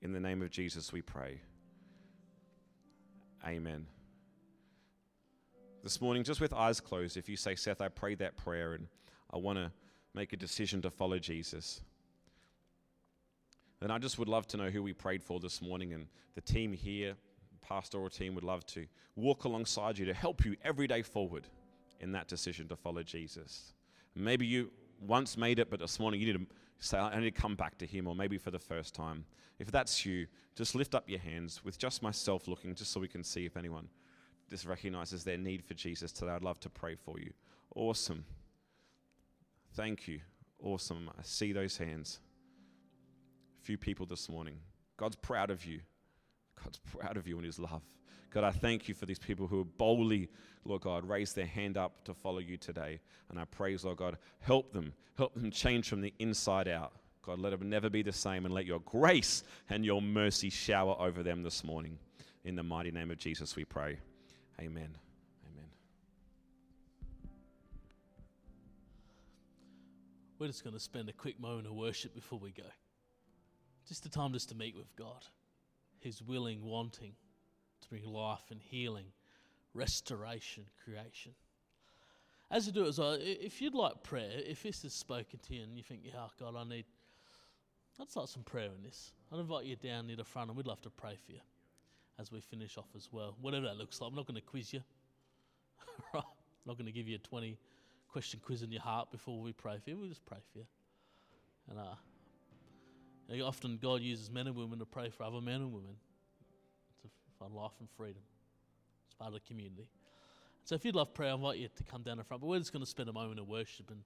In 0.00 0.12
the 0.12 0.20
name 0.20 0.40
of 0.40 0.50
Jesus, 0.50 0.92
we 0.92 1.02
pray. 1.02 1.40
Amen. 3.46 3.86
This 5.82 6.00
morning, 6.00 6.24
just 6.24 6.40
with 6.40 6.52
eyes 6.52 6.80
closed, 6.80 7.16
if 7.16 7.28
you 7.28 7.36
say, 7.36 7.54
Seth, 7.54 7.80
I 7.80 7.88
prayed 7.88 8.18
that 8.20 8.36
prayer 8.36 8.72
and 8.72 8.86
I 9.32 9.36
want 9.36 9.58
to 9.58 9.70
make 10.14 10.32
a 10.32 10.36
decision 10.36 10.80
to 10.82 10.90
follow 10.90 11.18
Jesus. 11.18 11.82
And 13.82 13.92
I 13.92 13.98
just 13.98 14.18
would 14.18 14.28
love 14.28 14.46
to 14.48 14.56
know 14.56 14.70
who 14.70 14.82
we 14.82 14.94
prayed 14.94 15.22
for 15.22 15.38
this 15.40 15.60
morning, 15.60 15.92
and 15.92 16.06
the 16.34 16.40
team 16.40 16.72
here, 16.72 17.14
pastoral 17.66 18.08
team, 18.08 18.34
would 18.34 18.44
love 18.44 18.64
to 18.66 18.86
walk 19.16 19.44
alongside 19.44 19.98
you 19.98 20.06
to 20.06 20.14
help 20.14 20.44
you 20.44 20.56
every 20.64 20.86
day 20.86 21.02
forward 21.02 21.46
in 22.00 22.12
that 22.12 22.28
decision 22.28 22.68
to 22.68 22.76
follow 22.76 23.02
Jesus. 23.02 23.72
Maybe 24.14 24.46
you 24.46 24.70
once 25.00 25.36
made 25.36 25.58
it, 25.58 25.70
but 25.70 25.80
this 25.80 25.98
morning 25.98 26.20
you 26.20 26.26
need 26.26 26.38
to 26.38 26.46
say, 26.78 26.98
I 26.98 27.18
need 27.18 27.34
to 27.34 27.40
come 27.40 27.54
back 27.54 27.78
to 27.78 27.86
Him, 27.86 28.06
or 28.06 28.14
maybe 28.14 28.38
for 28.38 28.50
the 28.50 28.58
first 28.58 28.94
time. 28.94 29.24
If 29.58 29.70
that's 29.70 30.04
you, 30.04 30.26
just 30.54 30.74
lift 30.74 30.94
up 30.94 31.08
your 31.08 31.18
hands 31.18 31.64
with 31.64 31.78
just 31.78 32.02
myself 32.02 32.48
looking, 32.48 32.74
just 32.74 32.92
so 32.92 33.00
we 33.00 33.08
can 33.08 33.24
see 33.24 33.46
if 33.46 33.56
anyone 33.56 33.88
just 34.48 34.66
recognizes 34.66 35.24
their 35.24 35.38
need 35.38 35.64
for 35.64 35.74
Jesus 35.74 36.12
today. 36.12 36.32
I'd 36.32 36.44
love 36.44 36.60
to 36.60 36.70
pray 36.70 36.94
for 36.94 37.18
you. 37.18 37.32
Awesome. 37.74 38.24
Thank 39.74 40.06
you. 40.06 40.20
Awesome. 40.62 41.10
I 41.18 41.22
see 41.22 41.52
those 41.52 41.76
hands. 41.76 42.20
A 43.60 43.64
few 43.64 43.76
people 43.76 44.06
this 44.06 44.28
morning. 44.28 44.58
God's 44.96 45.16
proud 45.16 45.50
of 45.50 45.64
you. 45.64 45.80
God's 46.62 46.78
proud 46.78 47.16
of 47.16 47.26
you 47.26 47.36
and 47.36 47.44
His 47.44 47.58
love. 47.58 47.82
God, 48.30 48.44
I 48.44 48.50
thank 48.50 48.88
you 48.88 48.94
for 48.94 49.06
these 49.06 49.18
people 49.18 49.46
who 49.46 49.64
boldly, 49.64 50.28
Lord 50.64 50.82
God, 50.82 51.08
raise 51.08 51.32
their 51.32 51.46
hand 51.46 51.76
up 51.76 52.04
to 52.04 52.14
follow 52.14 52.38
you 52.38 52.56
today. 52.56 53.00
And 53.30 53.38
I 53.38 53.44
praise, 53.44 53.84
Lord 53.84 53.98
God, 53.98 54.18
help 54.40 54.72
them. 54.72 54.92
Help 55.16 55.34
them 55.34 55.50
change 55.50 55.88
from 55.88 56.02
the 56.02 56.12
inside 56.18 56.68
out. 56.68 56.92
God, 57.22 57.38
let 57.40 57.58
them 57.58 57.68
never 57.68 57.88
be 57.88 58.02
the 58.02 58.12
same 58.12 58.44
and 58.44 58.54
let 58.54 58.66
your 58.66 58.80
grace 58.80 59.42
and 59.70 59.84
your 59.84 60.02
mercy 60.02 60.50
shower 60.50 60.94
over 60.98 61.22
them 61.22 61.42
this 61.42 61.64
morning. 61.64 61.98
In 62.44 62.54
the 62.54 62.62
mighty 62.62 62.90
name 62.90 63.10
of 63.10 63.18
Jesus, 63.18 63.56
we 63.56 63.64
pray. 63.64 63.98
Amen. 64.60 64.96
Amen. 65.50 65.68
We're 70.38 70.46
just 70.46 70.62
going 70.62 70.74
to 70.74 70.80
spend 70.80 71.08
a 71.08 71.12
quick 71.12 71.40
moment 71.40 71.66
of 71.66 71.72
worship 71.72 72.14
before 72.14 72.38
we 72.38 72.50
go. 72.50 72.62
Just 73.88 74.04
a 74.04 74.10
time 74.10 74.32
just 74.32 74.50
to 74.50 74.54
meet 74.54 74.76
with 74.76 74.94
God. 74.94 75.24
He's 76.06 76.22
willing, 76.22 76.62
wanting 76.62 77.14
to 77.80 77.88
bring 77.88 78.04
life 78.04 78.44
and 78.52 78.60
healing, 78.62 79.06
restoration, 79.74 80.62
creation. 80.84 81.32
As 82.48 82.64
you 82.64 82.72
do 82.72 82.84
it 82.84 82.88
as 82.90 83.00
well, 83.00 83.18
if 83.20 83.60
you'd 83.60 83.74
like 83.74 84.04
prayer, 84.04 84.30
if 84.46 84.62
this 84.62 84.84
is 84.84 84.94
spoken 84.94 85.40
to 85.48 85.54
you 85.56 85.64
and 85.64 85.76
you 85.76 85.82
think, 85.82 86.02
yeah, 86.04 86.12
oh 86.16 86.30
God, 86.38 86.54
I 86.56 86.62
need, 86.62 86.84
I'd 88.00 88.06
like 88.14 88.28
some 88.28 88.44
prayer 88.44 88.70
in 88.76 88.84
this. 88.84 89.14
I'd 89.32 89.40
invite 89.40 89.64
you 89.64 89.74
down 89.74 90.06
near 90.06 90.14
the 90.14 90.22
front 90.22 90.48
and 90.48 90.56
we'd 90.56 90.68
love 90.68 90.80
to 90.82 90.90
pray 90.90 91.16
for 91.26 91.32
you 91.32 91.40
as 92.20 92.30
we 92.30 92.40
finish 92.40 92.78
off 92.78 92.90
as 92.94 93.08
well. 93.10 93.34
Whatever 93.40 93.66
that 93.66 93.76
looks 93.76 94.00
like. 94.00 94.08
I'm 94.08 94.14
not 94.14 94.28
going 94.28 94.36
to 94.36 94.46
quiz 94.46 94.72
you. 94.72 94.82
I'm 96.14 96.22
not 96.66 96.78
going 96.78 96.86
to 96.86 96.92
give 96.92 97.08
you 97.08 97.16
a 97.16 97.26
20 97.26 97.58
question 98.12 98.38
quiz 98.44 98.62
in 98.62 98.70
your 98.70 98.82
heart 98.82 99.10
before 99.10 99.40
we 99.40 99.52
pray 99.52 99.78
for 99.82 99.90
you. 99.90 99.98
We'll 99.98 100.08
just 100.08 100.24
pray 100.24 100.38
for 100.52 100.58
you. 100.58 100.66
And 101.68 101.80
uh, 101.80 101.96
you 103.28 103.38
know, 103.38 103.46
often 103.46 103.78
God 103.80 104.00
uses 104.00 104.30
men 104.30 104.46
and 104.46 104.56
women 104.56 104.78
to 104.78 104.86
pray 104.86 105.10
for 105.10 105.24
other 105.24 105.40
men 105.40 105.56
and 105.56 105.72
women 105.72 105.96
to 107.02 107.08
find 107.38 107.52
life 107.52 107.72
and 107.80 107.88
freedom. 107.96 108.22
It's 109.06 109.14
part 109.14 109.28
of 109.28 109.34
the 109.34 109.40
community. 109.40 109.88
So 110.64 110.74
if 110.74 110.84
you'd 110.84 110.94
love 110.94 111.14
prayer, 111.14 111.30
I 111.30 111.34
invite 111.34 111.58
you 111.58 111.68
to 111.76 111.84
come 111.84 112.02
down 112.02 112.18
the 112.18 112.24
front. 112.24 112.40
But 112.40 112.48
we're 112.48 112.58
just 112.58 112.72
going 112.72 112.84
to 112.84 112.90
spend 112.90 113.08
a 113.08 113.12
moment 113.12 113.38
of 113.38 113.48
worship 113.48 113.90
and 113.90 114.00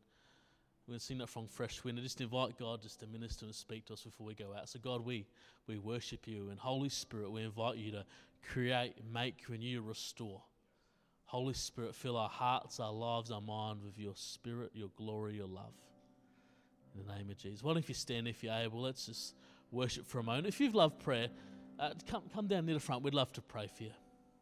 we're 0.87 0.93
going 0.93 0.99
to 0.99 1.05
sing 1.05 1.19
that 1.19 1.29
from 1.29 1.47
Fresh 1.47 1.85
Wind 1.85 1.99
and 1.99 2.05
just 2.05 2.21
invite 2.21 2.59
God 2.59 2.83
just 2.83 3.01
to 3.01 3.07
minister 3.07 3.47
and 3.47 3.55
speak 3.55 3.87
to 3.87 3.95
us 3.95 4.03
before 4.03 4.27
we 4.27 4.35
go 4.35 4.55
out. 4.55 4.69
So 4.69 4.79
God, 4.79 5.05
we, 5.05 5.27
we 5.67 5.79
worship 5.79 6.27
you 6.27 6.51
and 6.51 6.59
Holy 6.59 6.89
Spirit, 6.89 7.31
we 7.31 7.43
invite 7.43 7.77
you 7.77 7.93
to 7.93 8.05
create, 8.53 8.95
make, 9.13 9.37
renew, 9.49 9.83
restore. 9.83 10.43
Holy 11.25 11.55
Spirit, 11.55 11.95
fill 11.95 12.17
our 12.17 12.29
hearts, 12.29 12.81
our 12.81 12.93
lives, 12.93 13.31
our 13.31 13.41
mind 13.41 13.83
with 13.85 13.99
your 13.99 14.15
spirit, 14.17 14.73
your 14.75 14.91
glory, 14.97 15.37
your 15.37 15.47
love. 15.47 15.75
In 16.95 17.07
the 17.07 17.15
name 17.15 17.31
of 17.31 17.37
Jesus. 17.37 17.63
Why 17.63 17.73
don't 17.73 17.89
you 17.89 17.95
stand 17.95 18.29
if 18.29 18.43
you're 18.43 18.55
able? 18.55 18.83
Let's 18.83 19.07
just 19.07 19.35
worship 19.71 20.07
for 20.07 20.19
a 20.19 20.23
moment. 20.23 20.47
If 20.47 20.61
you've 20.61 20.75
loved 20.75 20.99
prayer, 21.01 21.29
uh, 21.79 21.91
come, 22.09 22.23
come 22.35 22.47
down 22.47 22.67
near 22.67 22.75
the 22.75 22.81
front. 22.81 23.03
We'd 23.03 23.15
love 23.15 23.33
to 23.35 23.43
pray 23.43 23.69
for 23.75 23.85
you. 23.85 23.93